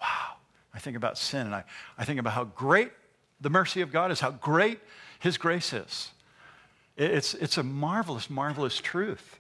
Wow. 0.01 0.37
I 0.75 0.79
think 0.79 0.97
about 0.97 1.17
sin 1.19 1.47
and 1.47 1.55
I, 1.55 1.65
I 1.97 2.05
think 2.05 2.19
about 2.19 2.33
how 2.33 2.45
great 2.45 2.91
the 3.41 3.51
mercy 3.51 3.81
of 3.81 3.93
God 3.93 4.11
is, 4.11 4.21
how 4.21 4.33
great 4.33 4.81
His 5.21 5.39
grace 5.39 5.73
is. 5.73 6.11
It's, 6.97 7.35
it's 7.35 7.59
a 7.59 7.63
marvelous, 7.63 8.29
marvelous 8.31 8.79
truth. 8.79 9.39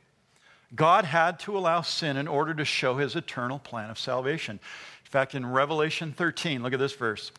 God 0.75 1.05
had 1.05 1.39
to 1.41 1.57
allow 1.57 1.83
sin 1.83 2.17
in 2.17 2.27
order 2.27 2.55
to 2.55 2.65
show 2.65 2.97
His 2.97 3.17
eternal 3.17 3.59
plan 3.59 3.91
of 3.91 3.99
salvation. 3.99 4.59
In 5.05 5.11
fact, 5.11 5.35
in 5.35 5.47
Revelation 5.47 6.13
13, 6.13 6.63
look 6.63 6.73
at 6.73 6.79
this 6.79 6.95
verse 6.95 7.33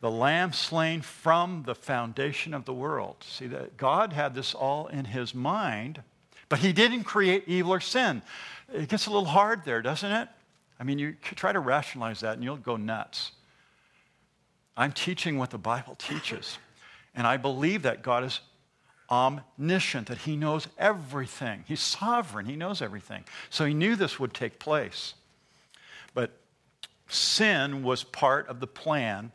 the 0.00 0.10
lamb 0.10 0.52
slain 0.52 1.00
from 1.00 1.62
the 1.64 1.74
foundation 1.74 2.52
of 2.52 2.66
the 2.66 2.74
world. 2.74 3.16
See 3.26 3.46
that 3.46 3.78
God 3.78 4.12
had 4.12 4.34
this 4.34 4.52
all 4.52 4.86
in 4.88 5.06
his 5.06 5.34
mind 5.34 6.02
but 6.48 6.58
he 6.60 6.72
didn't 6.72 7.04
create 7.04 7.44
evil 7.46 7.72
or 7.72 7.80
sin. 7.80 8.22
It 8.72 8.88
gets 8.88 9.06
a 9.06 9.10
little 9.10 9.24
hard 9.24 9.64
there, 9.64 9.82
doesn't 9.82 10.10
it? 10.10 10.28
I 10.84 10.86
mean, 10.86 10.98
you 10.98 11.16
try 11.22 11.50
to 11.50 11.60
rationalize 11.60 12.20
that 12.20 12.34
and 12.34 12.44
you'll 12.44 12.58
go 12.58 12.76
nuts. 12.76 13.32
I'm 14.76 14.92
teaching 14.92 15.38
what 15.38 15.48
the 15.48 15.56
Bible 15.56 15.94
teaches. 15.94 16.58
And 17.14 17.26
I 17.26 17.38
believe 17.38 17.84
that 17.84 18.02
God 18.02 18.22
is 18.22 18.40
omniscient, 19.10 20.08
that 20.08 20.18
he 20.18 20.36
knows 20.36 20.68
everything. 20.78 21.64
He's 21.66 21.80
sovereign, 21.80 22.44
he 22.44 22.54
knows 22.54 22.82
everything. 22.82 23.24
So 23.48 23.64
he 23.64 23.72
knew 23.72 23.96
this 23.96 24.20
would 24.20 24.34
take 24.34 24.58
place. 24.58 25.14
But 26.12 26.32
sin 27.08 27.82
was 27.82 28.04
part 28.04 28.46
of 28.48 28.60
the 28.60 28.66
plan 28.66 29.32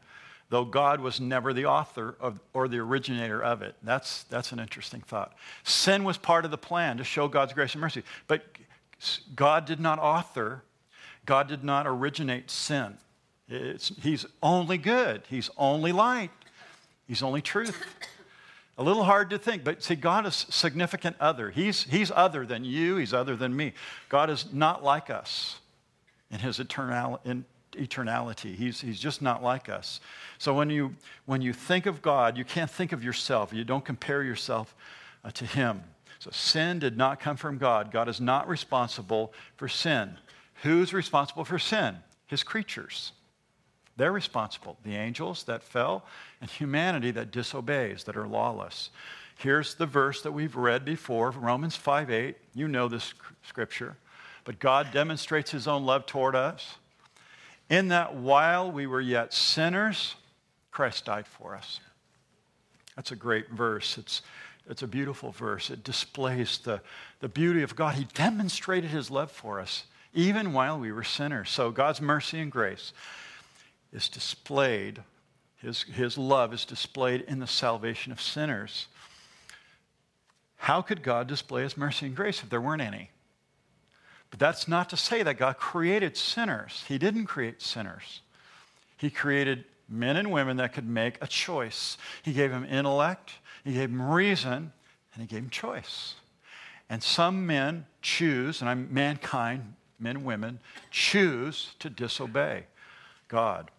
though 0.49 0.65
God 0.65 0.99
was 0.99 1.19
never 1.19 1.53
the 1.53 1.65
author 1.65 2.15
of, 2.19 2.39
or 2.53 2.67
the 2.67 2.79
originator 2.79 3.41
of 3.41 3.61
it. 3.61 3.75
That's, 3.83 4.23
that's 4.23 4.51
an 4.51 4.59
interesting 4.59 5.01
thought. 5.01 5.35
Sin 5.63 6.03
was 6.03 6.17
part 6.17 6.43
of 6.43 6.49
the 6.49 6.57
plan 6.57 6.97
to 6.97 7.03
show 7.03 7.27
God's 7.27 7.53
grace 7.53 7.73
and 7.73 7.81
mercy, 7.81 8.01
but 8.27 8.43
God 9.35 9.65
did 9.65 9.79
not 9.79 9.99
author, 9.99 10.63
God 11.25 11.47
did 11.47 11.63
not 11.63 11.85
originate 11.87 12.49
sin. 12.49 12.97
It's, 13.47 13.91
he's 14.01 14.25
only 14.43 14.77
good, 14.77 15.23
He's 15.29 15.49
only 15.57 15.91
light, 15.91 16.31
He's 17.07 17.23
only 17.23 17.41
truth. 17.41 17.81
A 18.77 18.83
little 18.83 19.03
hard 19.03 19.29
to 19.31 19.37
think, 19.37 19.65
but 19.65 19.83
see, 19.83 19.95
God 19.95 20.25
is 20.25 20.45
significant 20.49 21.17
other. 21.19 21.49
He's, 21.49 21.83
he's 21.83 22.11
other 22.11 22.45
than 22.45 22.63
you, 22.63 22.95
He's 22.95 23.13
other 23.13 23.35
than 23.35 23.53
me. 23.53 23.73
God 24.07 24.29
is 24.29 24.45
not 24.53 24.83
like 24.83 25.09
us 25.09 25.59
in 26.31 26.39
His 26.39 26.59
eternal, 26.59 27.19
in 27.25 27.43
eternality. 27.73 28.55
He's, 28.55 28.79
he's 28.79 28.99
just 28.99 29.21
not 29.21 29.43
like 29.43 29.67
us. 29.67 29.99
So 30.37 30.53
when 30.53 30.69
you, 30.69 30.95
when 31.25 31.41
you 31.41 31.51
think 31.53 31.87
of 31.87 32.01
God, 32.01 32.37
you 32.37 32.45
can't 32.45 32.71
think 32.71 32.91
of 32.91 33.03
yourself. 33.03 33.51
You 33.53 33.63
don't 33.63 33.83
compare 33.83 34.23
yourself 34.23 34.75
uh, 35.23 35.31
to 35.31 35.45
Him. 35.45 35.83
So 36.19 36.29
sin 36.31 36.79
did 36.79 36.97
not 36.97 37.19
come 37.19 37.37
from 37.37 37.57
God. 37.57 37.91
God 37.91 38.09
is 38.09 38.19
not 38.19 38.47
responsible 38.47 39.33
for 39.57 39.67
sin. 39.67 40.17
Who's 40.63 40.93
responsible 40.93 41.45
for 41.45 41.59
sin? 41.59 41.97
His 42.27 42.43
creatures. 42.43 43.13
They're 43.97 44.11
responsible. 44.11 44.77
The 44.83 44.95
angels 44.95 45.43
that 45.43 45.63
fell 45.63 46.05
and 46.41 46.49
humanity 46.49 47.11
that 47.11 47.31
disobeys, 47.31 48.05
that 48.05 48.15
are 48.15 48.27
lawless. 48.27 48.89
Here's 49.37 49.75
the 49.75 49.85
verse 49.85 50.21
that 50.21 50.31
we've 50.31 50.55
read 50.55 50.85
before, 50.85 51.31
Romans 51.31 51.75
5 51.75 52.09
8. 52.09 52.37
You 52.55 52.67
know 52.67 52.87
this 52.87 53.13
scripture. 53.43 53.97
But 54.43 54.59
God 54.59 54.91
demonstrates 54.91 55.51
his 55.51 55.67
own 55.67 55.85
love 55.85 56.05
toward 56.05 56.35
us 56.35 56.75
in 57.69 57.89
that 57.89 58.15
while 58.15 58.71
we 58.71 58.87
were 58.87 59.01
yet 59.01 59.33
sinners, 59.33 60.15
Christ 60.71 61.05
died 61.05 61.27
for 61.27 61.55
us. 61.55 61.79
That's 62.95 63.11
a 63.11 63.15
great 63.15 63.49
verse. 63.49 63.97
It's, 63.97 64.21
it's 64.69 64.81
a 64.81 64.87
beautiful 64.87 65.31
verse. 65.31 65.69
It 65.69 65.83
displays 65.83 66.57
the, 66.57 66.81
the 67.19 67.29
beauty 67.29 67.63
of 67.63 67.75
God. 67.75 67.95
He 67.95 68.05
demonstrated 68.13 68.89
his 68.89 69.11
love 69.11 69.31
for 69.31 69.59
us 69.59 69.83
even 70.13 70.53
while 70.53 70.79
we 70.79 70.91
were 70.91 71.03
sinners. 71.03 71.49
So 71.49 71.71
God's 71.71 72.01
mercy 72.01 72.39
and 72.39 72.51
grace 72.51 72.93
is 73.91 74.09
displayed, 74.09 75.03
his, 75.57 75.83
his 75.83 76.17
love 76.17 76.53
is 76.53 76.65
displayed 76.65 77.21
in 77.21 77.39
the 77.39 77.47
salvation 77.47 78.11
of 78.11 78.21
sinners. 78.21 78.87
How 80.57 80.81
could 80.81 81.03
God 81.03 81.27
display 81.27 81.63
his 81.63 81.77
mercy 81.77 82.05
and 82.05 82.15
grace 82.15 82.43
if 82.43 82.49
there 82.49 82.61
weren't 82.61 82.81
any? 82.81 83.11
But 84.29 84.39
that's 84.39 84.67
not 84.67 84.89
to 84.89 84.97
say 84.97 85.23
that 85.23 85.37
God 85.37 85.57
created 85.57 86.15
sinners. 86.15 86.83
He 86.87 86.97
didn't 86.97 87.25
create 87.25 87.61
sinners. 87.61 88.21
He 88.97 89.09
created 89.09 89.65
men 89.87 90.17
and 90.17 90.31
women 90.31 90.57
that 90.57 90.73
could 90.73 90.87
make 90.87 91.17
a 91.21 91.27
choice. 91.27 91.97
He 92.21 92.33
gave 92.33 92.51
them 92.51 92.65
intellect, 92.65 93.33
He 93.63 93.73
gave 93.73 93.89
them 93.91 94.01
reason, 94.01 94.71
and 95.13 95.21
He 95.21 95.25
gave 95.25 95.41
them 95.41 95.49
choice. 95.49 96.15
And 96.89 97.01
some 97.01 97.45
men 97.45 97.85
choose, 98.01 98.61
and 98.61 98.69
I'm 98.69 98.93
mankind, 98.93 99.73
men 99.99 100.17
and 100.17 100.25
women, 100.25 100.59
choose 100.91 101.75
to 101.79 101.89
disobey 101.89 102.65
God. 103.27 103.71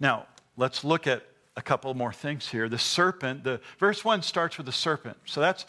Now, 0.00 0.26
let's 0.56 0.84
look 0.84 1.06
at 1.06 1.24
a 1.56 1.62
couple 1.62 1.92
more 1.94 2.12
things 2.12 2.48
here. 2.48 2.68
The 2.68 2.78
serpent, 2.78 3.44
the 3.44 3.60
verse 3.78 4.04
1 4.04 4.22
starts 4.22 4.56
with 4.58 4.66
the 4.66 4.72
serpent. 4.72 5.16
So 5.24 5.40
that's 5.40 5.64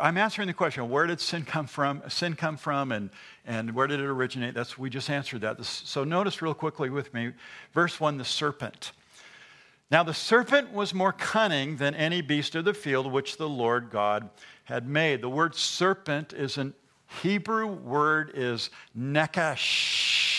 I'm 0.00 0.16
answering 0.16 0.48
the 0.48 0.54
question, 0.54 0.88
where 0.90 1.06
did 1.06 1.20
sin 1.20 1.44
come 1.44 1.66
from? 1.66 2.02
Sin 2.08 2.34
come 2.34 2.56
from 2.56 2.90
and, 2.90 3.10
and 3.46 3.74
where 3.74 3.86
did 3.86 4.00
it 4.00 4.06
originate? 4.06 4.54
That's 4.54 4.76
we 4.76 4.90
just 4.90 5.08
answered 5.08 5.42
that. 5.42 5.64
So 5.64 6.02
notice 6.02 6.42
real 6.42 6.54
quickly 6.54 6.90
with 6.90 7.14
me, 7.14 7.32
verse 7.72 8.00
1, 8.00 8.18
the 8.18 8.24
serpent. 8.24 8.90
Now 9.90 10.02
the 10.02 10.14
serpent 10.14 10.72
was 10.72 10.92
more 10.92 11.12
cunning 11.12 11.76
than 11.76 11.94
any 11.94 12.22
beast 12.22 12.56
of 12.56 12.64
the 12.64 12.74
field 12.74 13.10
which 13.10 13.36
the 13.36 13.48
Lord 13.48 13.90
God 13.90 14.28
had 14.64 14.88
made. 14.88 15.22
The 15.22 15.30
word 15.30 15.54
serpent 15.54 16.32
is 16.32 16.58
an 16.58 16.74
Hebrew 17.22 17.66
word 17.66 18.32
is 18.34 18.70
nekash. 18.96 20.34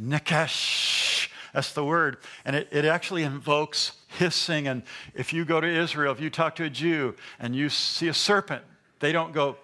Nekash. 0.00 1.28
That's 1.52 1.72
the 1.72 1.84
word. 1.84 2.18
And 2.44 2.54
it, 2.54 2.68
it 2.70 2.84
actually 2.84 3.22
invokes 3.22 3.92
hissing. 4.08 4.68
And 4.68 4.82
if 5.14 5.32
you 5.32 5.44
go 5.44 5.60
to 5.60 5.66
Israel, 5.66 6.12
if 6.12 6.20
you 6.20 6.30
talk 6.30 6.56
to 6.56 6.64
a 6.64 6.70
Jew 6.70 7.14
and 7.40 7.56
you 7.56 7.68
see 7.68 8.08
a 8.08 8.14
serpent, 8.14 8.62
they 9.00 9.12
don't 9.12 9.32
go 9.32 9.56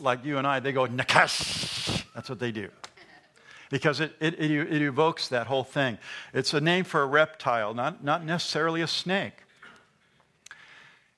like 0.00 0.24
you 0.24 0.38
and 0.38 0.46
I, 0.46 0.60
they 0.60 0.72
go 0.72 0.86
nakash. 0.86 2.04
That's 2.14 2.28
what 2.28 2.40
they 2.40 2.52
do. 2.52 2.68
Because 3.70 4.00
it, 4.00 4.14
it, 4.20 4.34
it, 4.34 4.50
it 4.50 4.82
evokes 4.82 5.28
that 5.28 5.46
whole 5.46 5.64
thing. 5.64 5.98
It's 6.32 6.52
a 6.54 6.60
name 6.60 6.84
for 6.84 7.02
a 7.02 7.06
reptile, 7.06 7.72
not, 7.72 8.04
not 8.04 8.24
necessarily 8.24 8.82
a 8.82 8.86
snake. 8.86 9.43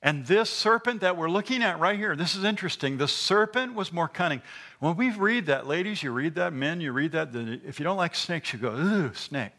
And 0.01 0.25
this 0.27 0.49
serpent 0.49 1.01
that 1.01 1.17
we're 1.17 1.29
looking 1.29 1.63
at 1.63 1.79
right 1.79 1.97
here, 1.97 2.15
this 2.15 2.35
is 2.35 2.43
interesting. 2.43 2.97
The 2.97 3.07
serpent 3.07 3.73
was 3.73 3.91
more 3.91 4.07
cunning. 4.07 4.41
When 4.79 4.95
we 4.95 5.09
read 5.09 5.47
that, 5.47 5.65
ladies, 5.65 6.03
you 6.03 6.11
read 6.11 6.35
that, 6.35 6.53
men, 6.53 6.81
you 6.81 6.91
read 6.91 7.13
that, 7.13 7.29
if 7.33 7.79
you 7.79 7.83
don't 7.83 7.97
like 7.97 8.13
snakes, 8.13 8.53
you 8.53 8.59
go, 8.59 8.73
ooh, 8.73 9.13
snake. 9.15 9.51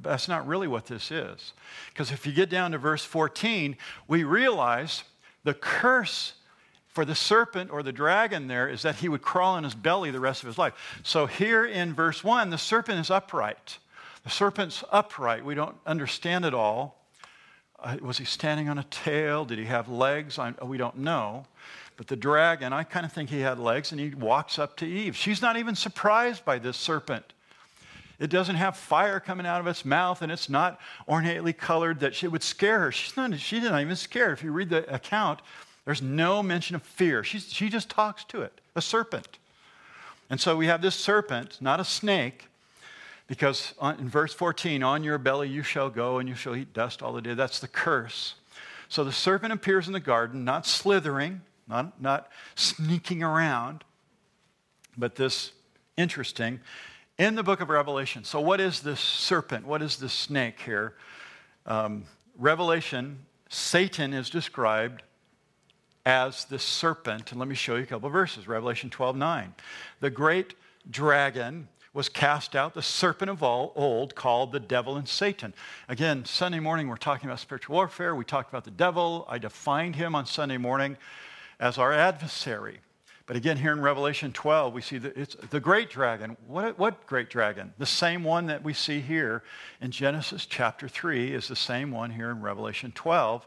That's 0.00 0.28
not 0.28 0.46
really 0.46 0.68
what 0.68 0.86
this 0.86 1.10
is. 1.10 1.52
Because 1.88 2.12
if 2.12 2.26
you 2.26 2.32
get 2.32 2.50
down 2.50 2.70
to 2.72 2.78
verse 2.78 3.04
14, 3.04 3.76
we 4.06 4.24
realize 4.24 5.02
the 5.44 5.54
curse 5.54 6.34
for 6.86 7.04
the 7.04 7.14
serpent 7.14 7.70
or 7.70 7.82
the 7.82 7.92
dragon 7.92 8.46
there 8.46 8.68
is 8.68 8.82
that 8.82 8.96
he 8.96 9.08
would 9.08 9.22
crawl 9.22 9.56
in 9.56 9.64
his 9.64 9.74
belly 9.74 10.10
the 10.10 10.20
rest 10.20 10.42
of 10.42 10.46
his 10.46 10.58
life. 10.58 11.00
So 11.02 11.26
here 11.26 11.66
in 11.66 11.94
verse 11.94 12.22
1, 12.22 12.50
the 12.50 12.58
serpent 12.58 13.00
is 13.00 13.10
upright. 13.10 13.78
The 14.24 14.30
serpent's 14.30 14.84
upright. 14.92 15.44
We 15.44 15.54
don't 15.54 15.76
understand 15.84 16.44
it 16.44 16.54
all. 16.54 17.01
Was 18.00 18.18
he 18.18 18.24
standing 18.24 18.68
on 18.68 18.78
a 18.78 18.84
tail? 18.84 19.44
Did 19.44 19.58
he 19.58 19.64
have 19.64 19.88
legs? 19.88 20.38
I, 20.38 20.52
we 20.62 20.76
don't 20.76 20.98
know. 20.98 21.46
But 21.96 22.06
the 22.06 22.16
dragon, 22.16 22.72
I 22.72 22.84
kind 22.84 23.04
of 23.04 23.12
think 23.12 23.30
he 23.30 23.40
had 23.40 23.58
legs, 23.58 23.92
and 23.92 24.00
he 24.00 24.14
walks 24.14 24.58
up 24.58 24.76
to 24.78 24.86
Eve. 24.86 25.16
She's 25.16 25.42
not 25.42 25.56
even 25.56 25.74
surprised 25.74 26.44
by 26.44 26.58
this 26.58 26.76
serpent. 26.76 27.32
It 28.18 28.30
doesn't 28.30 28.56
have 28.56 28.76
fire 28.76 29.18
coming 29.18 29.46
out 29.46 29.60
of 29.60 29.66
its 29.66 29.84
mouth, 29.84 30.22
and 30.22 30.30
it's 30.30 30.48
not 30.48 30.80
ornately 31.06 31.52
colored 31.52 32.00
that 32.00 32.14
she 32.14 32.28
would 32.28 32.42
scare 32.42 32.78
her. 32.80 32.92
She's 32.92 33.16
not, 33.16 33.36
she's 33.38 33.64
not 33.64 33.80
even 33.80 33.96
scared. 33.96 34.32
If 34.38 34.44
you 34.44 34.52
read 34.52 34.70
the 34.70 34.92
account, 34.92 35.40
there's 35.84 36.00
no 36.00 36.42
mention 36.42 36.76
of 36.76 36.82
fear. 36.82 37.24
She's, 37.24 37.52
she 37.52 37.68
just 37.68 37.90
talks 37.90 38.24
to 38.26 38.42
it, 38.42 38.60
a 38.76 38.80
serpent. 38.80 39.38
And 40.30 40.40
so 40.40 40.56
we 40.56 40.66
have 40.66 40.82
this 40.82 40.94
serpent, 40.94 41.58
not 41.60 41.80
a 41.80 41.84
snake, 41.84 42.46
because 43.32 43.72
in 43.98 44.10
verse 44.10 44.34
14, 44.34 44.82
on 44.82 45.02
your 45.02 45.16
belly 45.16 45.48
you 45.48 45.62
shall 45.62 45.88
go 45.88 46.18
and 46.18 46.28
you 46.28 46.34
shall 46.34 46.54
eat 46.54 46.74
dust 46.74 47.02
all 47.02 47.14
the 47.14 47.22
day. 47.22 47.32
That's 47.32 47.60
the 47.60 47.66
curse. 47.66 48.34
So 48.90 49.04
the 49.04 49.12
serpent 49.12 49.54
appears 49.54 49.86
in 49.86 49.94
the 49.94 50.00
garden, 50.00 50.44
not 50.44 50.66
slithering, 50.66 51.40
not, 51.66 51.98
not 51.98 52.30
sneaking 52.56 53.22
around, 53.22 53.84
but 54.98 55.14
this 55.14 55.52
interesting 55.96 56.60
in 57.16 57.34
the 57.34 57.42
book 57.42 57.62
of 57.62 57.70
Revelation. 57.70 58.22
So, 58.24 58.38
what 58.38 58.60
is 58.60 58.80
this 58.80 59.00
serpent? 59.00 59.66
What 59.66 59.80
is 59.80 59.96
this 59.96 60.12
snake 60.12 60.60
here? 60.60 60.92
Um, 61.64 62.04
Revelation, 62.38 63.20
Satan 63.48 64.12
is 64.12 64.28
described 64.28 65.04
as 66.04 66.44
the 66.44 66.58
serpent. 66.58 67.30
And 67.30 67.40
let 67.40 67.48
me 67.48 67.54
show 67.54 67.76
you 67.76 67.84
a 67.84 67.86
couple 67.86 68.10
verses. 68.10 68.46
Revelation 68.46 68.90
12 68.90 69.16
9. 69.16 69.54
The 70.00 70.10
great 70.10 70.52
dragon 70.90 71.68
was 71.94 72.08
cast 72.08 72.56
out, 72.56 72.74
the 72.74 72.82
serpent 72.82 73.30
of 73.30 73.42
all 73.42 73.72
old, 73.76 74.14
called 74.14 74.52
the 74.52 74.60
devil 74.60 74.96
and 74.96 75.08
Satan. 75.08 75.52
Again, 75.88 76.24
Sunday 76.24 76.58
morning, 76.58 76.88
we're 76.88 76.96
talking 76.96 77.28
about 77.28 77.40
spiritual 77.40 77.74
warfare. 77.74 78.14
We 78.14 78.24
talked 78.24 78.50
about 78.50 78.64
the 78.64 78.70
devil. 78.70 79.26
I 79.28 79.38
defined 79.38 79.96
him 79.96 80.14
on 80.14 80.24
Sunday 80.24 80.56
morning 80.56 80.96
as 81.60 81.76
our 81.76 81.92
adversary. 81.92 82.80
But 83.26 83.36
again, 83.36 83.56
here 83.56 83.72
in 83.72 83.80
Revelation 83.80 84.32
12, 84.32 84.74
we 84.74 84.82
see 84.82 84.98
that 84.98 85.16
it's 85.16 85.36
the 85.50 85.60
great 85.60 85.90
dragon. 85.90 86.36
What, 86.46 86.78
what 86.78 87.06
great 87.06 87.30
dragon? 87.30 87.72
The 87.78 87.86
same 87.86 88.24
one 88.24 88.46
that 88.46 88.64
we 88.64 88.72
see 88.72 89.00
here 89.00 89.42
in 89.80 89.90
Genesis 89.90 90.44
chapter 90.46 90.88
3 90.88 91.32
is 91.32 91.46
the 91.46 91.56
same 91.56 91.92
one 91.92 92.10
here 92.10 92.30
in 92.30 92.40
Revelation 92.40 92.90
12. 92.94 93.46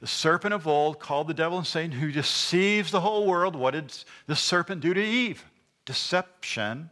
The 0.00 0.06
serpent 0.06 0.54
of 0.54 0.68
old, 0.68 1.00
called 1.00 1.26
the 1.26 1.34
devil 1.34 1.58
and 1.58 1.66
Satan, 1.66 1.90
who 1.90 2.12
deceives 2.12 2.92
the 2.92 3.00
whole 3.00 3.26
world. 3.26 3.56
What 3.56 3.72
did 3.72 3.92
the 4.26 4.36
serpent 4.36 4.80
do 4.80 4.94
to 4.94 5.02
Eve? 5.02 5.44
Deception. 5.84 6.90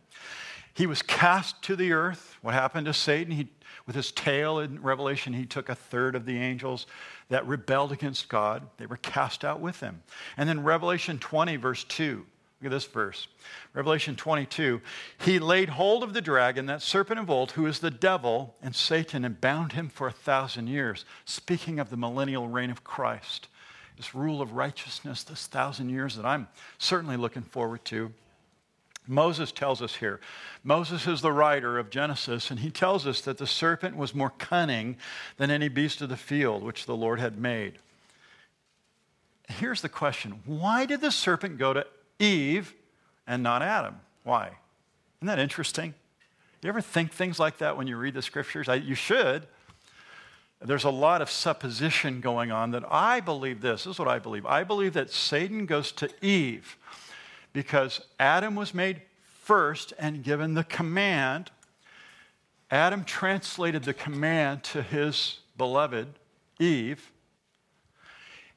He 0.76 0.86
was 0.86 1.00
cast 1.00 1.62
to 1.62 1.74
the 1.74 1.92
earth. 1.92 2.36
What 2.42 2.52
happened 2.52 2.84
to 2.84 2.92
Satan? 2.92 3.32
He, 3.32 3.48
with 3.86 3.96
his 3.96 4.12
tail 4.12 4.58
in 4.58 4.82
Revelation, 4.82 5.32
he 5.32 5.46
took 5.46 5.70
a 5.70 5.74
third 5.74 6.14
of 6.14 6.26
the 6.26 6.36
angels 6.36 6.86
that 7.30 7.46
rebelled 7.46 7.92
against 7.92 8.28
God. 8.28 8.68
They 8.76 8.84
were 8.84 8.98
cast 8.98 9.42
out 9.42 9.60
with 9.60 9.80
him. 9.80 10.02
And 10.36 10.46
then 10.46 10.62
Revelation 10.62 11.18
20, 11.18 11.56
verse 11.56 11.82
2. 11.84 12.26
Look 12.60 12.66
at 12.66 12.70
this 12.70 12.84
verse. 12.84 13.26
Revelation 13.72 14.16
22. 14.16 14.82
He 15.24 15.38
laid 15.38 15.70
hold 15.70 16.02
of 16.02 16.12
the 16.12 16.20
dragon, 16.20 16.66
that 16.66 16.82
serpent 16.82 17.20
of 17.20 17.30
old, 17.30 17.52
who 17.52 17.64
is 17.64 17.78
the 17.78 17.90
devil 17.90 18.54
and 18.60 18.76
Satan, 18.76 19.24
and 19.24 19.40
bound 19.40 19.72
him 19.72 19.88
for 19.88 20.08
a 20.08 20.12
thousand 20.12 20.66
years. 20.66 21.06
Speaking 21.24 21.80
of 21.80 21.88
the 21.88 21.96
millennial 21.96 22.48
reign 22.48 22.70
of 22.70 22.84
Christ, 22.84 23.48
this 23.96 24.14
rule 24.14 24.42
of 24.42 24.52
righteousness, 24.52 25.22
this 25.22 25.46
thousand 25.46 25.88
years 25.88 26.16
that 26.16 26.26
I'm 26.26 26.48
certainly 26.76 27.16
looking 27.16 27.44
forward 27.44 27.82
to. 27.86 28.12
Moses 29.06 29.52
tells 29.52 29.80
us 29.82 29.96
here. 29.96 30.20
Moses 30.64 31.06
is 31.06 31.20
the 31.20 31.32
writer 31.32 31.78
of 31.78 31.90
Genesis, 31.90 32.50
and 32.50 32.60
he 32.60 32.70
tells 32.70 33.06
us 33.06 33.20
that 33.22 33.38
the 33.38 33.46
serpent 33.46 33.96
was 33.96 34.14
more 34.14 34.30
cunning 34.30 34.96
than 35.36 35.50
any 35.50 35.68
beast 35.68 36.00
of 36.02 36.08
the 36.08 36.16
field 36.16 36.62
which 36.62 36.86
the 36.86 36.96
Lord 36.96 37.20
had 37.20 37.38
made. 37.38 37.78
Here's 39.48 39.80
the 39.80 39.88
question 39.88 40.40
Why 40.44 40.86
did 40.86 41.00
the 41.00 41.12
serpent 41.12 41.58
go 41.58 41.72
to 41.72 41.86
Eve 42.18 42.74
and 43.26 43.42
not 43.42 43.62
Adam? 43.62 43.96
Why? 44.24 44.50
Isn't 45.18 45.28
that 45.28 45.38
interesting? 45.38 45.94
You 46.62 46.68
ever 46.68 46.80
think 46.80 47.12
things 47.12 47.38
like 47.38 47.58
that 47.58 47.76
when 47.76 47.86
you 47.86 47.96
read 47.96 48.14
the 48.14 48.22
scriptures? 48.22 48.68
I, 48.68 48.74
you 48.74 48.96
should. 48.96 49.46
There's 50.60 50.84
a 50.84 50.90
lot 50.90 51.22
of 51.22 51.30
supposition 51.30 52.20
going 52.20 52.50
on 52.50 52.72
that 52.72 52.82
I 52.90 53.20
believe 53.20 53.60
this. 53.60 53.84
This 53.84 53.94
is 53.94 53.98
what 53.98 54.08
I 54.08 54.18
believe. 54.18 54.46
I 54.46 54.64
believe 54.64 54.94
that 54.94 55.10
Satan 55.10 55.66
goes 55.66 55.92
to 55.92 56.08
Eve 56.24 56.76
because 57.56 58.02
Adam 58.20 58.54
was 58.54 58.74
made 58.74 59.00
first 59.40 59.94
and 59.98 60.22
given 60.22 60.52
the 60.52 60.62
command. 60.62 61.50
Adam 62.70 63.02
translated 63.02 63.82
the 63.82 63.94
command 63.94 64.62
to 64.62 64.82
his 64.82 65.38
beloved 65.56 66.06
Eve. 66.60 67.10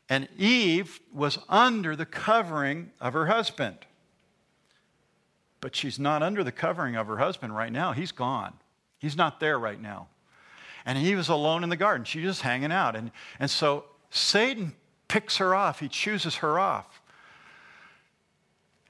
And 0.09 0.27
Eve 0.37 0.99
was 1.13 1.39
under 1.47 1.95
the 1.95 2.05
covering 2.05 2.91
of 2.99 3.13
her 3.13 3.27
husband. 3.27 3.77
But 5.61 5.77
she's 5.77 5.97
not 5.97 6.21
under 6.21 6.43
the 6.43 6.51
covering 6.51 6.97
of 6.97 7.07
her 7.07 7.19
husband 7.19 7.55
right 7.55 7.71
now. 7.71 7.93
He's 7.93 8.11
gone. 8.11 8.55
He's 8.97 9.15
not 9.15 9.39
there 9.39 9.57
right 9.57 9.81
now. 9.81 10.09
And 10.85 10.97
he 10.97 11.15
was 11.15 11.29
alone 11.29 11.63
in 11.63 11.69
the 11.69 11.77
garden. 11.77 12.03
She's 12.03 12.23
just 12.23 12.41
hanging 12.41 12.73
out. 12.73 12.97
And, 12.97 13.11
and 13.39 13.49
so 13.49 13.85
Satan 14.09 14.75
picks 15.07 15.37
her 15.37 15.55
off, 15.55 15.79
he 15.79 15.87
chooses 15.87 16.35
her 16.35 16.59
off. 16.59 16.98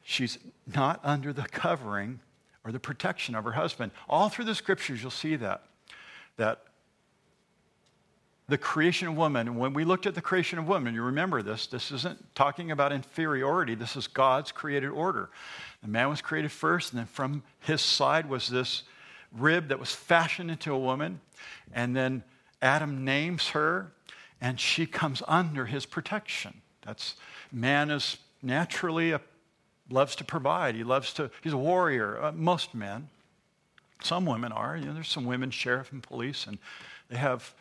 She's 0.09 0.39
not 0.65 0.99
under 1.03 1.31
the 1.31 1.43
covering 1.43 2.19
or 2.65 2.71
the 2.71 2.79
protection 2.79 3.35
of 3.35 3.43
her 3.43 3.51
husband. 3.51 3.91
All 4.09 4.27
through 4.27 4.45
the 4.45 4.55
scriptures, 4.55 5.03
you'll 5.03 5.11
see 5.11 5.35
that. 5.35 5.65
That 6.37 6.63
the 8.47 8.57
creation 8.57 9.07
of 9.07 9.15
woman, 9.15 9.55
when 9.55 9.71
we 9.71 9.83
looked 9.83 10.07
at 10.07 10.15
the 10.15 10.21
creation 10.21 10.57
of 10.57 10.67
woman, 10.67 10.95
you 10.95 11.03
remember 11.03 11.43
this, 11.43 11.67
this 11.67 11.91
isn't 11.91 12.33
talking 12.33 12.71
about 12.71 12.91
inferiority, 12.91 13.75
this 13.75 13.95
is 13.95 14.07
God's 14.07 14.51
created 14.51 14.89
order. 14.89 15.29
The 15.83 15.89
man 15.89 16.09
was 16.09 16.23
created 16.23 16.51
first, 16.51 16.91
and 16.91 16.97
then 16.97 17.05
from 17.05 17.43
his 17.59 17.79
side 17.79 18.27
was 18.27 18.47
this 18.49 18.81
rib 19.31 19.67
that 19.67 19.79
was 19.79 19.93
fashioned 19.93 20.49
into 20.49 20.73
a 20.73 20.79
woman. 20.79 21.21
And 21.71 21.95
then 21.95 22.23
Adam 22.63 23.05
names 23.05 23.49
her, 23.49 23.91
and 24.41 24.59
she 24.59 24.87
comes 24.87 25.21
under 25.27 25.67
his 25.67 25.85
protection. 25.85 26.61
That's 26.81 27.13
man 27.51 27.91
is 27.91 28.17
naturally 28.41 29.11
a, 29.11 29.21
loves 29.89 30.15
to 30.17 30.23
provide. 30.23 30.75
He 30.75 30.83
loves 30.83 31.13
to. 31.13 31.31
He's 31.41 31.53
a 31.53 31.57
warrior. 31.57 32.21
Uh, 32.21 32.31
most 32.31 32.73
men. 32.75 33.09
Some 34.01 34.25
women 34.25 34.51
are. 34.51 34.77
You 34.77 34.85
know, 34.85 34.93
there's 34.93 35.09
some 35.09 35.25
women 35.25 35.51
sheriff 35.51 35.91
and 35.91 36.01
police, 36.01 36.47
and 36.47 36.57
they 37.09 37.17
have 37.17 37.53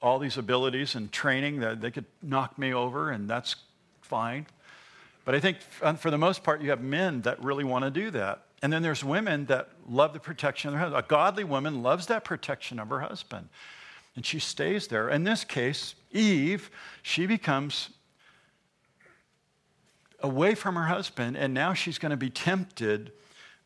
all 0.00 0.18
these 0.18 0.36
abilities 0.36 0.94
and 0.94 1.10
training 1.10 1.60
that 1.60 1.80
they 1.80 1.90
could 1.90 2.04
knock 2.22 2.58
me 2.58 2.72
over, 2.72 3.10
and 3.10 3.28
that's 3.28 3.56
fine. 4.02 4.46
But 5.24 5.34
I 5.34 5.40
think 5.40 5.58
for 5.98 6.10
the 6.10 6.18
most 6.18 6.42
part, 6.42 6.62
you 6.62 6.70
have 6.70 6.80
men 6.80 7.22
that 7.22 7.42
really 7.42 7.64
want 7.64 7.84
to 7.84 7.90
do 7.90 8.10
that. 8.12 8.44
And 8.62 8.72
then 8.72 8.82
there's 8.82 9.04
women 9.04 9.46
that 9.46 9.68
love 9.88 10.12
the 10.12 10.20
protection 10.20 10.68
of 10.68 10.72
their 10.72 10.80
husband. 10.80 11.04
A 11.04 11.06
godly 11.06 11.44
woman 11.44 11.82
loves 11.82 12.06
that 12.06 12.24
protection 12.24 12.78
of 12.78 12.88
her 12.88 13.00
husband. 13.00 13.48
And 14.16 14.26
she 14.26 14.40
stays 14.40 14.88
there. 14.88 15.08
In 15.10 15.24
this 15.24 15.44
case, 15.44 15.94
Eve, 16.10 16.70
she 17.02 17.26
becomes 17.26 17.90
away 20.20 20.54
from 20.54 20.74
her 20.74 20.86
husband, 20.86 21.36
and 21.36 21.54
now 21.54 21.74
she's 21.74 21.98
going 21.98 22.10
to 22.10 22.16
be 22.16 22.30
tempted 22.30 23.12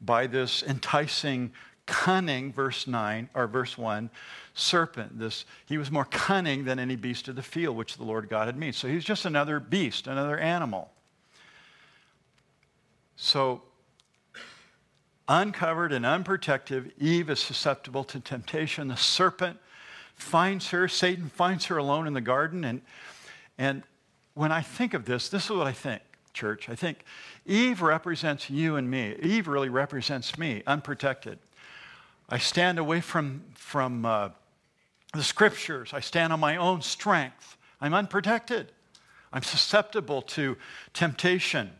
by 0.00 0.26
this 0.26 0.62
enticing, 0.62 1.52
cunning, 1.86 2.52
verse 2.52 2.86
9, 2.86 3.28
or 3.34 3.46
verse 3.46 3.78
1, 3.78 4.10
serpent. 4.54 5.18
This, 5.18 5.44
he 5.66 5.78
was 5.78 5.90
more 5.90 6.04
cunning 6.04 6.64
than 6.64 6.78
any 6.78 6.96
beast 6.96 7.28
of 7.28 7.36
the 7.36 7.42
field 7.42 7.76
which 7.76 7.96
the 7.96 8.04
Lord 8.04 8.28
God 8.28 8.46
had 8.46 8.56
made. 8.56 8.74
So 8.74 8.88
he's 8.88 9.04
just 9.04 9.24
another 9.24 9.60
beast, 9.60 10.06
another 10.06 10.38
animal. 10.38 10.90
So, 13.16 13.62
uncovered 15.28 15.92
and 15.92 16.04
unprotected, 16.04 16.92
Eve 16.98 17.30
is 17.30 17.40
susceptible 17.40 18.04
to 18.04 18.20
temptation. 18.20 18.88
The 18.88 18.96
serpent 18.96 19.58
finds 20.14 20.70
her, 20.70 20.88
Satan 20.88 21.28
finds 21.28 21.66
her 21.66 21.76
alone 21.76 22.06
in 22.06 22.14
the 22.14 22.20
garden. 22.20 22.64
And, 22.64 22.82
and 23.58 23.82
when 24.34 24.52
I 24.52 24.60
think 24.60 24.94
of 24.94 25.04
this, 25.04 25.28
this 25.28 25.44
is 25.44 25.50
what 25.50 25.66
I 25.66 25.72
think, 25.72 26.02
church. 26.32 26.68
I 26.68 26.74
think 26.74 27.04
Eve 27.46 27.82
represents 27.82 28.50
you 28.50 28.76
and 28.76 28.90
me. 28.90 29.16
Eve 29.20 29.48
really 29.48 29.68
represents 29.68 30.38
me, 30.38 30.62
unprotected. 30.66 31.38
I 32.28 32.38
stand 32.38 32.78
away 32.78 33.00
from, 33.00 33.42
from 33.54 34.04
uh, 34.04 34.30
the 35.12 35.22
scriptures, 35.22 35.92
I 35.92 36.00
stand 36.00 36.32
on 36.32 36.40
my 36.40 36.56
own 36.56 36.80
strength. 36.80 37.56
I'm 37.80 37.94
unprotected. 37.94 38.72
I'm 39.32 39.42
susceptible 39.42 40.22
to 40.22 40.56
temptation 40.94 41.72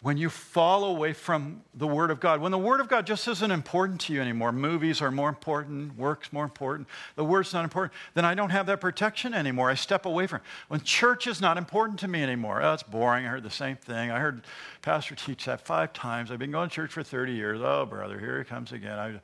when 0.00 0.16
you 0.16 0.30
fall 0.30 0.84
away 0.84 1.12
from 1.12 1.62
the 1.74 1.86
Word 1.86 2.12
of 2.12 2.20
God, 2.20 2.40
when 2.40 2.52
the 2.52 2.58
Word 2.58 2.80
of 2.80 2.88
God 2.88 3.04
just 3.04 3.26
isn't 3.26 3.50
important 3.50 4.00
to 4.02 4.12
you 4.12 4.20
anymore, 4.20 4.52
movies 4.52 5.02
are 5.02 5.10
more 5.10 5.28
important, 5.28 5.98
work's 5.98 6.32
more 6.32 6.44
important, 6.44 6.86
the 7.16 7.24
Word's 7.24 7.52
not 7.52 7.64
important, 7.64 7.92
then 8.14 8.24
I 8.24 8.34
don't 8.34 8.50
have 8.50 8.66
that 8.66 8.80
protection 8.80 9.34
anymore. 9.34 9.70
I 9.70 9.74
step 9.74 10.06
away 10.06 10.28
from 10.28 10.36
it. 10.36 10.42
When 10.68 10.80
church 10.82 11.26
is 11.26 11.40
not 11.40 11.56
important 11.56 11.98
to 12.00 12.08
me 12.08 12.22
anymore, 12.22 12.62
oh, 12.62 12.74
it's 12.74 12.84
boring. 12.84 13.26
I 13.26 13.28
heard 13.28 13.42
the 13.42 13.50
same 13.50 13.76
thing. 13.76 14.12
I 14.12 14.20
heard 14.20 14.42
Pastor 14.82 15.16
teach 15.16 15.46
that 15.46 15.66
five 15.66 15.92
times. 15.92 16.30
I've 16.30 16.38
been 16.38 16.52
going 16.52 16.68
to 16.68 16.74
church 16.74 16.92
for 16.92 17.02
30 17.02 17.32
years. 17.32 17.60
Oh, 17.60 17.84
brother, 17.84 18.20
here 18.20 18.38
he 18.38 18.44
comes 18.44 18.70
again. 18.70 18.98
I, 18.98 19.20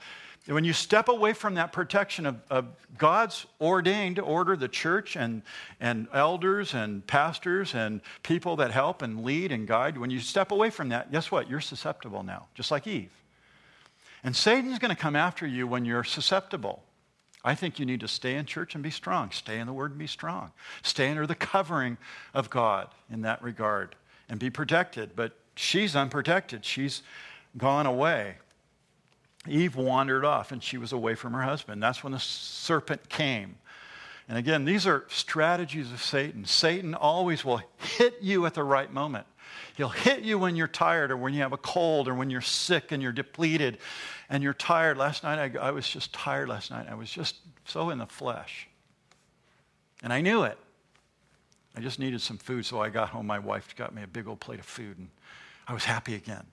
when 0.46 0.64
you 0.64 0.74
step 0.74 1.08
away 1.08 1.32
from 1.32 1.54
that 1.54 1.72
protection 1.72 2.26
of, 2.26 2.36
of, 2.50 2.66
God's 2.98 3.46
ordained 3.60 4.20
order, 4.20 4.56
the 4.56 4.68
church 4.68 5.16
and, 5.16 5.42
and 5.80 6.06
elders 6.12 6.74
and 6.74 7.04
pastors 7.06 7.74
and 7.74 8.00
people 8.22 8.56
that 8.56 8.70
help 8.70 9.02
and 9.02 9.24
lead 9.24 9.50
and 9.50 9.66
guide, 9.66 9.98
when 9.98 10.10
you 10.10 10.20
step 10.20 10.52
away 10.52 10.70
from 10.70 10.90
that, 10.90 11.10
guess 11.10 11.30
what? 11.30 11.50
You're 11.50 11.60
susceptible 11.60 12.22
now, 12.22 12.46
just 12.54 12.70
like 12.70 12.86
Eve. 12.86 13.10
And 14.22 14.36
Satan's 14.36 14.78
going 14.78 14.94
to 14.94 15.00
come 15.00 15.16
after 15.16 15.44
you 15.46 15.66
when 15.66 15.84
you're 15.84 16.04
susceptible. 16.04 16.84
I 17.44 17.54
think 17.54 17.78
you 17.78 17.84
need 17.84 18.00
to 18.00 18.08
stay 18.08 18.36
in 18.36 18.46
church 18.46 18.74
and 18.74 18.82
be 18.84 18.90
strong. 18.90 19.30
Stay 19.32 19.58
in 19.58 19.66
the 19.66 19.72
Word 19.72 19.90
and 19.90 19.98
be 19.98 20.06
strong. 20.06 20.52
Stay 20.82 21.10
under 21.10 21.26
the 21.26 21.34
covering 21.34 21.98
of 22.32 22.48
God 22.48 22.88
in 23.10 23.22
that 23.22 23.42
regard 23.42 23.96
and 24.28 24.38
be 24.38 24.50
protected. 24.50 25.16
But 25.16 25.36
she's 25.56 25.96
unprotected, 25.96 26.64
she's 26.64 27.02
gone 27.56 27.86
away. 27.86 28.36
Eve 29.46 29.76
wandered 29.76 30.24
off 30.24 30.52
and 30.52 30.62
she 30.62 30.78
was 30.78 30.92
away 30.92 31.14
from 31.14 31.32
her 31.32 31.42
husband. 31.42 31.82
That's 31.82 32.02
when 32.02 32.12
the 32.12 32.18
serpent 32.18 33.08
came. 33.08 33.56
And 34.28 34.38
again, 34.38 34.64
these 34.64 34.86
are 34.86 35.04
strategies 35.08 35.92
of 35.92 36.02
Satan. 36.02 36.46
Satan 36.46 36.94
always 36.94 37.44
will 37.44 37.60
hit 37.78 38.16
you 38.22 38.46
at 38.46 38.54
the 38.54 38.64
right 38.64 38.90
moment. 38.90 39.26
He'll 39.76 39.88
hit 39.90 40.22
you 40.22 40.38
when 40.38 40.56
you're 40.56 40.68
tired 40.68 41.10
or 41.10 41.16
when 41.16 41.34
you 41.34 41.42
have 41.42 41.52
a 41.52 41.58
cold 41.58 42.08
or 42.08 42.14
when 42.14 42.30
you're 42.30 42.40
sick 42.40 42.90
and 42.92 43.02
you're 43.02 43.12
depleted 43.12 43.78
and 44.30 44.42
you're 44.42 44.54
tired. 44.54 44.96
Last 44.96 45.24
night, 45.24 45.56
I, 45.56 45.68
I 45.68 45.70
was 45.72 45.88
just 45.88 46.12
tired 46.12 46.48
last 46.48 46.70
night. 46.70 46.86
I 46.88 46.94
was 46.94 47.10
just 47.10 47.36
so 47.66 47.90
in 47.90 47.98
the 47.98 48.06
flesh. 48.06 48.68
And 50.02 50.12
I 50.12 50.20
knew 50.20 50.44
it. 50.44 50.58
I 51.76 51.80
just 51.80 51.98
needed 51.98 52.20
some 52.20 52.38
food, 52.38 52.64
so 52.64 52.80
I 52.80 52.88
got 52.88 53.08
home. 53.08 53.26
My 53.26 53.38
wife 53.38 53.74
got 53.76 53.94
me 53.94 54.02
a 54.02 54.06
big 54.06 54.28
old 54.28 54.38
plate 54.38 54.60
of 54.60 54.66
food, 54.66 54.96
and 54.98 55.08
I 55.66 55.72
was 55.72 55.84
happy 55.84 56.14
again. 56.14 56.44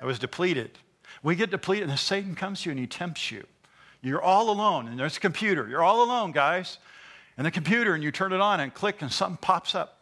I 0.00 0.04
was 0.04 0.18
depleted. 0.18 0.78
We 1.22 1.36
get 1.36 1.50
depleted, 1.50 1.88
and 1.88 1.98
Satan 1.98 2.34
comes 2.34 2.62
to 2.62 2.68
you 2.68 2.72
and 2.72 2.80
he 2.80 2.86
tempts 2.86 3.30
you. 3.30 3.46
You're 4.02 4.22
all 4.22 4.50
alone, 4.50 4.88
and 4.88 4.98
there's 4.98 5.16
a 5.16 5.20
computer. 5.20 5.66
You're 5.66 5.82
all 5.82 6.04
alone, 6.04 6.32
guys. 6.32 6.78
And 7.36 7.46
the 7.46 7.50
computer, 7.50 7.94
and 7.94 8.02
you 8.02 8.12
turn 8.12 8.32
it 8.32 8.40
on 8.40 8.60
and 8.60 8.72
click, 8.72 9.00
and 9.00 9.10
something 9.10 9.38
pops 9.38 9.74
up. 9.74 9.98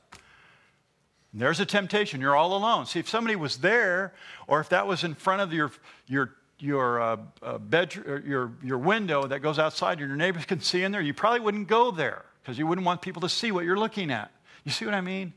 And 1.33 1.41
there's 1.41 1.61
a 1.61 1.67
temptation. 1.67 2.21
You're 2.21 2.37
all 2.37 2.57
alone. 2.57 2.87
See, 2.87 2.99
if 2.99 3.09
somebody 3.09 3.37
was 3.37 3.59
there, 3.59 4.13
or 4.47 4.61
if 4.61 4.69
that 4.71 4.87
was 4.87 5.05
in 5.05 5.15
front 5.15 5.41
of 5.41 5.53
your, 5.53 5.71
your, 6.07 6.35
your, 6.59 7.01
uh, 7.01 7.17
uh, 7.43 7.59
bedroom, 7.59 8.25
your, 8.27 8.53
your 8.63 8.79
window 8.79 9.27
that 9.27 9.41
goes 9.41 9.59
outside, 9.59 9.99
and 10.01 10.09
your 10.09 10.17
neighbors 10.17 10.45
can 10.45 10.61
see 10.61 10.83
in 10.83 10.93
there, 10.93 11.01
you 11.01 11.15
probably 11.15 11.41
wouldn't 11.41 11.69
go 11.69 11.91
there 11.91 12.25
because 12.43 12.59
you 12.59 12.67
wouldn't 12.67 12.85
want 12.85 13.01
people 13.03 13.23
to 13.23 13.29
see 13.29 13.53
what 13.53 13.65
you're 13.65 13.79
looking 13.79 14.11
at. 14.11 14.31
You 14.65 14.73
see 14.73 14.85
what 14.85 14.95
I 14.95 15.01
mean? 15.01 15.33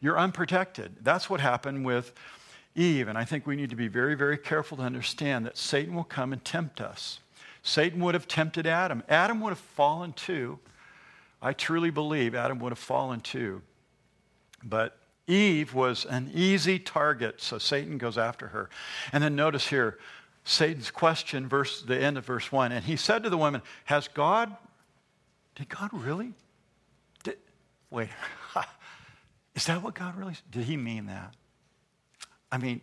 You're 0.00 0.18
unprotected. 0.18 0.96
That's 1.02 1.28
what 1.28 1.40
happened 1.40 1.84
with 1.84 2.12
Eve. 2.74 3.08
And 3.08 3.16
I 3.16 3.24
think 3.24 3.46
we 3.46 3.56
need 3.56 3.70
to 3.70 3.76
be 3.76 3.88
very, 3.88 4.14
very 4.14 4.38
careful 4.38 4.76
to 4.78 4.82
understand 4.82 5.46
that 5.46 5.56
Satan 5.56 5.94
will 5.94 6.04
come 6.04 6.32
and 6.32 6.44
tempt 6.44 6.80
us. 6.80 7.20
Satan 7.62 8.00
would 8.04 8.14
have 8.14 8.28
tempted 8.28 8.66
Adam. 8.66 9.02
Adam 9.08 9.40
would 9.40 9.50
have 9.50 9.58
fallen 9.58 10.12
too. 10.12 10.58
I 11.40 11.52
truly 11.52 11.90
believe 11.90 12.34
Adam 12.34 12.58
would 12.60 12.70
have 12.70 12.78
fallen 12.78 13.20
too. 13.20 13.62
But 14.62 14.96
Eve 15.26 15.72
was 15.72 16.04
an 16.04 16.30
easy 16.34 16.78
target, 16.78 17.40
so 17.40 17.58
Satan 17.58 17.96
goes 17.96 18.18
after 18.18 18.48
her. 18.48 18.68
And 19.12 19.24
then 19.24 19.34
notice 19.34 19.68
here 19.68 19.98
Satan's 20.44 20.90
question, 20.90 21.48
verse, 21.48 21.82
the 21.82 21.98
end 21.98 22.18
of 22.18 22.26
verse 22.26 22.52
1. 22.52 22.72
And 22.72 22.84
he 22.84 22.96
said 22.96 23.22
to 23.24 23.30
the 23.30 23.38
woman, 23.38 23.62
Has 23.86 24.08
God, 24.08 24.54
did 25.54 25.68
God 25.70 25.90
really? 25.92 26.34
Did, 27.22 27.38
wait, 27.90 28.10
is 29.54 29.64
that 29.66 29.82
what 29.82 29.94
God 29.94 30.16
really, 30.16 30.34
did 30.50 30.64
he 30.64 30.76
mean 30.76 31.06
that? 31.06 31.34
I 32.54 32.58
mean, 32.58 32.80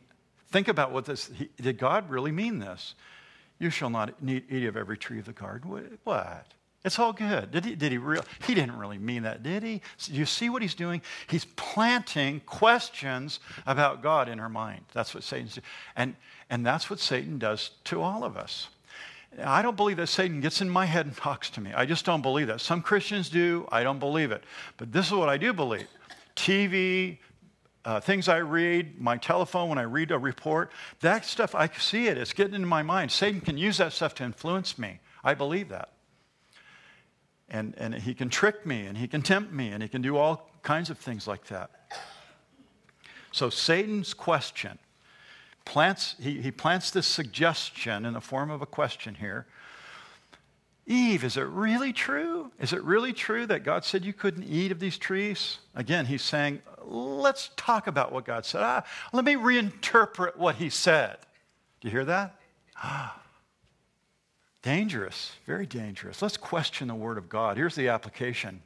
Think 0.51 0.67
about 0.67 0.91
what 0.91 1.05
this, 1.05 1.29
he, 1.33 1.49
did 1.61 1.77
God 1.77 2.09
really 2.09 2.31
mean 2.31 2.59
this? 2.59 2.95
You 3.57 3.69
shall 3.69 3.89
not 3.89 4.15
eat 4.25 4.65
of 4.65 4.75
every 4.75 4.97
tree 4.97 5.19
of 5.19 5.25
the 5.25 5.33
garden. 5.33 5.97
What? 6.03 6.45
It's 6.83 6.97
all 6.97 7.13
good. 7.13 7.51
Did 7.51 7.63
he, 7.63 7.75
did 7.75 7.91
he 7.91 7.97
really? 7.99 8.25
He 8.47 8.55
didn't 8.55 8.77
really 8.77 8.97
mean 8.97 9.23
that, 9.23 9.43
did 9.43 9.63
he? 9.63 9.81
You 10.07 10.25
see 10.25 10.49
what 10.49 10.63
he's 10.63 10.73
doing? 10.73 11.01
He's 11.27 11.45
planting 11.45 12.39
questions 12.41 13.39
about 13.65 14.01
God 14.01 14.27
in 14.27 14.39
her 14.39 14.49
mind. 14.49 14.81
That's 14.93 15.13
what 15.13 15.23
Satan's 15.23 15.55
doing. 15.55 15.65
And, 15.95 16.15
and 16.49 16.65
that's 16.65 16.89
what 16.89 16.99
Satan 16.99 17.37
does 17.37 17.69
to 17.85 18.01
all 18.01 18.23
of 18.23 18.35
us. 18.35 18.67
I 19.41 19.61
don't 19.61 19.77
believe 19.77 19.97
that 19.97 20.07
Satan 20.07 20.41
gets 20.41 20.59
in 20.59 20.69
my 20.69 20.85
head 20.85 21.05
and 21.05 21.15
talks 21.15 21.51
to 21.51 21.61
me. 21.61 21.71
I 21.73 21.85
just 21.85 22.03
don't 22.03 22.21
believe 22.21 22.47
that. 22.47 22.59
Some 22.59 22.81
Christians 22.81 23.29
do. 23.29 23.67
I 23.71 23.83
don't 23.83 23.99
believe 23.99 24.31
it. 24.31 24.43
But 24.75 24.91
this 24.91 25.05
is 25.05 25.13
what 25.13 25.29
I 25.29 25.37
do 25.37 25.53
believe 25.53 25.87
TV, 26.35 27.19
uh, 27.83 27.99
things 27.99 28.27
I 28.27 28.37
read, 28.37 28.99
my 28.99 29.17
telephone 29.17 29.69
when 29.69 29.77
I 29.77 29.83
read 29.83 30.11
a 30.11 30.19
report, 30.19 30.71
that 30.99 31.25
stuff, 31.25 31.55
I 31.55 31.67
see 31.67 32.07
it. 32.07 32.17
It's 32.17 32.33
getting 32.33 32.53
into 32.53 32.67
my 32.67 32.83
mind. 32.83 33.11
Satan 33.11 33.41
can 33.41 33.57
use 33.57 33.77
that 33.77 33.93
stuff 33.93 34.13
to 34.15 34.23
influence 34.23 34.77
me. 34.77 34.99
I 35.23 35.33
believe 35.33 35.69
that. 35.69 35.89
And, 37.49 37.75
and 37.77 37.95
he 37.95 38.13
can 38.13 38.29
trick 38.29 38.65
me 38.65 38.85
and 38.85 38.97
he 38.97 39.07
can 39.07 39.21
tempt 39.21 39.51
me 39.51 39.69
and 39.69 39.83
he 39.83 39.89
can 39.89 40.01
do 40.01 40.17
all 40.17 40.49
kinds 40.61 40.89
of 40.89 40.97
things 40.97 41.27
like 41.27 41.45
that. 41.47 41.71
So, 43.31 43.49
Satan's 43.49 44.13
question 44.13 44.77
plants, 45.65 46.15
he, 46.19 46.41
he 46.41 46.51
plants 46.51 46.91
this 46.91 47.07
suggestion 47.07 48.05
in 48.05 48.13
the 48.13 48.21
form 48.21 48.49
of 48.49 48.61
a 48.61 48.65
question 48.65 49.15
here. 49.15 49.47
Eve, 50.87 51.23
is 51.23 51.37
it 51.37 51.47
really 51.47 51.93
true? 51.93 52.51
Is 52.59 52.73
it 52.73 52.83
really 52.83 53.13
true 53.13 53.45
that 53.45 53.63
God 53.63 53.85
said 53.85 54.03
you 54.03 54.13
couldn't 54.13 54.43
eat 54.43 54.71
of 54.71 54.79
these 54.79 54.97
trees? 54.97 55.59
Again, 55.75 56.05
he's 56.05 56.23
saying, 56.23 56.61
let's 56.83 57.51
talk 57.55 57.87
about 57.87 58.11
what 58.11 58.25
God 58.25 58.45
said. 58.45 58.61
Ah, 58.63 58.83
let 59.13 59.23
me 59.23 59.35
reinterpret 59.35 60.37
what 60.37 60.55
he 60.55 60.69
said. 60.69 61.17
Do 61.79 61.87
you 61.87 61.91
hear 61.91 62.05
that? 62.05 62.35
Ah, 62.75 63.19
dangerous, 64.63 65.33
very 65.45 65.65
dangerous. 65.65 66.21
Let's 66.21 66.37
question 66.37 66.87
the 66.87 66.95
word 66.95 67.17
of 67.17 67.29
God. 67.29 67.57
Here's 67.57 67.75
the 67.75 67.89
application. 67.89 68.61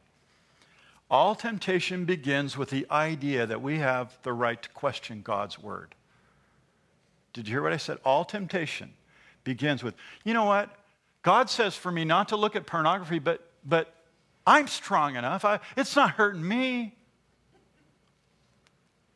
All 1.11 1.35
temptation 1.35 2.05
begins 2.05 2.57
with 2.57 2.69
the 2.69 2.87
idea 2.89 3.45
that 3.45 3.61
we 3.61 3.77
have 3.79 4.17
the 4.23 4.33
right 4.33 4.61
to 4.61 4.69
question 4.69 5.21
God's 5.21 5.59
word. 5.59 5.93
Did 7.33 7.47
you 7.47 7.53
hear 7.53 7.61
what 7.61 7.73
I 7.73 7.77
said? 7.77 7.99
All 8.03 8.25
temptation 8.25 8.93
begins 9.43 9.83
with, 9.83 9.93
you 10.23 10.33
know 10.33 10.45
what? 10.45 10.75
God 11.25 11.49
says 11.49 11.75
for 11.75 11.91
me 11.91 12.05
not 12.05 12.29
to 12.29 12.35
look 12.35 12.55
at 12.55 12.67
pornography, 12.67 13.17
but, 13.17 13.41
but 13.65 13.91
I'm 14.45 14.67
strong 14.67 15.15
enough. 15.15 15.43
I, 15.43 15.59
it's 15.75 15.95
not 15.95 16.11
hurting 16.11 16.47
me. 16.47 16.93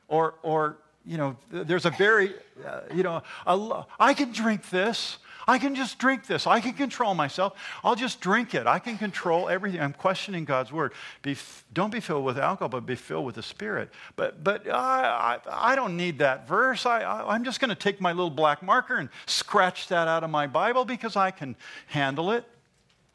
Or, 0.07 0.33
or 0.41 0.77
you 1.05 1.17
know, 1.17 1.37
there's 1.51 1.85
a 1.85 1.91
very, 1.91 2.33
uh, 2.65 2.79
you 2.91 3.03
know, 3.03 3.21
a, 3.45 3.85
I 3.99 4.15
can 4.15 4.31
drink 4.31 4.71
this. 4.71 5.19
I 5.49 5.57
can 5.57 5.73
just 5.73 5.97
drink 5.97 6.27
this. 6.27 6.45
I 6.45 6.59
can 6.59 6.73
control 6.73 7.15
myself. 7.15 7.53
I'll 7.83 7.95
just 7.95 8.21
drink 8.21 8.53
it. 8.53 8.67
I 8.67 8.77
can 8.77 8.99
control 8.99 9.49
everything. 9.49 9.81
I'm 9.81 9.93
questioning 9.93 10.45
God's 10.45 10.71
word. 10.71 10.93
Be, 11.23 11.35
don't 11.73 11.91
be 11.91 11.99
filled 11.99 12.23
with 12.23 12.37
alcohol, 12.37 12.69
but 12.69 12.85
be 12.85 12.93
filled 12.93 13.25
with 13.25 13.33
the 13.33 13.41
Spirit. 13.41 13.89
But, 14.15 14.43
but 14.43 14.69
I, 14.69 15.39
I, 15.47 15.71
I 15.71 15.75
don't 15.75 15.97
need 15.97 16.19
that 16.19 16.47
verse. 16.47 16.85
I, 16.85 17.01
I, 17.01 17.33
I'm 17.33 17.43
just 17.43 17.59
going 17.59 17.69
to 17.69 17.75
take 17.75 17.99
my 17.99 18.11
little 18.11 18.29
black 18.29 18.61
marker 18.61 18.97
and 18.97 19.09
scratch 19.25 19.87
that 19.87 20.07
out 20.07 20.23
of 20.23 20.29
my 20.29 20.45
Bible 20.45 20.85
because 20.85 21.15
I 21.15 21.31
can 21.31 21.55
handle 21.87 22.29
it. 22.29 22.45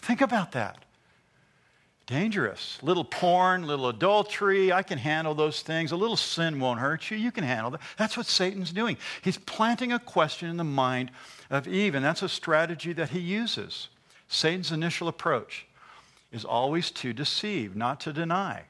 Think 0.01 0.21
about 0.21 0.51
that 0.53 0.85
dangerous. 2.07 2.79
Little 2.83 3.05
porn, 3.05 3.67
little 3.67 3.89
adultery, 3.89 4.73
I 4.73 4.83
can 4.83 4.99
handle 4.99 5.35
those 5.35 5.63
things. 5.63 5.93
A 5.93 5.97
little 5.97 6.17
sin 6.17 6.61
won't 6.61 6.81
hurt 6.81 7.11
you. 7.11 7.17
You 7.17 7.33
can 7.33 7.45
handle 7.45 7.71
that. 7.71 7.81
That's 7.97 8.17
what 8.17 8.27
Satan's 8.27 8.73
doing. 8.73 8.99
He's 9.23 9.39
planting 9.39 9.93
a 9.93 9.99
question 9.99 10.51
in 10.51 10.57
the 10.57 10.65
mind 10.65 11.11
of 11.55 11.69
Eve, 11.69 11.95
and 11.95 12.05
that's 12.05 12.23
a 12.23 12.29
strategy 12.29 12.93
that 12.93 13.11
he 13.11 13.21
uses. 13.21 13.89
Satan's 14.29 14.73
initial 14.73 15.09
approach 15.09 15.67
is 16.33 16.45
always 16.45 16.91
to 16.91 17.13
deceive, 17.13 17.77
not 17.77 18.01
to 18.01 18.13
deny. 18.13 18.63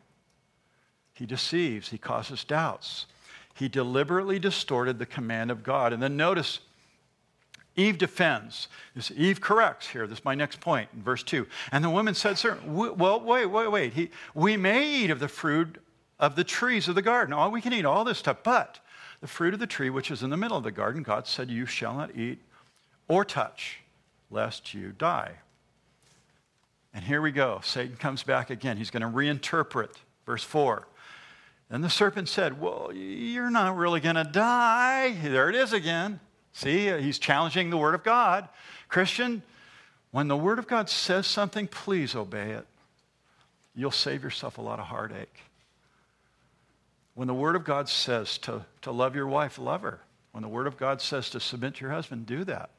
He 1.14 1.26
deceives, 1.26 1.88
he 1.88 1.98
causes 1.98 2.44
doubts. 2.44 3.06
He 3.54 3.68
deliberately 3.68 4.38
distorted 4.38 4.98
the 4.98 5.06
command 5.06 5.50
of 5.50 5.62
God. 5.62 5.92
And 5.92 6.02
then 6.02 6.16
notice 6.16 6.58
Eve 7.76 7.98
defends. 7.98 8.68
This, 8.94 9.12
Eve 9.12 9.40
corrects 9.40 9.88
here. 9.88 10.06
This 10.06 10.18
is 10.18 10.24
my 10.24 10.34
next 10.34 10.60
point 10.60 10.88
in 10.92 11.02
verse 11.02 11.22
2. 11.22 11.46
And 11.72 11.84
the 11.84 11.90
woman 11.90 12.14
said, 12.14 12.36
Sir, 12.36 12.58
well, 12.66 13.20
wait, 13.20 13.46
wait, 13.46 13.70
wait. 13.70 13.92
He, 13.92 14.10
we 14.34 14.56
may 14.56 15.04
eat 15.04 15.10
of 15.10 15.20
the 15.20 15.28
fruit 15.28 15.78
of 16.18 16.36
the 16.36 16.44
trees 16.44 16.88
of 16.88 16.96
the 16.96 17.02
garden. 17.02 17.32
Oh, 17.32 17.48
we 17.48 17.60
can 17.60 17.72
eat 17.72 17.84
all 17.84 18.04
this 18.04 18.18
stuff, 18.18 18.38
but 18.42 18.80
the 19.20 19.26
fruit 19.28 19.54
of 19.54 19.60
the 19.60 19.66
tree 19.66 19.90
which 19.90 20.10
is 20.10 20.22
in 20.22 20.30
the 20.30 20.36
middle 20.36 20.56
of 20.56 20.64
the 20.64 20.72
garden, 20.72 21.02
God 21.02 21.26
said, 21.26 21.50
You 21.50 21.66
shall 21.66 21.94
not 21.94 22.14
eat 22.16 22.40
or 23.08 23.24
touch, 23.24 23.80
lest 24.30 24.74
you 24.74 24.92
die. 24.92 25.32
And 26.92 27.04
here 27.04 27.20
we 27.20 27.32
go. 27.32 27.60
Satan 27.62 27.96
comes 27.96 28.22
back 28.22 28.50
again. 28.50 28.76
He's 28.76 28.90
going 28.90 29.02
to 29.02 29.08
reinterpret 29.08 29.90
verse 30.26 30.44
4. 30.44 30.86
Then 31.70 31.80
the 31.80 31.90
serpent 31.90 32.28
said, 32.28 32.60
Well, 32.60 32.92
you're 32.92 33.50
not 33.50 33.76
really 33.76 34.00
going 34.00 34.14
to 34.14 34.24
die. 34.24 35.16
There 35.22 35.48
it 35.48 35.56
is 35.56 35.72
again. 35.72 36.20
See, 36.52 36.86
he's 37.00 37.18
challenging 37.18 37.70
the 37.70 37.76
Word 37.76 37.96
of 37.96 38.04
God. 38.04 38.48
Christian, 38.88 39.42
when 40.12 40.28
the 40.28 40.36
Word 40.36 40.60
of 40.60 40.68
God 40.68 40.88
says 40.88 41.26
something, 41.26 41.66
please 41.66 42.14
obey 42.14 42.52
it. 42.52 42.66
You'll 43.74 43.90
save 43.90 44.22
yourself 44.22 44.58
a 44.58 44.62
lot 44.62 44.78
of 44.78 44.86
heartache. 44.86 45.40
When 47.14 47.26
the 47.26 47.34
Word 47.34 47.56
of 47.56 47.64
God 47.64 47.88
says 47.88 48.38
to, 48.38 48.64
to 48.82 48.92
love 48.92 49.16
your 49.16 49.26
wife, 49.26 49.58
love 49.58 49.82
her. 49.82 50.00
When 50.30 50.42
the 50.42 50.48
Word 50.48 50.68
of 50.68 50.76
God 50.76 51.00
says 51.00 51.30
to 51.30 51.40
submit 51.40 51.74
to 51.74 51.80
your 51.80 51.90
husband, 51.90 52.26
do 52.26 52.44
that. 52.44 52.70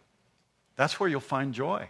That's 0.76 1.00
where 1.00 1.10
you'll 1.10 1.22
find 1.22 1.54
joy. 1.54 1.90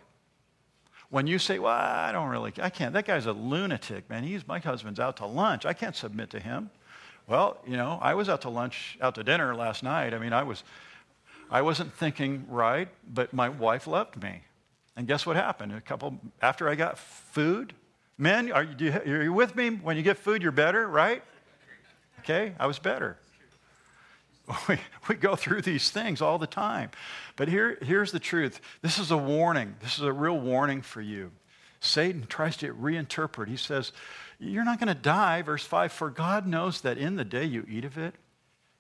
When 1.10 1.28
you 1.28 1.40
say, 1.40 1.60
Well, 1.60 1.72
I 1.72 2.12
don't 2.12 2.30
really, 2.30 2.54
I 2.62 2.70
can't, 2.70 2.94
that 2.94 3.06
guy's 3.06 3.26
a 3.26 3.34
lunatic, 3.34 4.10
man. 4.10 4.24
He's, 4.24 4.48
my 4.48 4.60
husband's 4.60 5.00
out 5.00 5.18
to 5.18 5.26
lunch. 5.26 5.66
I 5.66 5.74
can't 5.74 5.96
submit 5.96 6.30
to 6.32 6.40
him. 6.40 6.70
Well, 7.28 7.58
you 7.66 7.78
know, 7.78 8.00
I 8.02 8.14
was 8.14 8.30
out 8.30 8.42
to 8.42 8.50
lunch, 8.50 8.98
out 9.02 9.16
to 9.16 9.24
dinner 9.24 9.56
last 9.56 9.82
night. 9.82 10.14
I 10.14 10.20
mean, 10.20 10.34
I 10.34 10.44
was, 10.44 10.64
I 11.50 11.62
wasn't 11.62 11.94
thinking 11.94 12.46
right, 12.50 12.88
but 13.12 13.34
my 13.34 13.50
wife 13.50 13.88
loved 13.88 14.22
me. 14.22 14.42
And 14.96 15.08
guess 15.08 15.26
what 15.26 15.36
happened? 15.36 15.74
A 15.74 15.82
couple 15.82 16.20
after 16.42 16.70
I 16.70 16.76
got 16.76 16.98
food, 16.98 17.74
men, 18.18 18.52
are 18.52 18.64
you, 18.64 18.92
are 18.92 19.24
you 19.24 19.34
with 19.34 19.56
me? 19.56 19.70
When 19.70 19.98
you 19.98 20.04
get 20.04 20.18
food, 20.18 20.42
you're 20.42 20.52
better, 20.52 20.88
right? 20.88 21.24
Okay, 22.20 22.54
I 22.60 22.68
was 22.68 22.80
better. 22.80 23.18
We, 24.68 24.78
we 25.08 25.16
go 25.16 25.36
through 25.36 25.62
these 25.62 25.90
things 25.90 26.22
all 26.22 26.38
the 26.38 26.48
time. 26.48 26.92
But 27.36 27.48
here, 27.48 27.78
here's 27.82 28.12
the 28.12 28.20
truth 28.20 28.62
this 28.82 28.98
is 28.98 29.12
a 29.12 29.18
warning. 29.18 29.76
This 29.82 29.98
is 29.98 30.04
a 30.04 30.14
real 30.14 30.40
warning 30.40 30.82
for 30.82 31.02
you. 31.02 31.32
Satan 31.80 32.26
tries 32.28 32.58
to 32.58 32.74
reinterpret. 32.74 33.48
He 33.48 33.58
says, 33.58 33.92
You're 34.40 34.66
not 34.66 34.80
going 34.80 34.88
to 34.88 35.00
die, 35.00 35.42
verse 35.42 35.64
5, 35.64 35.92
for 35.92 36.10
God 36.10 36.48
knows 36.48 36.82
that 36.82 36.98
in 36.98 37.16
the 37.16 37.26
day 37.26 37.46
you 37.46 37.66
eat 37.70 37.86
of 37.86 37.98
it, 37.98 38.16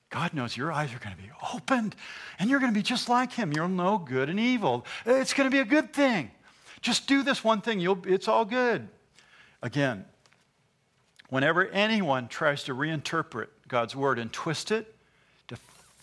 God 0.09 0.33
knows 0.33 0.55
your 0.55 0.71
eyes 0.71 0.93
are 0.93 0.99
going 0.99 1.15
to 1.15 1.21
be 1.21 1.31
opened 1.53 1.95
and 2.39 2.49
you're 2.49 2.59
going 2.59 2.71
to 2.71 2.77
be 2.77 2.83
just 2.83 3.09
like 3.09 3.33
Him. 3.33 3.51
You'll 3.51 3.67
know 3.67 3.97
good 3.97 4.29
and 4.29 4.39
evil. 4.39 4.85
It's 5.05 5.33
going 5.33 5.49
to 5.49 5.53
be 5.53 5.59
a 5.59 5.65
good 5.65 5.93
thing. 5.93 6.31
Just 6.81 7.07
do 7.07 7.23
this 7.23 7.43
one 7.43 7.61
thing, 7.61 7.79
you'll, 7.79 8.05
it's 8.05 8.27
all 8.27 8.45
good. 8.45 8.87
Again, 9.61 10.05
whenever 11.29 11.67
anyone 11.67 12.27
tries 12.27 12.63
to 12.65 12.75
reinterpret 12.75 13.47
God's 13.67 13.95
word 13.95 14.19
and 14.19 14.31
twist 14.31 14.71
it 14.71 14.94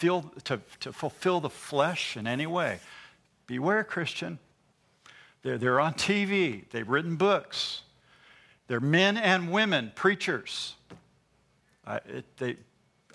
feel, 0.02 0.32
to, 0.42 0.60
to 0.80 0.92
fulfill 0.92 1.38
the 1.38 1.48
flesh 1.48 2.16
in 2.16 2.26
any 2.26 2.44
way, 2.44 2.80
beware, 3.46 3.84
Christian. 3.84 4.40
They're, 5.42 5.58
they're 5.58 5.78
on 5.78 5.94
TV, 5.94 6.68
they've 6.70 6.88
written 6.88 7.14
books, 7.14 7.82
they're 8.66 8.80
men 8.80 9.16
and 9.16 9.52
women, 9.52 9.92
preachers. 9.94 10.74
Uh, 11.86 12.00
it, 12.08 12.24
they, 12.36 12.56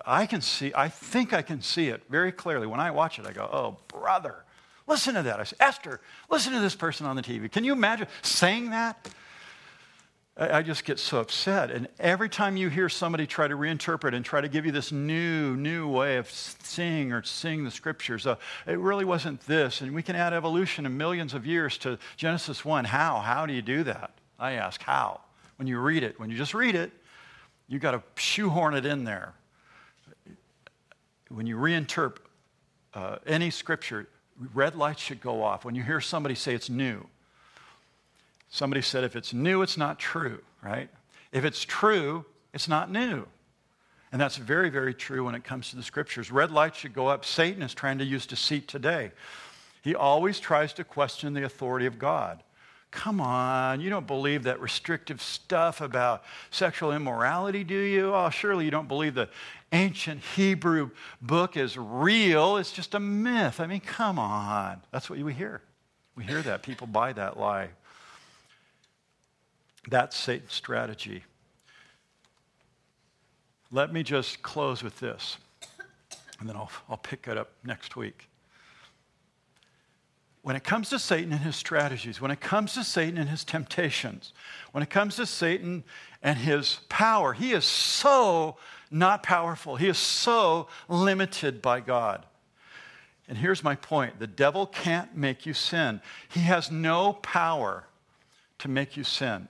I 0.06 0.26
can 0.28 0.40
see, 0.40 0.72
I 0.74 0.88
think 0.88 1.34
I 1.34 1.42
can 1.42 1.62
see 1.62 1.90
it 1.90 2.04
very 2.10 2.32
clearly. 2.32 2.68
When 2.68 2.80
I 2.80 2.92
watch 2.92 3.20
it, 3.20 3.28
I 3.28 3.34
go, 3.34 3.50
oh, 3.52 3.78
brother, 3.90 4.46
listen 4.88 5.16
to 5.16 5.24
that. 5.24 5.42
I 5.42 5.44
say, 5.44 5.58
Esther, 5.60 6.00
listen 6.30 6.54
to 6.54 6.62
this 6.62 6.76
person 6.76 7.06
on 7.06 7.18
the 7.18 7.22
TV. 7.22 7.52
Can 7.52 7.66
you 7.66 7.74
imagine 7.74 8.08
saying 8.22 8.70
that? 8.70 9.10
I 10.40 10.62
just 10.62 10.86
get 10.86 11.00
so 11.00 11.20
upset. 11.20 11.72
And 11.72 11.88
every 12.00 12.30
time 12.30 12.58
you 12.58 12.70
hear 12.70 12.90
somebody 12.90 13.26
try 13.26 13.48
to 13.48 13.56
reinterpret 13.56 14.14
and 14.14 14.24
try 14.24 14.40
to 14.40 14.48
give 14.48 14.68
you 14.68 14.72
this 14.72 14.92
new, 14.92 15.56
new 15.56 15.90
way 15.90 16.18
of 16.18 16.30
seeing 16.30 17.12
or 17.12 17.24
seeing 17.24 17.64
the 17.64 17.72
scriptures, 17.72 18.28
uh, 18.28 18.36
it 18.68 18.78
really 18.78 19.06
wasn't 19.06 19.42
this. 19.42 19.82
And 19.82 19.96
we 19.96 20.04
can 20.04 20.16
add 20.16 20.34
evolution 20.34 20.86
in 20.86 20.96
millions 20.96 21.34
of 21.34 21.48
years 21.48 21.78
to 21.80 21.98
Genesis 22.18 22.64
1. 22.64 22.86
How? 22.86 23.20
How 23.20 23.48
do 23.48 23.54
you 23.54 23.64
do 23.64 23.84
that? 23.86 24.12
I 24.38 24.54
ask, 24.54 24.82
how? 24.84 25.22
When 25.56 25.68
you 25.68 25.80
read 25.80 26.04
it, 26.04 26.20
when 26.20 26.30
you 26.30 26.38
just 26.38 26.54
read 26.54 26.76
it, 26.76 26.92
you've 27.68 27.82
got 27.82 27.92
to 27.92 28.04
shoehorn 28.16 28.76
it 28.76 28.86
in 28.86 29.06
there 29.06 29.34
when 31.30 31.48
you 31.48 31.58
reinterpret 31.58 32.18
uh, 32.94 33.18
any 33.26 33.50
scripture, 33.50 34.08
red 34.54 34.76
lights 34.76 35.02
should 35.02 35.22
go 35.22 35.44
off. 35.44 35.66
When 35.66 35.76
you 35.76 35.84
hear 35.84 36.02
somebody 36.02 36.36
say 36.36 36.56
it's 36.56 36.70
new, 36.70 37.08
somebody 38.50 38.82
said 38.82 39.04
if 39.04 39.16
it's 39.16 39.34
new, 39.34 39.62
it's 39.62 39.78
not 39.78 40.00
true, 40.00 40.40
right? 40.62 40.90
If 41.32 41.46
it's 41.46 41.64
true, 41.64 42.26
it's 42.54 42.68
not 42.68 42.92
new. 42.92 43.26
And 44.12 44.22
that's 44.22 44.38
very, 44.38 44.70
very 44.70 44.94
true 44.94 45.26
when 45.26 45.36
it 45.36 45.44
comes 45.44 45.70
to 45.72 45.76
the 45.76 45.84
scriptures. 45.84 46.32
Red 46.32 46.52
lights 46.52 46.78
should 46.78 46.94
go 46.94 47.08
up. 47.08 47.26
Satan 47.26 47.62
is 47.62 47.74
trying 47.74 47.98
to 47.98 48.06
use 48.06 48.26
deceit 48.26 48.68
today. 48.68 49.12
He 49.82 49.96
always 49.96 50.40
tries 50.40 50.74
to 50.74 50.84
question 50.84 51.34
the 51.34 51.44
authority 51.44 51.86
of 51.86 52.00
God. 52.00 52.42
Come 52.90 53.20
on, 53.20 53.82
you 53.82 53.90
don't 53.90 54.08
believe 54.08 54.44
that 54.44 54.62
restrictive 54.62 55.22
stuff 55.22 55.82
about 55.82 56.24
sexual 56.52 56.94
immorality, 56.94 57.66
do 57.66 57.78
you? 57.78 58.14
Oh, 58.16 58.30
surely 58.30 58.64
you 58.64 58.72
don't 58.72 58.88
believe 58.88 59.14
the 59.14 59.30
ancient 59.74 60.22
Hebrew 60.36 60.92
book 61.22 61.58
is 61.58 61.78
real. 61.78 62.56
It's 62.56 62.72
just 62.72 62.96
a 62.96 63.00
myth. 63.00 63.60
I 63.60 63.68
mean, 63.68 63.82
come 63.82 64.18
on. 64.18 64.82
That's 64.92 65.10
what 65.10 65.20
we 65.20 65.34
hear. 65.34 65.62
We 66.16 66.24
hear 66.24 66.42
that. 66.44 66.64
People 66.64 66.88
buy 66.88 67.12
that 67.14 67.38
lie. 67.38 67.70
That's 69.88 70.16
Satan's 70.18 70.54
strategy. 70.54 71.24
Let 73.72 73.94
me 73.94 74.04
just 74.04 74.42
close 74.42 74.84
with 74.84 75.00
this, 75.00 75.38
and 76.40 76.48
then 76.48 76.56
I'll, 76.56 76.72
I'll 76.90 76.98
pick 76.98 77.28
it 77.28 77.38
up 77.38 77.52
next 77.66 77.96
week. 77.96 78.30
When 80.42 80.56
it 80.56 80.64
comes 80.64 80.90
to 80.92 81.00
Satan 81.00 81.34
and 81.34 81.42
his 81.42 81.58
strategies, 81.58 82.22
when 82.22 82.32
it 82.32 82.40
comes 82.40 82.74
to 82.76 82.84
Satan 82.84 83.18
and 83.18 83.30
his 83.30 83.44
temptations, 83.44 84.34
when 84.72 84.82
it 84.82 84.90
comes 84.90 85.18
to 85.18 85.26
Satan 85.26 85.84
and 86.24 86.38
his 86.38 86.80
power, 86.88 87.34
he 87.34 87.52
is 87.52 87.66
so 87.66 88.56
not 88.90 89.24
powerful. 89.24 89.76
He 89.76 89.90
is 89.90 89.98
so 89.98 90.68
limited 90.88 91.62
by 91.62 91.82
God. 91.82 92.26
And 93.28 93.38
here's 93.38 93.64
my 93.64 93.76
point 93.76 94.20
the 94.20 94.28
devil 94.28 94.66
can't 94.66 95.16
make 95.16 95.46
you 95.46 95.54
sin, 95.54 96.02
he 96.30 96.42
has 96.42 96.72
no 96.72 97.14
power 97.14 97.84
to 98.60 98.70
make 98.70 98.96
you 98.96 99.04
sin. 99.04 99.50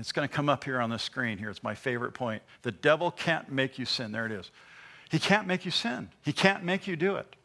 It's 0.00 0.12
going 0.12 0.28
to 0.28 0.34
come 0.34 0.48
up 0.48 0.64
here 0.64 0.80
on 0.80 0.90
the 0.90 0.98
screen 0.98 1.38
here. 1.38 1.50
It's 1.50 1.62
my 1.62 1.74
favorite 1.74 2.12
point. 2.12 2.42
The 2.62 2.72
devil 2.72 3.10
can't 3.10 3.50
make 3.52 3.78
you 3.78 3.84
sin. 3.84 4.12
There 4.12 4.26
it 4.26 4.32
is. 4.32 4.50
He 5.10 5.18
can't 5.18 5.46
make 5.46 5.64
you 5.64 5.70
sin. 5.70 6.08
He 6.22 6.32
can't 6.32 6.64
make 6.64 6.86
you 6.86 6.96
do 6.96 7.16
it. 7.16 7.36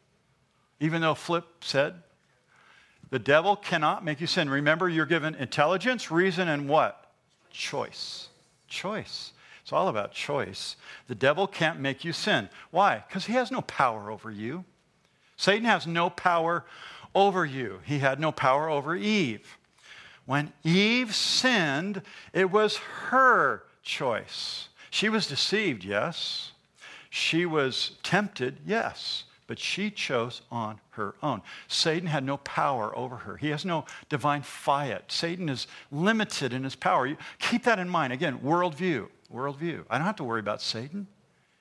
Even 0.80 1.00
though 1.00 1.14
Flip 1.14 1.44
said, 1.60 1.94
the 3.10 3.18
devil 3.18 3.56
cannot 3.56 4.04
make 4.04 4.20
you 4.20 4.26
sin. 4.26 4.50
Remember, 4.50 4.88
you're 4.88 5.06
given 5.06 5.34
intelligence, 5.34 6.10
reason, 6.10 6.48
and 6.48 6.68
what? 6.68 7.10
Choice. 7.50 8.28
Choice. 8.68 9.32
It's 9.62 9.72
all 9.72 9.88
about 9.88 10.12
choice. 10.12 10.76
The 11.08 11.14
devil 11.14 11.46
can't 11.46 11.80
make 11.80 12.04
you 12.04 12.12
sin. 12.12 12.48
Why? 12.70 13.02
Because 13.06 13.26
he 13.26 13.32
has 13.34 13.50
no 13.50 13.62
power 13.62 14.10
over 14.10 14.30
you. 14.30 14.64
Satan 15.36 15.64
has 15.64 15.86
no 15.86 16.08
power 16.10 16.64
over 17.14 17.44
you. 17.44 17.80
He 17.84 17.98
had 17.98 18.20
no 18.20 18.32
power 18.32 18.68
over 18.68 18.94
Eve. 18.94 19.58
When 20.26 20.52
Eve 20.64 21.14
sinned, 21.14 22.02
it 22.32 22.50
was 22.50 22.76
her 22.76 23.62
choice. 23.82 24.68
She 24.90 25.08
was 25.08 25.26
deceived, 25.26 25.84
yes. 25.84 26.52
She 27.08 27.46
was 27.46 27.92
tempted, 28.02 28.58
yes. 28.66 29.24
But 29.46 29.60
she 29.60 29.90
chose 29.90 30.42
on 30.50 30.80
her 30.90 31.14
own. 31.22 31.42
Satan 31.68 32.08
had 32.08 32.24
no 32.24 32.38
power 32.38 32.96
over 32.98 33.16
her. 33.16 33.36
He 33.36 33.50
has 33.50 33.64
no 33.64 33.84
divine 34.08 34.42
fiat. 34.42 35.12
Satan 35.12 35.48
is 35.48 35.68
limited 35.92 36.52
in 36.52 36.64
his 36.64 36.74
power. 36.74 37.06
You 37.06 37.16
keep 37.38 37.62
that 37.62 37.78
in 37.78 37.88
mind. 37.88 38.12
Again, 38.12 38.40
worldview. 38.40 39.08
Worldview. 39.32 39.84
I 39.88 39.98
don't 39.98 40.06
have 40.06 40.16
to 40.16 40.24
worry 40.24 40.40
about 40.40 40.60
Satan. 40.60 41.06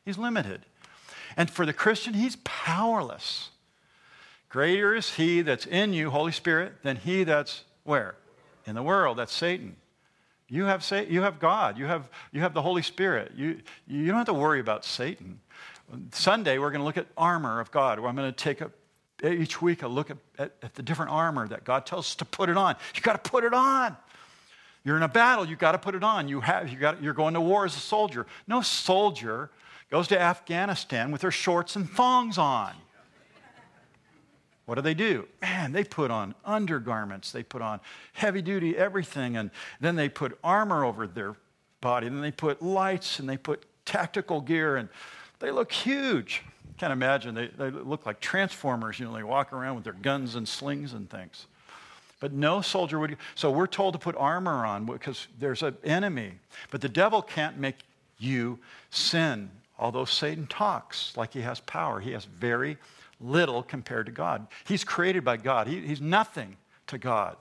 He's 0.04 0.18
limited. 0.18 0.66
And 1.38 1.50
for 1.50 1.66
the 1.66 1.74
Christian, 1.74 2.16
he's 2.16 2.38
powerless. 2.44 3.50
Greater 4.50 4.96
is 4.96 5.16
he 5.16 5.42
that's 5.42 5.66
in 5.66 5.94
you, 5.94 6.10
Holy 6.10 6.32
Spirit, 6.32 6.82
than 6.82 6.98
he 6.98 7.24
that's 7.24 7.66
where? 7.84 8.16
In 8.66 8.76
the 8.76 8.84
world. 8.84 9.18
That's 9.18 9.34
Satan. 9.34 9.76
You 10.48 10.66
have, 10.66 10.86
you 11.10 11.22
have 11.22 11.40
God. 11.40 11.78
You 11.78 11.86
have, 11.86 12.10
you 12.32 12.42
have 12.42 12.54
the 12.54 12.62
Holy 12.62 12.82
Spirit. 12.82 13.32
You, 13.36 13.60
you 13.88 14.08
don't 14.08 14.18
have 14.18 14.28
to 14.28 14.34
worry 14.34 14.60
about 14.60 14.86
Satan. 14.86 15.40
Sunday, 16.12 16.58
we're 16.58 16.72
going 16.72 16.82
to 16.82 16.86
look 16.86 16.98
at 16.98 17.08
armor 17.18 17.60
of 17.60 17.72
God, 17.72 18.00
I'm 18.00 18.16
going 18.16 18.32
to 18.32 18.32
take 18.32 18.62
a, 18.62 18.72
each 19.24 19.62
week 19.62 19.84
a 19.84 19.88
look 19.88 20.12
at, 20.12 20.18
at, 20.38 20.52
at 20.62 20.76
the 20.76 20.84
different 20.84 21.12
armor 21.12 21.48
that 21.48 21.64
God 21.64 21.86
tells 21.86 22.08
us 22.08 22.16
to 22.16 22.26
put 22.26 22.50
it 22.50 22.58
on. 22.58 22.76
you 22.96 23.02
got 23.02 23.24
to 23.24 23.30
put 23.30 23.44
it 23.44 23.54
on. 23.54 23.96
You're 24.84 24.98
in 24.98 25.04
a 25.04 25.08
battle, 25.08 25.46
you 25.46 25.56
got 25.56 25.72
to 25.72 25.80
put 25.80 25.96
it 25.96 26.04
on. 26.04 26.28
You 26.28 26.42
have, 26.42 26.70
you 26.70 26.78
got, 26.78 27.02
you're 27.02 27.14
going 27.14 27.34
to 27.34 27.42
war 27.42 27.66
as 27.66 27.76
a 27.76 27.80
soldier. 27.80 28.28
No 28.48 28.62
soldier 28.62 29.50
goes 29.90 30.08
to 30.10 30.20
Afghanistan 30.20 31.12
with 31.12 31.22
their 31.22 31.32
shorts 31.32 31.76
and 31.76 31.90
thongs 31.90 32.38
on. 32.38 32.74
What 34.66 34.76
do 34.76 34.82
they 34.82 34.94
do? 34.94 35.28
Man, 35.42 35.72
they 35.72 35.84
put 35.84 36.10
on 36.10 36.34
undergarments, 36.44 37.32
they 37.32 37.44
put 37.44 37.62
on 37.62 37.80
heavy 38.14 38.42
duty 38.42 38.76
everything, 38.76 39.38
and 39.38 39.52
then 39.80 39.96
they 39.96 40.10
put 40.10 40.38
armor 40.44 40.84
over 40.84 41.06
their 41.06 41.36
body, 41.82 42.10
then 42.10 42.22
they 42.22 42.32
put 42.32 42.62
lights 42.62 43.20
and 43.20 43.30
they 43.30 43.38
put 43.38 43.66
tactical 43.86 44.42
gear, 44.42 44.78
and 44.78 44.90
they 45.40 45.52
look 45.52 45.72
huge. 45.72 46.42
Can't 46.78 46.92
imagine. 46.92 47.36
They, 47.36 47.48
they 47.48 47.70
look 47.70 48.06
like 48.06 48.20
transformers, 48.20 49.00
you 49.00 49.06
know, 49.06 49.14
they 49.14 49.24
walk 49.24 49.54
around 49.54 49.76
with 49.76 49.84
their 49.84 49.94
guns 49.94 50.36
and 50.36 50.48
slings 50.48 50.94
and 50.94 51.10
things. 51.10 51.46
But 52.20 52.34
no 52.34 52.62
soldier 52.62 52.98
would. 53.00 53.18
So 53.36 53.52
we're 53.52 53.68
told 53.68 53.94
to 53.94 54.00
put 54.00 54.16
armor 54.16 54.66
on 54.66 54.86
because 54.86 55.28
there's 55.40 55.62
an 55.62 55.78
enemy. 55.84 56.32
But 56.72 56.82
the 56.82 56.90
devil 56.90 57.22
can't 57.22 57.58
make 57.58 57.76
you 58.18 58.58
sin, 58.90 59.52
although 59.78 60.06
Satan 60.06 60.48
talks 60.48 61.16
like 61.16 61.34
he 61.34 61.42
has 61.42 61.60
power. 61.60 62.00
He 62.00 62.14
has 62.14 62.26
very 62.26 62.78
little 63.30 63.64
compared 63.64 64.06
to 64.06 64.12
God. 64.12 64.48
He's 64.66 64.84
created 64.84 65.24
by 65.24 65.38
God, 65.38 65.68
he, 65.68 65.82
he's 65.82 66.02
nothing 66.02 66.58
to 66.88 66.98
God. 66.98 67.38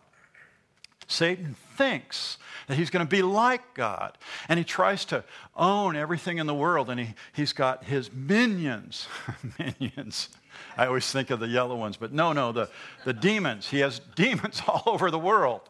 Satan 1.06 1.54
thinks 1.76 2.38
that 2.66 2.76
he's 2.76 2.90
going 2.90 3.04
to 3.04 3.10
be 3.10 3.22
like 3.22 3.74
God, 3.74 4.16
and 4.48 4.58
he 4.58 4.64
tries 4.64 5.04
to 5.06 5.24
own 5.54 5.96
everything 5.96 6.38
in 6.38 6.46
the 6.46 6.54
world, 6.54 6.88
and 6.88 6.98
he, 6.98 7.14
he's 7.32 7.52
got 7.52 7.84
his 7.84 8.10
minions. 8.12 9.06
minions. 9.58 10.30
I 10.76 10.86
always 10.86 11.10
think 11.10 11.30
of 11.30 11.40
the 11.40 11.48
yellow 11.48 11.76
ones, 11.76 11.96
but 11.96 12.12
no, 12.12 12.32
no, 12.32 12.52
the, 12.52 12.70
the 13.04 13.12
demons. 13.12 13.68
He 13.68 13.80
has 13.80 14.00
demons 14.14 14.62
all 14.68 14.82
over 14.86 15.10
the 15.10 15.18
world. 15.18 15.62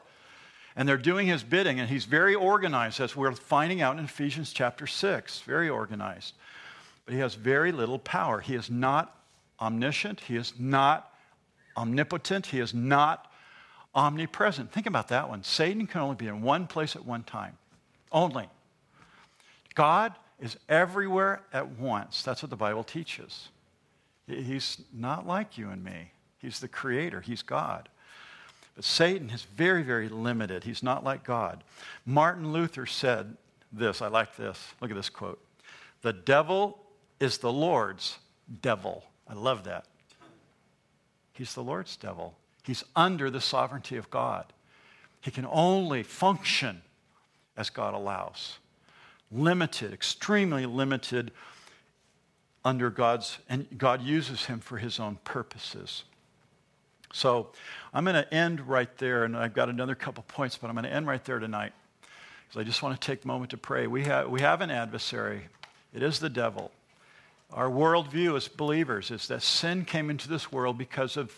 And 0.77 0.89
they're 0.89 0.97
doing 0.97 1.29
his 1.29 1.45
bidding, 1.45 1.79
and 1.79 1.89
he's 1.89 2.05
very 2.05 2.35
organized, 2.35 3.01
as 3.01 3.15
we're 3.15 3.33
finding 3.33 3.81
out 3.81 3.97
in 3.99 4.05
Ephesians 4.05 4.53
chapter 4.53 4.87
6. 4.87 5.41
Very 5.43 5.69
organized. 5.69 6.35
But 7.05 7.15
he 7.15 7.21
has 7.21 7.35
very 7.35 7.71
little 7.71 7.99
power. 7.99 8.41
He 8.41 8.55
is 8.55 8.71
not 8.71 9.24
omniscient, 9.61 10.21
he 10.21 10.37
is 10.37 10.55
not 10.59 11.13
omnipotent, 11.77 12.47
he 12.47 12.61
is 12.61 12.75
not 12.75 13.31
omnipresent. 13.95 14.73
Think 14.73 14.87
about 14.87 15.09
that 15.09 15.29
one. 15.29 15.43
Satan 15.43 15.87
can 15.87 16.01
only 16.01 16.17
be 16.17 16.27
in 16.27 16.43
one 16.43 16.67
place 16.67 16.97
at 16.97 17.05
one 17.05 17.23
time. 17.23 17.57
Only. 18.11 18.49
God 19.75 20.15
is 20.41 20.57
everywhere 20.69 21.43
at 21.53 21.79
once. 21.79 22.23
That's 22.23 22.43
what 22.43 22.51
the 22.51 22.57
Bible 22.57 22.85
teaches. 22.85 23.49
He's 24.27 24.81
not 24.93 25.27
like 25.27 25.59
you 25.59 25.71
and 25.71 25.83
me. 25.85 26.13
He's 26.39 26.61
the 26.61 26.69
creator, 26.69 27.21
he's 27.21 27.43
God. 27.43 27.89
But 28.75 28.85
Satan 28.85 29.31
is 29.31 29.43
very, 29.43 29.83
very 29.83 30.09
limited. 30.09 30.65
He's 30.65 30.83
not 30.83 31.05
like 31.05 31.25
God. 31.25 31.63
Martin 32.05 32.53
Luther 32.53 32.87
said 32.87 33.37
this. 33.73 34.03
I 34.03 34.09
like 34.09 34.37
this. 34.37 34.59
Look 34.81 34.91
at 34.91 34.97
this 34.97 35.09
quote 35.09 35.41
The 36.03 36.13
devil 36.13 36.79
is 37.21 37.39
the 37.39 37.53
Lord's 37.53 38.19
devil. 38.63 39.05
I 39.29 39.35
love 39.35 39.65
that. 39.65 39.87
He's 41.33 41.55
the 41.55 41.63
Lord's 41.63 41.97
devil. 41.97 42.35
He's 42.63 42.85
under 42.95 43.31
the 43.31 43.41
sovereignty 43.41 43.97
of 43.97 44.11
God. 44.11 44.47
He 45.21 45.31
can 45.31 45.47
only 45.51 46.03
function 46.03 46.83
as 47.57 47.71
God 47.71 47.95
allows. 47.95 48.59
Limited, 49.33 49.93
extremely 49.93 50.67
limited 50.67 51.33
under 52.65 52.89
God's, 52.89 53.39
and 53.49 53.67
God 53.77 54.03
uses 54.03 54.47
him 54.47 54.61
for 54.61 54.79
his 54.79 54.99
own 54.99 55.19
purposes. 55.25 56.05
So 57.13 57.49
I'm 57.93 58.05
going 58.05 58.17
to 58.17 58.35
end 58.35 58.67
right 58.67 58.97
there, 58.99 59.25
and 59.25 59.37
I've 59.37 59.55
got 59.55 59.69
another 59.69 59.95
couple 59.95 60.25
points, 60.27 60.57
but 60.57 60.69
I'm 60.69 60.75
going 60.75 60.85
to 60.85 60.93
end 60.93 61.07
right 61.07 61.25
there 61.25 61.39
tonight 61.39 61.73
because 62.49 62.61
I 62.61 62.65
just 62.65 62.83
want 62.83 63.01
to 63.01 63.07
take 63.07 63.25
a 63.25 63.27
moment 63.29 63.51
to 63.51 63.57
pray. 63.57 63.87
We 63.87 64.05
have, 64.05 64.29
we 64.29 64.41
have 64.41 64.61
an 64.61 64.71
adversary, 64.71 65.43
it 65.93 66.03
is 66.03 66.19
the 66.19 66.31
devil. 66.31 66.71
Our 67.53 67.69
worldview 67.69 68.37
as 68.37 68.49
believers 68.49 69.11
is 69.11 69.29
that 69.29 69.43
sin 69.43 69.85
came 69.85 70.11
into 70.11 70.29
this 70.29 70.51
world 70.51 70.77
because 70.79 71.17
of 71.17 71.33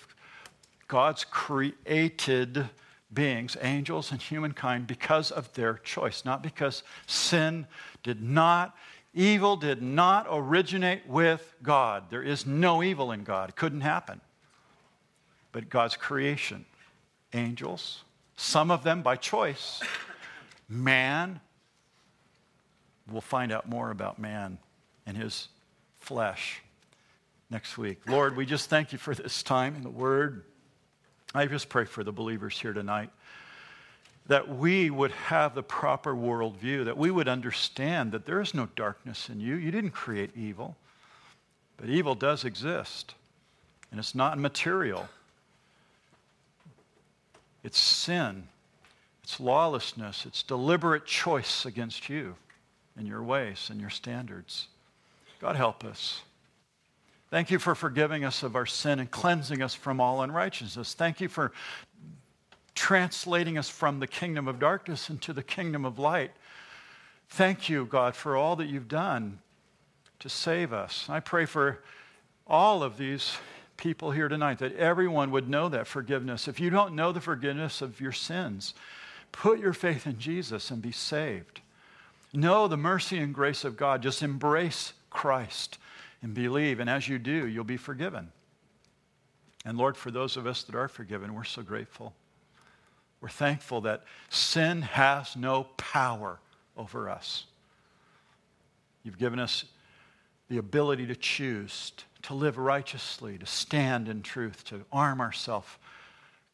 God's 0.89 1.25
created 1.25 2.69
beings, 3.13 3.57
angels 3.61 4.13
and 4.13 4.21
humankind, 4.21 4.87
because 4.87 5.31
of 5.31 5.53
their 5.55 5.75
choice, 5.75 6.25
not 6.25 6.43
because 6.43 6.83
sin 7.07 7.67
did 8.03 8.23
not, 8.23 8.77
evil 9.15 9.57
did 9.57 9.83
not 9.83 10.27
originate 10.31 11.07
with 11.07 11.55
God. 11.63 12.05
There 12.11 12.23
is 12.23 12.47
no 12.47 12.83
evil 12.83 13.13
in 13.13 13.25
God, 13.25 13.51
it 13.51 13.57
couldn't 13.57 13.81
happen. 13.83 14.21
But 15.53 15.71
God's 15.71 15.97
creation, 15.97 16.67
angels, 17.33 18.05
some 18.37 18.71
of 18.71 18.85
them 18.85 19.03
by 19.03 19.17
choice, 19.17 19.83
man, 20.69 21.41
we'll 23.11 23.21
find 23.21 23.53
out 23.53 23.69
more 23.69 23.91
about 23.91 24.19
man 24.19 24.59
and 25.07 25.17
his 25.17 25.49
flesh 26.07 26.63
next 27.51 27.77
week. 27.77 27.99
Lord, 28.09 28.37
we 28.37 28.47
just 28.47 28.71
thank 28.71 28.93
you 28.93 28.99
for 28.99 29.13
this 29.13 29.43
time 29.43 29.75
in 29.75 29.83
the 29.83 29.91
Word. 29.91 30.45
I 31.35 31.47
just 31.47 31.69
pray 31.69 31.85
for 31.85 32.05
the 32.05 32.13
believers 32.13 32.59
here 32.59 32.73
tonight. 32.73 33.11
that 34.29 34.49
we 34.49 34.91
would 34.91 35.13
have 35.13 35.55
the 35.55 35.63
proper 35.63 36.15
worldview, 36.15 36.85
that 36.85 36.99
we 36.99 37.11
would 37.11 37.29
understand 37.29 38.13
that 38.13 38.27
there 38.27 38.41
is 38.41 38.55
no 38.55 38.69
darkness 38.75 39.29
in 39.29 39.41
you. 39.41 39.55
You 39.55 39.71
didn't 39.71 39.93
create 39.93 40.37
evil, 40.37 40.77
but 41.77 41.89
evil 41.89 42.15
does 42.15 42.45
exist, 42.45 43.15
and 43.91 44.01
it's 44.01 44.15
not 44.15 44.39
material. 44.39 45.09
It's 47.63 47.79
sin, 47.79 48.49
it's 49.23 49.39
lawlessness, 49.39 50.27
it's 50.27 50.43
deliberate 50.43 51.07
choice 51.07 51.65
against 51.65 52.09
you 52.09 52.35
and 52.97 53.07
your 53.07 53.23
ways 53.23 53.69
and 53.71 53.81
your 53.81 53.91
standards. 53.91 54.69
God 55.41 55.57
help 55.57 55.85
us. 55.85 56.23
Thank 57.31 57.51
you 57.51 57.59
for 57.59 57.75
forgiving 57.75 58.25
us 58.25 58.43
of 58.43 58.55
our 58.55 58.67
sin 58.67 58.99
and 58.99 59.11
cleansing 59.11 59.61
us 59.61 59.75
from 59.75 60.01
all 60.01 60.23
unrighteousness. 60.23 60.95
Thank 60.95 61.21
you 61.21 61.29
for 61.29 61.53
translating 62.75 63.59
us 63.59 63.69
from 63.69 63.99
the 64.01 64.07
kingdom 64.07 64.47
of 64.47 64.59
darkness 64.59 65.11
into 65.11 65.33
the 65.33 65.43
kingdom 65.43 65.85
of 65.85 65.99
light. 65.99 66.31
Thank 67.31 67.69
you, 67.69 67.85
God, 67.85 68.15
for 68.15 68.37
all 68.37 68.55
that 68.57 68.69
you've 68.69 68.89
done 68.89 69.41
to 70.21 70.29
save 70.29 70.73
us. 70.73 71.07
I 71.09 71.21
pray 71.21 71.47
for 71.47 71.83
all 72.47 72.83
of 72.83 72.97
these 72.97 73.37
people 73.77 74.13
here 74.13 74.29
tonight 74.29 74.59
that 74.59 74.77
everyone 74.77 75.31
would 75.33 75.49
know 75.49 75.69
that 75.69 75.87
forgiveness. 75.87 76.49
If 76.49 76.61
you 76.61 76.71
don't 76.71 76.95
know 76.95 77.13
the 77.13 77.21
forgiveness 77.21 77.83
of 77.83 78.01
your 78.01 78.13
sins, 78.13 78.73
put 79.33 79.59
your 79.59 79.73
faith 79.73 80.07
in 80.07 80.19
Jesus 80.19 80.71
and 80.71 80.81
be 80.81 80.93
saved. 80.93 81.61
Know 82.33 82.69
the 82.69 82.77
mercy 82.77 83.19
and 83.19 83.35
grace 83.35 83.65
of 83.65 83.77
God. 83.77 84.03
Just 84.03 84.23
embrace 84.23 84.93
Christ 85.17 85.79
and 86.21 86.35
believe. 86.35 86.79
And 86.79 86.91
as 86.91 87.09
you 87.09 87.19
do, 87.19 87.47
you'll 87.47 87.65
be 87.65 87.79
forgiven. 87.79 88.31
And 89.65 89.79
Lord, 89.79 89.97
for 89.97 90.11
those 90.11 90.37
of 90.37 90.47
us 90.47 90.63
that 90.65 90.75
are 90.75 90.89
forgiven, 90.89 91.35
we're 91.35 91.43
so 91.43 91.63
grateful. 91.63 92.15
We're 93.23 93.31
thankful 93.31 93.81
that 93.81 94.05
sin 94.29 94.83
has 94.83 95.35
no 95.35 95.65
power 95.79 96.39
over 96.77 97.09
us. 97.09 97.47
You've 99.03 99.19
given 99.19 99.39
us 99.39 99.65
the 100.51 100.59
ability 100.59 101.07
to 101.07 101.17
choose, 101.17 101.93
to 102.23 102.35
live 102.35 102.59
righteously, 102.59 103.39
to 103.39 103.47
stand 103.47 104.09
in 104.09 104.21
truth, 104.21 104.65
to 104.65 104.85
arm 104.93 105.21
ourselves 105.21 105.69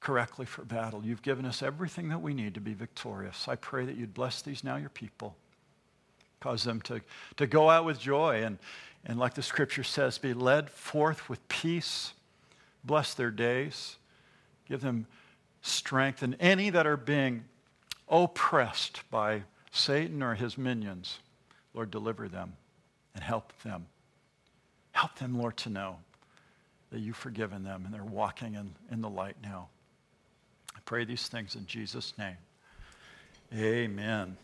correctly 0.00 0.46
for 0.46 0.64
battle. 0.64 1.02
You've 1.04 1.22
given 1.22 1.44
us 1.46 1.62
everything 1.62 2.08
that 2.10 2.22
we 2.22 2.32
need 2.32 2.54
to 2.54 2.60
be 2.60 2.74
victorious. 2.74 3.48
I 3.48 3.56
pray 3.56 3.84
that 3.86 3.96
you'd 3.96 4.14
bless 4.14 4.40
these 4.40 4.62
now, 4.62 4.76
your 4.76 4.88
people. 4.88 5.36
Cause 6.42 6.64
them 6.64 6.80
to, 6.82 7.00
to 7.36 7.46
go 7.46 7.70
out 7.70 7.84
with 7.84 8.00
joy 8.00 8.42
and, 8.42 8.58
and, 9.06 9.16
like 9.16 9.34
the 9.34 9.42
scripture 9.42 9.84
says, 9.84 10.18
be 10.18 10.34
led 10.34 10.68
forth 10.68 11.28
with 11.28 11.46
peace. 11.46 12.14
Bless 12.82 13.14
their 13.14 13.30
days. 13.30 13.96
Give 14.68 14.80
them 14.80 15.06
strength. 15.60 16.20
And 16.20 16.36
any 16.40 16.68
that 16.70 16.84
are 16.84 16.96
being 16.96 17.44
oppressed 18.08 19.08
by 19.08 19.42
Satan 19.70 20.20
or 20.20 20.34
his 20.34 20.58
minions, 20.58 21.20
Lord, 21.74 21.92
deliver 21.92 22.26
them 22.26 22.54
and 23.14 23.22
help 23.22 23.52
them. 23.62 23.86
Help 24.90 25.14
them, 25.20 25.38
Lord, 25.38 25.56
to 25.58 25.70
know 25.70 25.98
that 26.90 26.98
you've 26.98 27.16
forgiven 27.16 27.62
them 27.62 27.84
and 27.84 27.94
they're 27.94 28.02
walking 28.02 28.54
in, 28.54 28.74
in 28.90 29.00
the 29.00 29.08
light 29.08 29.36
now. 29.44 29.68
I 30.74 30.80
pray 30.84 31.04
these 31.04 31.28
things 31.28 31.54
in 31.54 31.66
Jesus' 31.66 32.14
name. 32.18 32.36
Amen. 33.54 34.36